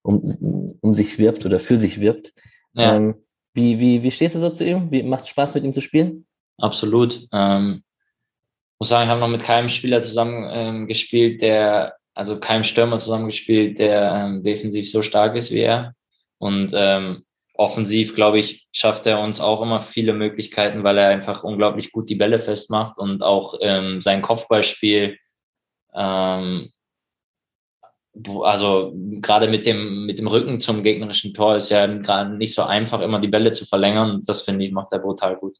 Um, 0.00 0.78
um 0.80 0.94
sich 0.94 1.18
wirbt 1.18 1.44
oder 1.44 1.58
für 1.58 1.76
sich 1.76 2.00
wirbt. 2.00 2.32
Ja. 2.72 2.96
Ähm, 2.96 3.16
wie, 3.52 3.78
wie, 3.78 4.02
wie 4.02 4.10
stehst 4.10 4.36
du 4.36 4.38
so 4.38 4.48
zu 4.48 4.64
ihm? 4.64 4.90
Wie 4.90 5.02
macht 5.02 5.24
es 5.24 5.28
Spaß, 5.28 5.52
mit 5.52 5.64
ihm 5.64 5.74
zu 5.74 5.82
spielen? 5.82 6.24
Absolut. 6.56 7.28
Ähm, 7.30 7.82
muss 8.78 8.88
sagen, 8.88 9.04
ich 9.04 9.10
habe 9.10 9.20
noch 9.20 9.28
mit 9.28 9.42
keinem 9.42 9.68
Spieler 9.68 10.02
zusammen 10.02 10.48
ähm, 10.50 10.86
gespielt, 10.86 11.40
der, 11.42 11.96
also 12.14 12.38
keinem 12.38 12.64
Stürmer 12.64 12.98
zusammen 12.98 13.26
gespielt, 13.26 13.78
der 13.78 14.12
ähm, 14.12 14.42
defensiv 14.42 14.90
so 14.90 15.02
stark 15.02 15.36
ist 15.36 15.50
wie 15.50 15.60
er. 15.60 15.94
Und 16.38 16.72
ähm, 16.74 17.24
offensiv, 17.54 18.14
glaube 18.14 18.38
ich, 18.38 18.68
schafft 18.72 19.06
er 19.06 19.20
uns 19.20 19.40
auch 19.40 19.60
immer 19.60 19.80
viele 19.80 20.12
Möglichkeiten, 20.12 20.84
weil 20.84 20.96
er 20.98 21.08
einfach 21.08 21.42
unglaublich 21.42 21.90
gut 21.90 22.08
die 22.08 22.14
Bälle 22.14 22.38
festmacht 22.38 22.98
und 22.98 23.22
auch 23.22 23.54
ähm, 23.60 24.00
sein 24.00 24.22
Kopfballspiel, 24.22 25.18
ähm, 25.94 26.70
also 28.42 28.92
gerade 28.94 29.48
mit 29.48 29.66
dem, 29.66 30.06
mit 30.06 30.18
dem 30.18 30.26
Rücken 30.26 30.60
zum 30.60 30.82
gegnerischen 30.82 31.34
Tor 31.34 31.56
ist 31.56 31.70
ja 31.70 31.86
gerade 31.86 32.36
nicht 32.36 32.54
so 32.54 32.62
einfach, 32.62 33.00
immer 33.00 33.20
die 33.20 33.28
Bälle 33.28 33.52
zu 33.52 33.64
verlängern. 33.64 34.22
Das 34.26 34.42
finde 34.42 34.64
ich, 34.64 34.72
macht 34.72 34.92
er 34.92 34.98
brutal 35.00 35.36
gut. 35.36 35.56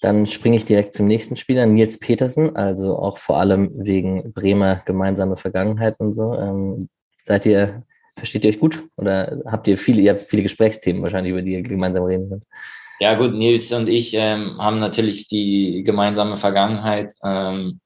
Dann 0.00 0.26
springe 0.26 0.56
ich 0.56 0.64
direkt 0.64 0.94
zum 0.94 1.06
nächsten 1.06 1.36
Spieler, 1.36 1.66
Nils 1.66 1.98
Petersen, 1.98 2.54
also 2.54 2.98
auch 2.98 3.18
vor 3.18 3.38
allem 3.38 3.70
wegen 3.74 4.32
Bremer 4.32 4.82
gemeinsame 4.84 5.36
Vergangenheit 5.36 5.98
und 5.98 6.14
so. 6.14 6.34
Ähm, 6.34 6.88
seid 7.22 7.46
ihr 7.46 7.82
Versteht 8.18 8.44
ihr 8.44 8.50
euch 8.50 8.60
gut? 8.60 8.82
Oder 8.96 9.42
habt 9.46 9.68
ihr 9.68 9.76
viele, 9.76 10.00
ihr 10.00 10.12
habt 10.12 10.22
viele 10.22 10.42
Gesprächsthemen 10.42 11.02
wahrscheinlich, 11.02 11.32
über 11.32 11.42
die 11.42 11.52
ihr 11.52 11.62
gemeinsam 11.62 12.04
reden 12.04 12.28
könnt? 12.28 12.44
Ja, 12.98 13.14
gut, 13.14 13.34
Nils 13.34 13.70
und 13.72 13.88
ich 13.88 14.14
ähm, 14.14 14.56
haben 14.58 14.78
natürlich 14.78 15.28
die 15.28 15.82
gemeinsame 15.84 16.38
Vergangenheit. 16.38 17.12
Ähm, 17.22 17.80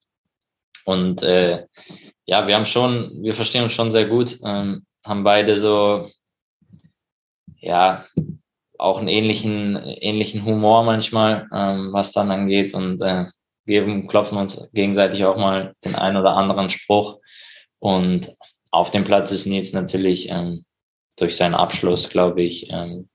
und 0.85 1.23
äh, 1.25 1.67
ja, 2.27 2.47
wir 2.47 2.55
haben 2.55 2.67
schon, 2.67 3.19
wir 3.23 3.35
verstehen 3.35 3.65
uns 3.65 3.73
schon 3.73 3.91
sehr 3.91 4.07
gut, 4.07 4.39
ähm, 4.45 4.85
haben 5.05 5.25
beide 5.25 5.57
so, 5.57 6.09
ja, 7.59 8.07
auch 8.81 8.99
einen 8.99 9.09
ähnlichen, 9.09 9.77
ähnlichen 9.77 10.45
Humor 10.45 10.83
manchmal, 10.85 11.47
ähm, 11.53 11.93
was 11.93 12.13
dann 12.13 12.31
angeht 12.31 12.75
und 12.75 13.01
äh, 13.03 13.27
geben, 13.67 14.07
klopfen 14.07 14.39
uns 14.39 14.69
gegenseitig 14.73 15.25
auch 15.25 15.37
mal 15.37 15.75
den 15.85 15.95
einen 15.95 16.17
oder 16.17 16.37
anderen 16.37 16.71
Spruch. 16.71 17.21
Und 17.79 18.35
auf 18.71 18.91
dem 18.91 19.05
Platz 19.05 19.31
ist 19.31 19.47
Nils 19.47 19.73
natürlich 19.73 20.29
ähm, 20.31 20.65
durch 21.17 21.37
seinen 21.37 21.55
Abschluss, 21.55 22.09
glaube 22.09 22.43
ich, 22.43 22.71
ähm, 22.71 23.09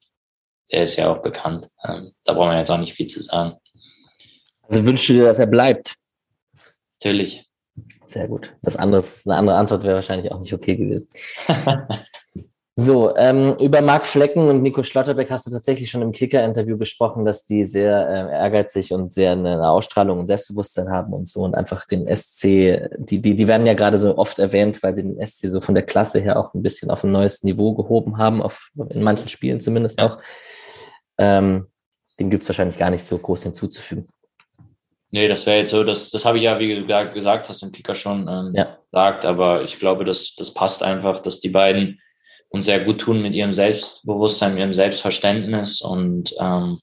der 0.72 0.84
ist 0.84 0.96
ja 0.96 1.12
auch 1.12 1.22
bekannt. 1.22 1.70
Ähm, 1.84 2.12
da 2.24 2.34
brauchen 2.34 2.52
wir 2.52 2.60
jetzt 2.60 2.72
auch 2.72 2.80
nicht 2.80 2.94
viel 2.94 3.08
zu 3.08 3.22
sagen. 3.22 3.58
Also 4.64 4.86
wünschst 4.86 5.10
du 5.10 5.14
dir, 5.14 5.26
dass 5.26 5.40
er 5.40 5.46
bleibt? 5.46 5.96
Natürlich. 6.94 7.46
Sehr 8.06 8.28
gut. 8.28 8.54
Das 8.62 8.76
andere, 8.76 9.04
eine 9.26 9.36
andere 9.36 9.58
Antwort 9.58 9.84
wäre 9.84 9.96
wahrscheinlich 9.96 10.32
auch 10.32 10.40
nicht 10.40 10.54
okay 10.54 10.76
gewesen. 10.76 11.08
So, 12.78 13.16
ähm, 13.16 13.56
über 13.62 13.82
Marc 13.82 14.06
Flecken 14.06 14.50
und 14.50 14.62
Nico 14.62 14.84
Schlotterbeck 14.84 15.32
hast 15.32 15.48
du 15.48 15.52
tatsächlich 15.52 15.90
schon 15.90 16.02
im 16.02 16.12
Kicker-Interview 16.12 16.78
gesprochen, 16.78 17.24
dass 17.24 17.46
die 17.46 17.64
sehr 17.64 18.10
äh, 18.10 18.34
ehrgeizig 18.34 18.92
und 18.92 19.14
sehr 19.14 19.32
eine 19.32 19.70
Ausstrahlung 19.70 20.20
und 20.20 20.28
Selbstbewusstsein 20.28 20.90
haben 20.90 21.14
und 21.14 21.26
so 21.26 21.40
und 21.40 21.56
einfach 21.56 21.86
den 21.86 22.06
SC, 22.14 22.90
die, 22.98 23.22
die, 23.22 23.38
die 23.38 23.48
werden 23.48 23.66
ja 23.66 23.76
gerade 23.76 23.98
so 23.98 24.18
oft 24.18 24.40
erwähnt, 24.40 24.84
weil 24.84 24.94
sie 24.94 25.04
den 25.04 25.26
SC 25.26 25.48
so 25.48 25.62
von 25.62 25.74
der 25.74 25.86
Klasse 25.86 26.20
her 26.20 26.38
auch 26.38 26.54
ein 26.54 26.62
bisschen 26.62 26.92
auf 26.92 27.06
ein 27.06 27.14
neues 27.14 27.44
Niveau 27.44 27.74
gehoben 27.74 28.18
haben, 28.18 28.42
auf, 28.42 28.72
in 28.90 29.04
manchen 29.04 29.30
Spielen 29.30 29.62
zumindest 29.62 29.98
auch. 30.00 30.20
Ähm, 31.18 31.68
dem 32.20 32.30
gibt 32.30 32.44
es 32.44 32.50
wahrscheinlich 32.50 32.78
gar 32.78 32.90
nicht 32.90 33.06
so 33.06 33.18
groß 33.18 33.44
hinzuzufügen. 33.44 34.10
Nee, 35.12 35.30
das 35.30 35.46
wäre 35.46 35.60
jetzt 35.60 35.72
so, 35.72 35.86
das, 35.86 36.12
das 36.12 36.26
habe 36.26 36.40
ich 36.40 36.44
ja, 36.44 36.60
wie 36.60 36.76
gesagt, 36.76 37.14
gesagt, 37.14 37.48
hast 37.48 37.64
im 37.64 37.72
Kicker 37.72 37.96
schon 37.96 38.28
ähm, 38.28 38.52
ja. 38.54 38.78
gesagt, 38.92 39.24
aber 39.24 39.64
ich 39.64 39.80
glaube, 39.80 40.04
das, 40.04 40.36
das 40.36 40.54
passt 40.54 40.84
einfach, 40.84 41.22
dass 41.22 41.40
die 41.40 41.52
beiden 41.52 42.02
und 42.56 42.64
sehr 42.64 42.86
gut 42.86 43.02
tun 43.02 43.22
mit 43.22 43.34
ihrem 43.34 43.52
Selbstbewusstsein, 43.52 44.54
mit 44.54 44.62
ihrem 44.62 44.74
Selbstverständnis 44.74 45.82
und 45.82 46.34
ähm, 46.40 46.80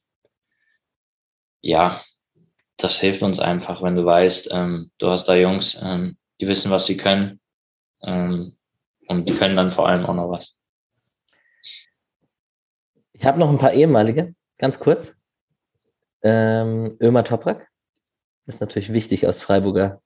ja, 1.63 2.03
das 2.77 3.01
hilft 3.01 3.23
uns 3.23 3.41
einfach, 3.41 3.83
wenn 3.83 3.97
du 3.97 4.05
weißt, 4.05 4.51
ähm, 4.53 4.91
du 4.99 5.09
hast 5.09 5.25
da 5.31 5.35
Jungs, 5.35 5.81
ähm, 5.83 6.19
die 6.41 6.47
wissen, 6.47 6.71
was 6.71 6.85
sie 6.85 6.99
können 6.99 7.41
ähm, 8.03 8.59
und 9.09 9.27
die 9.27 9.35
können 9.35 9.57
dann 9.57 9.73
vor 9.73 9.89
allem 9.89 10.05
auch 10.05 10.15
noch 10.15 10.31
was. 10.31 10.59
Ich 13.15 13.25
habe 13.25 13.39
noch 13.39 13.49
ein 13.49 13.59
paar 13.59 13.73
ehemalige, 13.73 14.35
ganz 14.59 14.79
kurz. 14.79 15.23
Ähm, 16.23 16.99
Ömer 17.01 17.25
Toprak 17.25 17.67
ist 18.45 18.61
natürlich 18.61 18.93
wichtig 18.93 19.27
aus 19.27 19.41
Freiburger. 19.41 20.03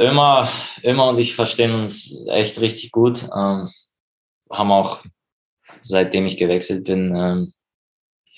Ömer, 0.00 0.48
Ömer 0.82 1.10
und 1.10 1.18
ich 1.18 1.36
verstehen 1.36 1.74
uns 1.74 2.26
echt 2.26 2.60
richtig 2.60 2.90
gut. 2.90 3.28
Ähm, 3.32 3.70
haben 4.50 4.72
auch, 4.72 5.02
seitdem 5.82 6.26
ich 6.26 6.36
gewechselt 6.36 6.84
bin, 6.84 7.14
ähm, 7.16 7.52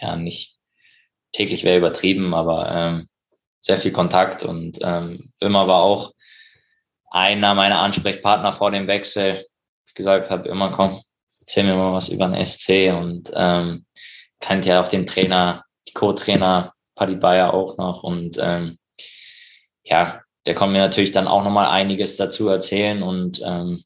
ja, 0.00 0.16
nicht 0.16 0.56
täglich 1.32 1.64
wäre 1.64 1.78
übertrieben, 1.78 2.34
aber 2.34 2.70
ähm, 2.70 3.08
sehr 3.60 3.78
viel 3.78 3.92
Kontakt 3.92 4.42
und 4.42 4.78
ähm, 4.82 5.32
immer 5.40 5.66
war 5.68 5.82
auch 5.82 6.12
einer 7.10 7.54
meiner 7.54 7.80
Ansprechpartner 7.80 8.52
vor 8.52 8.70
dem 8.70 8.86
Wechsel. 8.86 9.44
Ich 9.86 9.94
gesagt 9.94 10.30
habe, 10.30 10.48
immer 10.48 10.72
komm, 10.72 11.02
erzähl 11.40 11.64
mir 11.64 11.74
mal 11.74 11.92
was 11.92 12.08
über 12.08 12.28
den 12.28 12.44
SC 12.44 12.92
und 12.92 13.30
ähm, 13.34 13.86
kennt 14.40 14.66
ja 14.66 14.82
auch 14.82 14.88
den 14.88 15.06
Trainer, 15.06 15.64
Co-Trainer 15.94 16.74
Paddy 16.94 17.16
Bayer 17.16 17.54
auch 17.54 17.76
noch 17.78 18.02
und 18.02 18.38
ähm, 18.40 18.78
ja, 19.84 20.20
der 20.46 20.54
kann 20.54 20.72
mir 20.72 20.78
natürlich 20.78 21.12
dann 21.12 21.28
auch 21.28 21.42
nochmal 21.42 21.66
einiges 21.66 22.16
dazu 22.16 22.48
erzählen 22.48 23.02
und 23.02 23.40
ähm, 23.44 23.84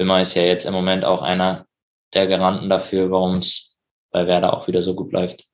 Immer 0.00 0.22
ist 0.22 0.32
ja 0.32 0.42
jetzt 0.44 0.64
im 0.64 0.72
Moment 0.72 1.04
auch 1.04 1.20
einer 1.20 1.66
der 2.14 2.26
Garanten 2.26 2.70
dafür, 2.70 3.10
warum 3.10 3.36
es 3.36 3.76
bei 4.10 4.26
Werder 4.26 4.54
auch 4.54 4.66
wieder 4.66 4.80
so 4.80 4.94
gut 4.94 5.12
läuft. 5.12 5.44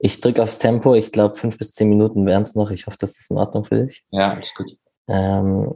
Ich 0.00 0.20
drücke 0.20 0.42
aufs 0.42 0.58
Tempo. 0.58 0.96
Ich 0.96 1.12
glaube, 1.12 1.36
fünf 1.36 1.56
bis 1.56 1.72
zehn 1.72 1.88
Minuten 1.88 2.26
wären 2.26 2.42
es 2.42 2.56
noch. 2.56 2.72
Ich 2.72 2.86
hoffe, 2.88 2.96
das 2.98 3.16
ist 3.16 3.30
in 3.30 3.38
Ordnung 3.38 3.64
für 3.64 3.86
dich. 3.86 4.02
Ja, 4.10 4.32
alles 4.32 4.52
gut. 4.56 4.76
Ähm, 5.06 5.72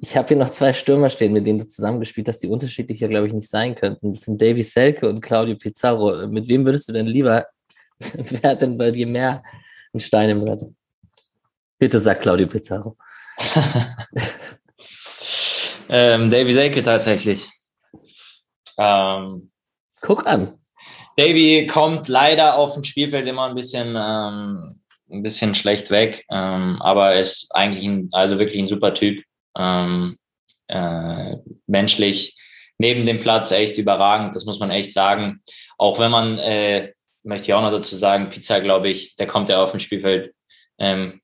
ich 0.00 0.16
habe 0.16 0.28
hier 0.28 0.36
noch 0.36 0.50
zwei 0.50 0.72
Stürmer 0.72 1.10
stehen, 1.10 1.32
mit 1.32 1.44
denen 1.44 1.58
du 1.58 1.66
zusammengespielt 1.66 2.28
hast, 2.28 2.38
die 2.38 2.48
unterschiedlicher, 2.48 3.08
glaube 3.08 3.26
ich, 3.26 3.32
nicht 3.32 3.50
sein 3.50 3.74
könnten. 3.74 4.12
Das 4.12 4.20
sind 4.20 4.40
Davy 4.40 4.62
Selke 4.62 5.08
und 5.08 5.22
Claudio 5.22 5.56
Pizarro. 5.56 6.28
Mit 6.28 6.46
wem 6.46 6.64
würdest 6.64 6.88
du 6.88 6.92
denn 6.92 7.06
lieber, 7.06 7.48
wer 7.98 8.50
hat 8.50 8.62
denn 8.62 8.78
bei 8.78 8.92
dir 8.92 9.08
mehr 9.08 9.42
einen 9.92 10.00
Stein 10.00 10.30
im 10.30 10.44
Brett? 10.44 10.66
Bitte 11.80 11.98
sag 11.98 12.20
Claudio 12.20 12.46
Pizarro. 12.46 12.96
Ähm, 15.88 16.30
Davy 16.30 16.52
Selke 16.52 16.82
tatsächlich. 16.82 17.48
Ähm, 18.78 19.50
Guck 20.00 20.26
an. 20.26 20.58
Davy 21.16 21.66
kommt 21.66 22.08
leider 22.08 22.56
auf 22.58 22.74
dem 22.74 22.84
Spielfeld 22.84 23.26
immer 23.26 23.44
ein 23.44 23.54
bisschen, 23.54 23.96
ähm, 23.96 24.80
ein 25.10 25.22
bisschen 25.22 25.54
schlecht 25.54 25.90
weg, 25.90 26.24
ähm, 26.30 26.80
aber 26.80 27.16
ist 27.16 27.54
eigentlich 27.54 27.84
ein, 27.84 28.08
also 28.12 28.38
wirklich 28.38 28.60
ein 28.60 28.68
super 28.68 28.94
Typ. 28.94 29.22
Ähm, 29.56 30.16
äh, 30.66 31.36
menschlich 31.66 32.36
neben 32.78 33.06
dem 33.06 33.20
Platz 33.20 33.52
echt 33.52 33.78
überragend, 33.78 34.34
das 34.34 34.44
muss 34.44 34.58
man 34.58 34.70
echt 34.70 34.92
sagen. 34.92 35.40
Auch 35.78 35.98
wenn 35.98 36.10
man, 36.10 36.38
äh, 36.38 36.92
möchte 37.22 37.46
ich 37.46 37.54
auch 37.54 37.62
noch 37.62 37.70
dazu 37.70 37.96
sagen, 37.96 38.30
Pizza, 38.30 38.60
glaube 38.60 38.88
ich, 38.88 39.16
der 39.16 39.26
kommt 39.26 39.48
ja 39.48 39.62
auf 39.62 39.70
dem 39.70 39.80
Spielfeld 39.80 40.34
ähm, 40.78 41.20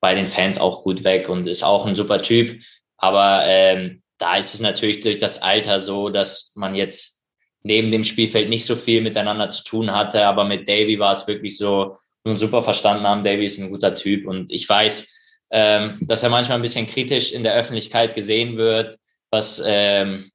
bei 0.00 0.14
den 0.14 0.28
Fans 0.28 0.58
auch 0.58 0.84
gut 0.84 1.04
weg 1.04 1.28
und 1.28 1.46
ist 1.46 1.64
auch 1.64 1.86
ein 1.86 1.96
super 1.96 2.22
Typ. 2.22 2.60
Aber 2.98 3.42
ähm, 3.46 4.02
da 4.18 4.36
ist 4.36 4.54
es 4.54 4.60
natürlich 4.60 5.00
durch 5.00 5.18
das 5.18 5.40
Alter 5.40 5.80
so, 5.80 6.10
dass 6.10 6.52
man 6.56 6.74
jetzt 6.74 7.22
neben 7.62 7.90
dem 7.90 8.04
Spielfeld 8.04 8.48
nicht 8.48 8.66
so 8.66 8.76
viel 8.76 9.00
miteinander 9.00 9.48
zu 9.50 9.64
tun 9.64 9.92
hatte. 9.92 10.26
Aber 10.26 10.44
mit 10.44 10.68
Davy 10.68 10.98
war 10.98 11.12
es 11.12 11.26
wirklich 11.26 11.56
so, 11.56 11.96
nun 12.24 12.38
super 12.38 12.62
verstanden 12.62 13.06
haben, 13.06 13.24
Davy 13.24 13.46
ist 13.46 13.58
ein 13.58 13.70
guter 13.70 13.94
Typ. 13.94 14.26
Und 14.26 14.50
ich 14.50 14.68
weiß, 14.68 15.08
ähm, 15.50 15.98
dass 16.02 16.22
er 16.22 16.30
manchmal 16.30 16.58
ein 16.58 16.62
bisschen 16.62 16.86
kritisch 16.86 17.32
in 17.32 17.44
der 17.44 17.54
Öffentlichkeit 17.54 18.14
gesehen 18.14 18.56
wird, 18.56 18.98
was, 19.30 19.62
ähm, 19.64 20.30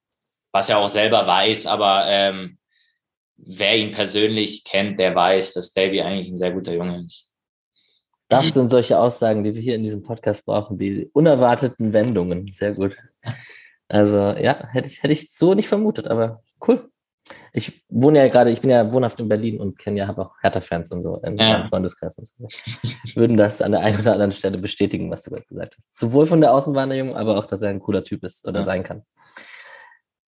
was 0.50 0.68
er 0.68 0.78
auch 0.78 0.88
selber 0.88 1.26
weiß. 1.26 1.66
Aber 1.66 2.06
ähm, 2.08 2.58
wer 3.36 3.76
ihn 3.76 3.92
persönlich 3.92 4.64
kennt, 4.64 4.98
der 4.98 5.14
weiß, 5.14 5.54
dass 5.54 5.72
Davy 5.72 6.00
eigentlich 6.00 6.28
ein 6.28 6.36
sehr 6.36 6.52
guter 6.52 6.72
Junge 6.72 7.04
ist. 7.06 7.33
Das 8.28 8.54
sind 8.54 8.70
solche 8.70 8.98
Aussagen, 8.98 9.44
die 9.44 9.54
wir 9.54 9.60
hier 9.60 9.74
in 9.74 9.84
diesem 9.84 10.02
Podcast 10.02 10.46
brauchen, 10.46 10.78
die 10.78 11.10
unerwarteten 11.12 11.92
Wendungen. 11.92 12.50
Sehr 12.52 12.72
gut. 12.72 12.96
Also 13.88 14.16
ja, 14.16 14.66
hätte 14.68 14.88
ich, 14.88 15.02
hätte 15.02 15.12
ich 15.12 15.30
so 15.30 15.54
nicht 15.54 15.68
vermutet, 15.68 16.08
aber 16.08 16.42
cool. 16.66 16.88
Ich 17.52 17.84
wohne 17.88 18.18
ja 18.18 18.28
gerade, 18.28 18.50
ich 18.50 18.60
bin 18.60 18.70
ja 18.70 18.92
wohnhaft 18.92 19.18
in 19.20 19.28
Berlin 19.28 19.58
und 19.58 19.78
kenne 19.78 19.98
ja, 19.98 20.06
habe 20.06 20.22
auch 20.22 20.32
Hertha-Fans 20.42 20.90
und 20.92 21.02
so 21.02 21.16
in 21.18 21.38
ja. 21.38 21.58
meinem 21.58 21.66
Freundeskreis 21.66 22.18
und 22.18 22.26
so. 22.26 22.48
Würden 23.14 23.36
das 23.36 23.62
an 23.62 23.72
der 23.72 23.80
einen 23.80 23.98
oder 23.98 24.12
anderen 24.12 24.32
Stelle 24.32 24.58
bestätigen, 24.58 25.10
was 25.10 25.22
du 25.22 25.30
gerade 25.30 25.46
gesagt 25.46 25.74
hast. 25.76 25.96
Sowohl 25.96 26.26
von 26.26 26.40
der 26.40 26.52
Außenwahrnehmung, 26.52 27.16
aber 27.16 27.38
auch, 27.38 27.46
dass 27.46 27.62
er 27.62 27.70
ein 27.70 27.80
cooler 27.80 28.04
Typ 28.04 28.24
ist 28.24 28.46
oder 28.46 28.60
ja. 28.60 28.64
sein 28.64 28.82
kann. 28.82 29.04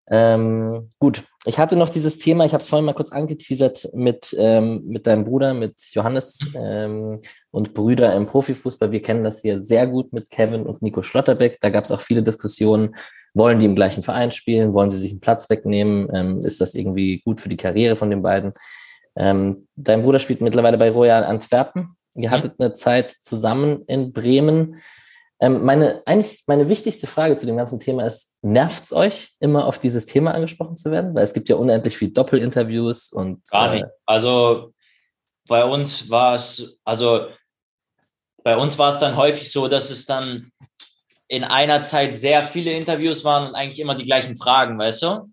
Ähm, 0.08 0.90
gut, 0.98 1.24
ich 1.46 1.58
hatte 1.58 1.76
noch 1.76 1.88
dieses 1.88 2.18
Thema, 2.18 2.44
ich 2.44 2.52
habe 2.52 2.62
es 2.62 2.68
vorhin 2.68 2.84
mal 2.84 2.92
kurz 2.92 3.10
angeteasert 3.10 3.88
mit, 3.92 4.34
ähm, 4.38 4.82
mit 4.86 5.06
deinem 5.06 5.24
Bruder, 5.24 5.54
mit 5.54 5.74
Johannes 5.92 6.40
ähm, 6.54 7.20
und 7.50 7.74
Brüder 7.74 8.14
im 8.14 8.26
Profifußball. 8.26 8.92
Wir 8.92 9.02
kennen 9.02 9.24
das 9.24 9.40
hier 9.40 9.58
sehr 9.58 9.86
gut 9.86 10.12
mit 10.12 10.30
Kevin 10.30 10.64
und 10.64 10.82
Nico 10.82 11.02
Schlotterbeck. 11.02 11.58
Da 11.60 11.70
gab 11.70 11.84
es 11.84 11.92
auch 11.92 12.00
viele 12.00 12.22
Diskussionen. 12.22 12.94
Wollen 13.34 13.58
die 13.58 13.66
im 13.66 13.74
gleichen 13.74 14.02
Verein 14.02 14.32
spielen? 14.32 14.74
Wollen 14.74 14.90
sie 14.90 14.98
sich 14.98 15.10
einen 15.10 15.20
Platz 15.20 15.50
wegnehmen? 15.50 16.08
Ähm, 16.12 16.44
ist 16.44 16.60
das 16.60 16.74
irgendwie 16.74 17.20
gut 17.20 17.40
für 17.40 17.48
die 17.48 17.56
Karriere 17.56 17.96
von 17.96 18.10
den 18.10 18.22
beiden? 18.22 18.52
Ähm, 19.16 19.66
dein 19.76 20.02
Bruder 20.02 20.18
spielt 20.18 20.40
mittlerweile 20.40 20.78
bei 20.78 20.90
Royal 20.90 21.24
Antwerpen. 21.24 21.96
Ihr 22.14 22.28
mhm. 22.28 22.32
hattet 22.32 22.54
eine 22.58 22.72
Zeit 22.74 23.10
zusammen 23.10 23.82
in 23.86 24.12
Bremen. 24.12 24.76
Ähm, 25.38 25.64
meine, 25.64 26.02
eigentlich 26.06 26.44
meine 26.46 26.68
wichtigste 26.68 27.06
Frage 27.06 27.36
zu 27.36 27.44
dem 27.44 27.56
ganzen 27.56 27.78
Thema 27.78 28.06
ist, 28.06 28.36
nervt 28.42 28.84
es 28.84 28.92
euch, 28.92 29.34
immer 29.38 29.66
auf 29.66 29.78
dieses 29.78 30.06
Thema 30.06 30.32
angesprochen 30.32 30.76
zu 30.76 30.90
werden? 30.90 31.14
Weil 31.14 31.24
es 31.24 31.34
gibt 31.34 31.48
ja 31.48 31.56
unendlich 31.56 31.96
viel 31.96 32.10
Doppelinterviews 32.10 33.12
und. 33.12 33.46
Gar 33.50 33.74
nicht. 33.74 33.84
Äh, 33.84 33.88
also 34.06 34.72
bei 35.46 35.64
uns 35.64 36.08
war 36.08 36.34
es, 36.34 36.78
also 36.84 37.28
bei 38.42 38.56
uns 38.56 38.78
war 38.78 38.90
es 38.90 38.98
dann 38.98 39.16
häufig 39.16 39.50
so, 39.50 39.68
dass 39.68 39.90
es 39.90 40.06
dann 40.06 40.52
in 41.28 41.44
einer 41.44 41.82
Zeit 41.82 42.16
sehr 42.16 42.44
viele 42.44 42.72
Interviews 42.72 43.24
waren 43.24 43.48
und 43.48 43.54
eigentlich 43.54 43.80
immer 43.80 43.96
die 43.96 44.04
gleichen 44.04 44.36
Fragen, 44.36 44.78
weißt 44.78 45.02
du? 45.02 45.32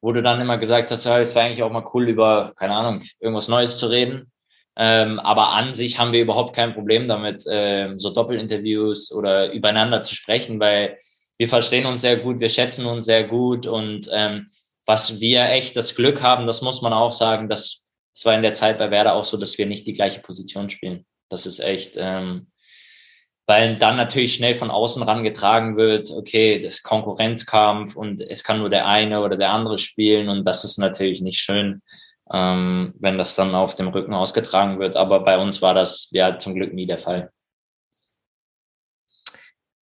Wo 0.00 0.12
du 0.12 0.22
dann 0.22 0.40
immer 0.40 0.58
gesagt 0.58 0.90
hast, 0.90 1.04
ja, 1.04 1.20
es 1.20 1.34
wäre 1.34 1.46
eigentlich 1.46 1.62
auch 1.62 1.70
mal 1.70 1.88
cool, 1.94 2.08
über, 2.08 2.52
keine 2.56 2.74
Ahnung, 2.74 3.02
irgendwas 3.20 3.48
Neues 3.48 3.78
zu 3.78 3.86
reden. 3.86 4.30
Ähm, 4.76 5.18
aber 5.20 5.52
an 5.54 5.72
sich 5.72 5.98
haben 5.98 6.12
wir 6.12 6.20
überhaupt 6.20 6.54
kein 6.54 6.74
Problem 6.74 7.08
damit, 7.08 7.44
ähm, 7.50 7.98
so 7.98 8.10
Doppelinterviews 8.10 9.10
oder 9.10 9.52
übereinander 9.52 10.02
zu 10.02 10.14
sprechen, 10.14 10.60
weil 10.60 10.98
wir 11.38 11.48
verstehen 11.48 11.86
uns 11.86 12.02
sehr 12.02 12.18
gut, 12.18 12.40
wir 12.40 12.50
schätzen 12.50 12.86
uns 12.86 13.06
sehr 13.06 13.24
gut 13.24 13.66
und 13.66 14.08
ähm, 14.12 14.46
was 14.84 15.18
wir 15.20 15.50
echt 15.50 15.76
das 15.76 15.94
Glück 15.94 16.22
haben, 16.22 16.46
das 16.46 16.62
muss 16.62 16.82
man 16.82 16.92
auch 16.92 17.12
sagen, 17.12 17.48
dass 17.48 17.86
es 18.14 18.24
war 18.24 18.34
in 18.34 18.42
der 18.42 18.54
Zeit 18.54 18.78
bei 18.78 18.90
Werder 18.90 19.14
auch 19.14 19.26
so, 19.26 19.36
dass 19.36 19.58
wir 19.58 19.66
nicht 19.66 19.86
die 19.86 19.92
gleiche 19.92 20.20
Position 20.20 20.70
spielen. 20.70 21.04
Das 21.28 21.44
ist 21.44 21.58
echt, 21.58 21.96
ähm, 21.98 22.46
weil 23.46 23.78
dann 23.78 23.96
natürlich 23.96 24.34
schnell 24.34 24.54
von 24.54 24.70
außen 24.70 25.02
rangetragen 25.02 25.76
wird, 25.76 26.10
okay, 26.10 26.58
das 26.58 26.82
Konkurrenzkampf 26.82 27.94
und 27.94 28.20
es 28.22 28.42
kann 28.42 28.58
nur 28.58 28.70
der 28.70 28.86
eine 28.86 29.20
oder 29.22 29.36
der 29.36 29.50
andere 29.50 29.78
spielen 29.78 30.28
und 30.28 30.44
das 30.44 30.64
ist 30.64 30.78
natürlich 30.78 31.20
nicht 31.20 31.40
schön 31.40 31.82
ähm, 32.32 32.94
wenn 32.98 33.18
das 33.18 33.34
dann 33.34 33.54
auf 33.54 33.76
dem 33.76 33.88
Rücken 33.88 34.14
ausgetragen 34.14 34.78
wird. 34.78 34.96
Aber 34.96 35.20
bei 35.20 35.38
uns 35.38 35.62
war 35.62 35.74
das 35.74 36.08
ja 36.10 36.38
zum 36.38 36.54
Glück 36.54 36.72
nie 36.72 36.86
der 36.86 36.98
Fall. 36.98 37.30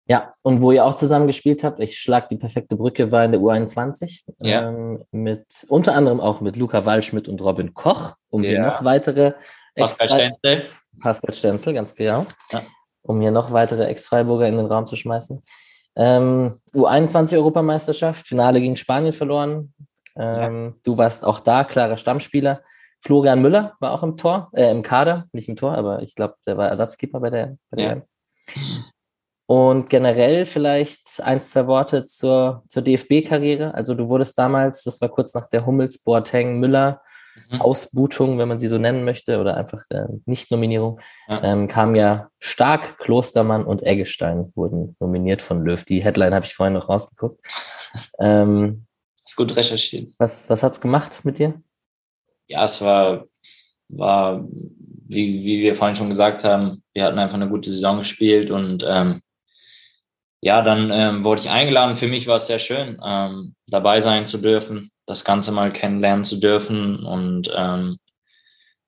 Ja, 0.06 0.34
und 0.42 0.62
wo 0.62 0.72
ihr 0.72 0.84
auch 0.84 0.96
zusammen 0.96 1.28
gespielt 1.28 1.64
habt, 1.64 1.80
ich 1.80 1.98
schlag 1.98 2.28
die 2.28 2.36
perfekte 2.36 2.76
Brücke, 2.76 3.10
war 3.12 3.24
in 3.24 3.32
der 3.32 3.40
U21 3.40 4.24
ja. 4.40 4.68
ähm, 4.68 5.04
mit 5.12 5.46
unter 5.70 5.96
anderem 5.96 6.20
auch 6.20 6.42
mit 6.42 6.58
Luca 6.58 6.86
Waldschmidt 6.86 7.30
und 7.30 7.42
Robin 7.42 7.74
Koch, 7.74 8.16
um 8.30 8.44
ja. 8.44 8.66
noch 8.66 8.84
weitere 8.84 9.34
Pascal 9.76 10.10
Stenzel. 10.10 10.70
Pascal 11.00 11.34
Stenzel, 11.34 11.74
ganz 11.74 11.96
genau. 11.96 12.26
Ja. 12.52 12.64
um 13.02 13.22
hier 13.22 13.32
noch 13.32 13.52
weitere 13.52 13.86
Ex-Freiburger 13.86 14.48
in 14.48 14.58
den 14.58 14.66
Raum 14.66 14.86
zu 14.86 14.98
schmeißen. 14.98 15.42
Ähm, 15.96 16.60
U21-Europameisterschaft, 16.74 18.28
Finale 18.28 18.60
gegen 18.60 18.76
Spanien 18.76 19.14
verloren. 19.14 19.74
Ähm, 20.18 20.66
ja. 20.66 20.74
Du 20.84 20.98
warst 20.98 21.26
auch 21.26 21.40
da, 21.40 21.64
klarer 21.64 21.98
Stammspieler. 21.98 22.62
Florian 23.02 23.42
Müller 23.42 23.74
war 23.80 23.92
auch 23.92 24.04
im 24.04 24.16
Tor, 24.16 24.50
äh, 24.54 24.72
im 24.72 24.82
Kader, 24.82 25.26
nicht 25.34 25.50
im 25.50 25.56
Tor, 25.56 25.76
aber 25.76 26.02
ich 26.02 26.16
glaube, 26.16 26.36
der 26.48 26.58
war 26.58 26.70
Ersatzkeeper 26.70 27.20
bei 27.20 27.30
der, 27.30 27.58
bei 27.70 27.78
der 27.78 27.96
ja. 27.96 28.02
Und 29.46 29.90
generell 29.90 30.46
vielleicht 30.46 31.22
ein, 31.22 31.42
zwei 31.42 31.68
Worte 31.68 32.06
zur, 32.06 32.64
zur 32.70 32.82
DFB-Karriere. 32.82 33.74
Also 33.74 33.94
du 33.94 34.08
wurdest 34.08 34.40
damals, 34.40 34.84
das 34.84 35.02
war 35.02 35.10
kurz 35.10 35.34
nach 35.34 35.50
der 35.50 35.66
Hummels, 35.66 36.02
Boateng, 36.02 36.60
Müller, 36.60 37.02
mhm. 37.50 37.62
Ausbutung, 37.62 38.40
wenn 38.40 38.48
man 38.48 38.58
sie 38.58 38.68
so 38.68 38.78
nennen 38.78 39.04
möchte, 39.04 39.40
oder 39.40 39.58
einfach 39.58 39.84
der 39.92 40.08
Nicht-Nominierung, 40.26 41.02
ja. 41.28 41.44
ähm, 41.44 41.68
kam 41.68 41.94
ja 41.96 42.30
Stark, 42.40 43.00
Klostermann 43.00 43.66
und 43.66 43.84
Eggestein 43.84 44.52
wurden 44.56 44.96
nominiert 45.00 45.42
von 45.42 45.64
Löw. 45.64 45.84
Die 45.84 46.02
Headline 46.02 46.34
habe 46.34 46.46
ich 46.46 46.56
vorhin 46.56 46.74
noch 46.74 46.90
rausgeguckt. 46.90 47.46
Ähm, 48.18 48.88
ist 49.26 49.36
gut 49.36 49.56
recherchiert. 49.56 50.12
Was, 50.18 50.50
was 50.50 50.64
hat's 50.64 50.82
gemacht 50.82 51.24
mit 51.26 51.40
dir? 51.40 51.62
Ja, 52.48 52.66
es 52.66 52.82
war, 52.82 53.26
war 53.90 54.46
wie, 54.50 55.44
wie 55.44 55.62
wir 55.62 55.76
vorhin 55.76 55.96
schon 55.96 56.10
gesagt 56.10 56.44
haben, 56.44 56.84
wir 56.94 57.04
hatten 57.04 57.20
einfach 57.20 57.36
eine 57.36 57.50
gute 57.50 57.72
Saison 57.72 58.00
gespielt 58.00 58.52
und 58.52 58.84
ähm, 58.88 59.22
ja, 60.42 60.62
dann 60.62 60.92
ähm, 60.92 61.24
wurde 61.24 61.42
ich 61.42 61.50
eingeladen. 61.50 61.96
Für 61.96 62.10
mich 62.10 62.28
war 62.28 62.36
es 62.36 62.48
sehr 62.48 62.60
schön, 62.60 63.00
ähm, 63.04 63.56
dabei 63.68 64.02
sein 64.02 64.26
zu 64.26 64.40
dürfen, 64.40 64.92
das 65.06 65.24
Ganze 65.24 65.52
mal 65.54 65.72
kennenlernen 65.72 66.26
zu 66.26 66.38
dürfen 66.38 67.06
und 67.06 67.50
ähm, 67.56 67.98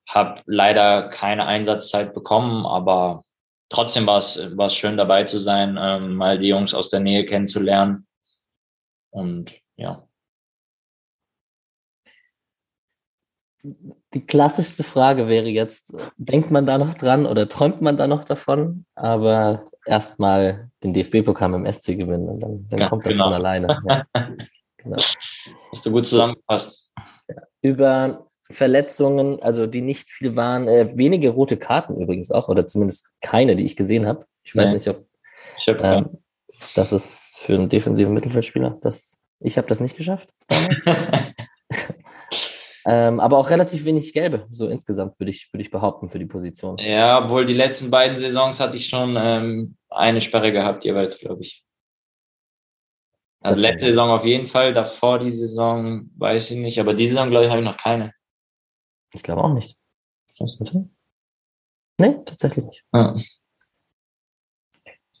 habe 0.08 0.42
leider 0.44 1.08
keine 1.08 1.46
Einsatzzeit 1.46 2.14
bekommen, 2.14 2.66
aber 2.66 3.22
trotzdem 3.70 4.06
war 4.06 4.18
es 4.18 4.56
war 4.56 4.66
es 4.66 4.74
schön 4.74 4.96
dabei 4.96 5.24
zu 5.24 5.38
sein, 5.38 5.78
ähm, 5.80 6.14
mal 6.14 6.38
die 6.38 6.48
Jungs 6.48 6.74
aus 6.74 6.90
der 6.90 7.00
Nähe 7.00 7.24
kennenzulernen 7.24 8.06
und 9.10 9.58
ja. 9.76 10.05
Die 14.14 14.26
klassischste 14.26 14.84
Frage 14.84 15.28
wäre 15.28 15.48
jetzt, 15.48 15.94
denkt 16.16 16.50
man 16.50 16.66
da 16.66 16.78
noch 16.78 16.94
dran 16.94 17.26
oder 17.26 17.48
träumt 17.48 17.82
man 17.82 17.96
da 17.96 18.06
noch 18.06 18.24
davon? 18.24 18.84
Aber 18.94 19.70
erstmal 19.84 20.70
den 20.82 20.94
DFB-Pokal 20.94 21.54
im 21.54 21.70
SC 21.70 21.96
gewinnen 21.96 22.28
und 22.28 22.40
dann, 22.40 22.66
dann 22.68 22.78
ja, 22.78 22.88
kommt 22.88 23.06
das 23.06 23.12
genau. 23.12 23.24
von 23.24 23.34
alleine. 23.34 23.78
Ja. 23.88 24.06
Genau. 24.86 25.02
Hast 25.72 25.84
du 25.84 25.90
gut 25.90 26.06
zusammengefasst. 26.06 26.88
Über 27.60 28.28
Verletzungen, 28.50 29.42
also 29.42 29.66
die 29.66 29.80
nicht 29.80 30.10
viel 30.10 30.36
waren, 30.36 30.68
äh, 30.68 30.96
wenige 30.96 31.30
rote 31.30 31.56
Karten 31.56 32.00
übrigens 32.00 32.30
auch, 32.30 32.48
oder 32.48 32.68
zumindest 32.68 33.10
keine, 33.20 33.56
die 33.56 33.64
ich 33.64 33.74
gesehen 33.74 34.06
habe. 34.06 34.26
Ich 34.44 34.54
weiß 34.54 34.70
nee. 34.70 34.76
nicht, 34.76 34.88
ob 34.88 35.04
ich 35.58 35.66
hab 35.66 35.82
ähm, 35.82 36.18
das 36.74 36.92
ist 36.92 37.38
für 37.38 37.54
einen 37.54 37.68
defensiven 37.68 38.14
Mittelfeldspieler. 38.14 38.78
Das, 38.82 39.18
ich 39.40 39.58
habe 39.58 39.66
das 39.66 39.80
nicht 39.80 39.96
geschafft 39.96 40.28
damals. 40.46 40.82
Ähm, 42.88 43.18
aber 43.18 43.36
auch 43.36 43.50
relativ 43.50 43.84
wenig 43.84 44.12
gelbe, 44.12 44.46
so 44.52 44.68
insgesamt 44.68 45.18
würde 45.18 45.30
ich, 45.30 45.52
würde 45.52 45.62
ich 45.62 45.72
behaupten 45.72 46.08
für 46.08 46.20
die 46.20 46.26
Position. 46.26 46.78
Ja, 46.78 47.24
obwohl 47.24 47.44
die 47.44 47.54
letzten 47.54 47.90
beiden 47.90 48.16
Saisons 48.16 48.60
hatte 48.60 48.76
ich 48.76 48.86
schon 48.86 49.16
ähm, 49.18 49.76
eine 49.90 50.20
Sperre 50.20 50.52
gehabt, 50.52 50.84
jeweils, 50.84 51.18
glaube 51.18 51.42
ich. 51.42 51.64
Also 53.40 53.60
letzte 53.60 53.88
Saison 53.88 54.10
auf 54.10 54.24
jeden 54.24 54.46
Fall, 54.46 54.72
davor 54.72 55.18
die 55.18 55.32
Saison 55.32 56.08
weiß 56.16 56.52
ich 56.52 56.58
nicht, 56.58 56.78
aber 56.78 56.94
diese 56.94 57.14
Saison, 57.14 57.30
glaube 57.30 57.46
ich, 57.46 57.50
habe 57.50 57.60
ich 57.60 57.66
noch 57.66 57.76
keine. 57.76 58.12
Ich 59.12 59.24
glaube 59.24 59.42
auch 59.42 59.52
nicht. 59.52 59.76
Nee, 61.98 62.16
tatsächlich 62.24 62.66
nicht. 62.66 62.84
Ja. 62.92 63.16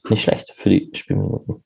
Nicht 0.08 0.22
schlecht 0.22 0.52
für 0.56 0.70
die 0.70 0.90
Spielminuten. 0.92 1.64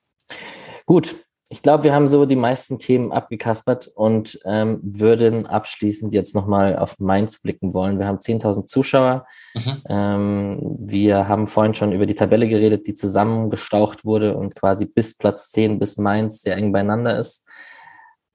Gut, 0.86 1.14
ich 1.52 1.64
glaube, 1.64 1.82
wir 1.82 1.92
haben 1.92 2.06
so 2.06 2.26
die 2.26 2.36
meisten 2.36 2.78
Themen 2.78 3.10
abgekaspert 3.10 3.88
und 3.88 4.38
ähm, 4.44 4.78
würden 4.84 5.46
abschließend 5.46 6.14
jetzt 6.14 6.32
nochmal 6.32 6.76
auf 6.76 7.00
Mainz 7.00 7.42
blicken 7.42 7.74
wollen. 7.74 7.98
Wir 7.98 8.06
haben 8.06 8.18
10.000 8.18 8.66
Zuschauer. 8.66 9.26
Mhm. 9.54 9.82
Ähm, 9.88 10.76
wir 10.78 11.26
haben 11.26 11.48
vorhin 11.48 11.74
schon 11.74 11.90
über 11.90 12.06
die 12.06 12.14
Tabelle 12.14 12.48
geredet, 12.48 12.86
die 12.86 12.94
zusammengestaucht 12.94 14.04
wurde 14.04 14.36
und 14.36 14.54
quasi 14.54 14.86
bis 14.86 15.18
Platz 15.18 15.50
10 15.50 15.80
bis 15.80 15.96
Mainz 15.96 16.42
sehr 16.42 16.56
eng 16.56 16.70
beieinander 16.70 17.18
ist. 17.18 17.48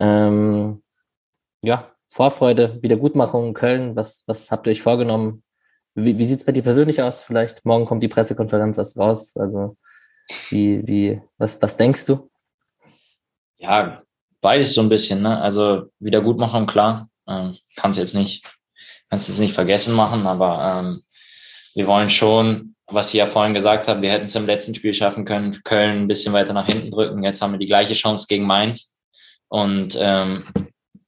Ähm, 0.01 0.83
ja, 1.61 1.91
Vorfreude, 2.07 2.79
Wiedergutmachung, 2.81 3.53
Köln, 3.53 3.95
was, 3.95 4.25
was 4.27 4.51
habt 4.51 4.67
ihr 4.67 4.71
euch 4.71 4.81
vorgenommen? 4.81 5.41
Wie, 5.93 6.19
wie 6.19 6.25
sieht 6.25 6.39
es 6.39 6.45
bei 6.45 6.51
dir 6.51 6.63
persönlich 6.63 7.01
aus? 7.01 7.21
Vielleicht 7.21 7.63
morgen 7.63 7.85
kommt 7.85 8.03
die 8.03 8.09
Pressekonferenz 8.09 8.77
erst 8.77 8.99
raus. 8.99 9.37
Also 9.37 9.77
wie, 10.49 10.85
wie, 10.85 11.21
was, 11.37 11.61
was 11.61 11.77
denkst 11.77 12.07
du? 12.07 12.29
Ja, 13.57 14.01
beides 14.41 14.73
so 14.73 14.81
ein 14.81 14.89
bisschen, 14.89 15.21
ne? 15.21 15.41
Also 15.41 15.85
Wiedergutmachung, 15.99 16.67
klar, 16.67 17.09
ähm, 17.27 17.57
kannst 17.75 17.99
jetzt 17.99 18.15
nicht, 18.15 18.45
kannst 19.09 19.27
jetzt 19.29 19.39
nicht 19.39 19.53
vergessen 19.53 19.95
machen, 19.95 20.27
aber 20.27 20.79
ähm, 20.79 21.03
wir 21.73 21.87
wollen 21.87 22.09
schon, 22.09 22.75
was 22.87 23.09
ich 23.09 23.15
ja 23.15 23.27
vorhin 23.27 23.53
gesagt 23.53 23.87
habe, 23.87 24.01
wir 24.01 24.11
hätten 24.11 24.25
es 24.25 24.35
im 24.35 24.45
letzten 24.45 24.75
Spiel 24.75 24.93
schaffen 24.93 25.25
können, 25.25 25.61
Köln 25.63 26.03
ein 26.03 26.07
bisschen 26.07 26.33
weiter 26.33 26.53
nach 26.53 26.67
hinten 26.67 26.91
drücken. 26.91 27.23
Jetzt 27.23 27.41
haben 27.41 27.51
wir 27.51 27.59
die 27.59 27.65
gleiche 27.65 27.93
Chance 27.93 28.27
gegen 28.29 28.45
Mainz. 28.45 28.93
Und 29.47 29.97
ähm, 29.99 30.45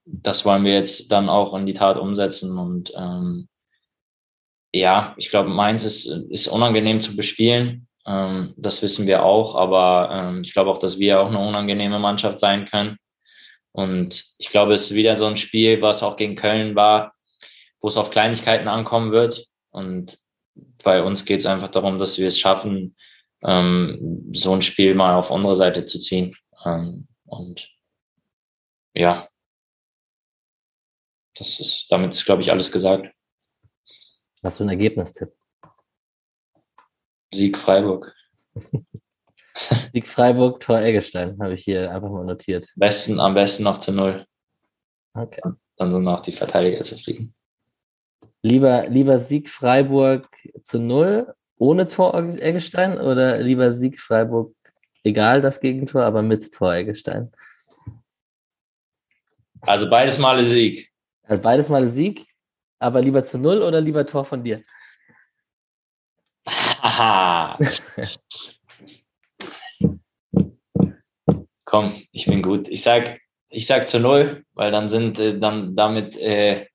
das 0.06 0.46
wollen 0.46 0.64
wir 0.64 0.74
jetzt 0.74 1.12
dann 1.12 1.30
auch 1.30 1.54
in 1.54 1.66
die 1.66 1.74
Tat 1.74 1.98
umsetzen. 1.98 2.58
Und 2.58 2.92
ähm, 2.96 3.48
ja, 4.74 5.14
ich 5.18 5.30
glaube, 5.30 5.50
Mainz 5.50 5.84
ist, 5.84 6.06
ist 6.06 6.48
unangenehm 6.48 7.02
zu 7.02 7.16
bespielen. 7.16 7.87
Ähm, 8.08 8.54
das 8.58 8.82
wissen 8.82 9.06
wir 9.06 9.24
auch, 9.24 9.56
aber 9.56 10.10
ähm, 10.12 10.42
ich 10.44 10.54
glaube 10.54 10.72
auch, 10.72 10.78
dass 10.78 10.98
wir 10.98 11.20
auch 11.20 11.28
eine 11.28 11.40
unangenehme 11.40 12.00
Mannschaft 12.00 12.40
sein 12.40 12.66
können. 12.66 12.98
Und 13.74 14.26
ich 14.38 14.50
glaube, 14.50 14.74
es 14.74 14.90
ist 14.90 14.96
wieder 14.96 15.18
so 15.18 15.26
ein 15.26 15.38
Spiel, 15.38 15.82
was 15.82 16.02
auch 16.02 16.16
gegen 16.16 16.36
Köln 16.36 16.76
war, 16.76 17.14
wo 17.82 17.90
es 17.90 17.98
auf 17.98 18.10
Kleinigkeiten 18.10 18.68
ankommen 18.68 19.12
wird. 19.12 19.46
Und 19.72 20.18
bei 20.84 21.04
uns 21.04 21.26
geht 21.26 21.42
es 21.42 21.46
einfach 21.46 21.70
darum, 21.70 22.00
dass 22.00 22.18
wir 22.18 22.28
es 22.28 22.40
schaffen, 22.40 22.96
ähm, 23.44 24.32
so 24.34 24.54
ein 24.54 24.62
Spiel 24.62 24.96
mal 24.96 25.16
auf 25.16 25.30
unsere 25.30 25.56
Seite 25.56 25.86
zu 25.86 26.00
ziehen. 26.00 26.36
Ähm, 26.66 27.08
und 27.26 27.70
ja, 28.96 29.28
das 31.36 31.60
ist, 31.60 31.92
damit 31.92 32.14
ist, 32.14 32.26
glaube 32.26 32.42
ich, 32.42 32.52
alles 32.52 32.72
gesagt. 32.72 33.14
Hast 34.42 34.60
du 34.60 34.64
ein 34.64 34.70
Ergebnistipp? 34.70 35.37
Sieg 37.34 37.58
Freiburg. 37.58 38.14
Sieg 39.92 40.08
Freiburg, 40.08 40.60
Tor 40.60 40.80
Eggestein, 40.80 41.38
habe 41.42 41.54
ich 41.54 41.64
hier 41.64 41.92
einfach 41.92 42.10
mal 42.10 42.26
notiert. 42.26 42.72
Besten, 42.76 43.20
am 43.20 43.34
besten 43.34 43.64
noch 43.64 43.80
zu 43.80 43.92
null. 43.92 44.26
Okay. 45.14 45.42
Dann 45.78 45.92
sind 45.92 46.04
noch 46.04 46.22
die 46.22 46.32
Verteidiger 46.32 46.84
zufrieden. 46.84 47.34
Lieber, 48.42 48.88
lieber 48.88 49.18
Sieg 49.18 49.50
Freiburg 49.50 50.28
zu 50.64 50.80
null 50.80 51.34
ohne 51.58 51.88
Tor 51.88 52.14
Eggestein 52.16 53.00
oder 53.00 53.40
lieber 53.40 53.72
Sieg 53.72 54.00
Freiburg, 54.00 54.54
egal 55.04 55.42
das 55.42 55.60
Gegentor, 55.60 56.04
aber 56.04 56.22
mit 56.22 56.54
Tor 56.54 56.76
Eggestein? 56.76 57.32
Also 59.62 59.90
beides 59.90 60.20
Male 60.20 60.44
Sieg. 60.44 60.92
Also 61.24 61.42
beides 61.42 61.70
Male 61.70 61.88
Sieg, 61.88 62.26
aber 62.80 63.02
lieber 63.02 63.24
zu 63.24 63.40
null 63.40 63.64
oder 63.64 63.82
lieber 63.82 64.06
Tor 64.06 64.24
von 64.24 64.44
dir? 64.44 64.64
Aha. 66.88 67.60
Komm, 71.66 72.02
ich 72.14 72.28
bin 72.28 72.42
gut. 72.42 72.70
Ich 72.70 72.82
sag, 72.82 73.20
ich 73.50 73.68
sag 73.68 73.90
zu 73.90 74.00
null, 74.00 74.46
weil 74.54 74.72
dann 74.72 74.88
sind 74.88 75.20
äh, 75.20 75.38
dann 75.38 75.76
damit 75.76 76.16
äh, 76.16 76.68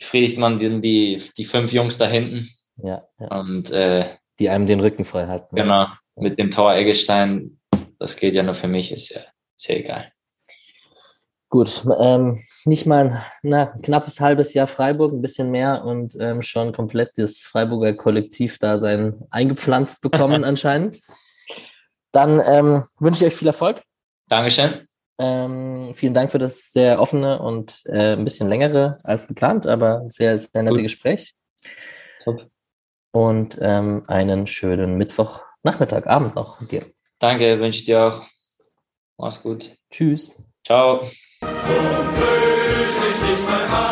befriedigt 0.00 0.36
man 0.36 0.58
die, 0.58 0.80
die, 0.80 1.22
die 1.36 1.44
fünf 1.44 1.72
Jungs 1.72 1.96
da 1.96 2.08
hinten. 2.08 2.50
Ja. 2.82 3.06
ja. 3.20 3.38
Und 3.38 3.70
äh, 3.70 4.16
die 4.40 4.48
einem 4.48 4.66
den 4.66 4.80
Rücken 4.80 5.04
frei 5.04 5.28
halten. 5.28 5.54
Genau. 5.54 5.86
Mit 6.16 6.40
dem 6.40 6.50
Tor 6.50 6.74
Eggestein, 6.74 7.60
das 8.00 8.16
geht 8.16 8.34
ja 8.34 8.42
nur 8.42 8.56
für 8.56 8.66
mich, 8.66 8.90
ist 8.90 9.10
ja, 9.10 9.20
ist 9.56 9.68
ja 9.68 9.76
egal. 9.76 10.11
Gut, 11.52 11.84
ähm, 11.98 12.38
nicht 12.64 12.86
mal 12.86 13.10
ein 13.10 13.22
na, 13.42 13.66
knappes 13.66 14.22
halbes 14.22 14.54
Jahr 14.54 14.66
Freiburg, 14.66 15.12
ein 15.12 15.20
bisschen 15.20 15.50
mehr 15.50 15.84
und 15.84 16.16
ähm, 16.18 16.40
schon 16.40 16.72
komplett 16.72 17.10
das 17.16 17.40
Freiburger 17.40 17.92
Kollektivdasein 17.92 19.20
eingepflanzt 19.28 20.00
bekommen 20.00 20.44
anscheinend. 20.46 21.00
Dann 22.10 22.40
ähm, 22.42 22.84
wünsche 22.98 23.26
ich 23.26 23.32
euch 23.32 23.38
viel 23.38 23.48
Erfolg. 23.48 23.82
Dankeschön. 24.30 24.88
Ähm, 25.18 25.92
vielen 25.94 26.14
Dank 26.14 26.32
für 26.32 26.38
das 26.38 26.72
sehr 26.72 26.98
offene 26.98 27.42
und 27.42 27.82
äh, 27.84 28.14
ein 28.14 28.24
bisschen 28.24 28.48
längere 28.48 28.96
als 29.04 29.28
geplant, 29.28 29.66
aber 29.66 30.08
sehr, 30.08 30.38
sehr 30.38 30.62
nette 30.62 30.76
Gut. 30.76 30.84
Gespräch. 30.84 31.34
Top. 32.24 32.46
Und 33.10 33.58
ähm, 33.60 34.04
einen 34.06 34.46
schönen 34.46 34.96
Mittwochnachmittag, 34.96 36.06
Abend 36.06 36.34
noch 36.34 36.66
dir. 36.66 36.82
Danke, 37.18 37.60
wünsche 37.60 37.80
ich 37.80 37.84
dir 37.84 38.04
auch. 38.04 38.22
Mach's 39.18 39.42
gut. 39.42 39.70
Tschüss. 39.90 40.34
Ciao. 40.64 41.10
So 41.64 41.74
grüß 42.16 42.96
ich 43.12 43.20
dich, 43.20 43.46
mein 43.48 43.70
Mann. 43.70 43.91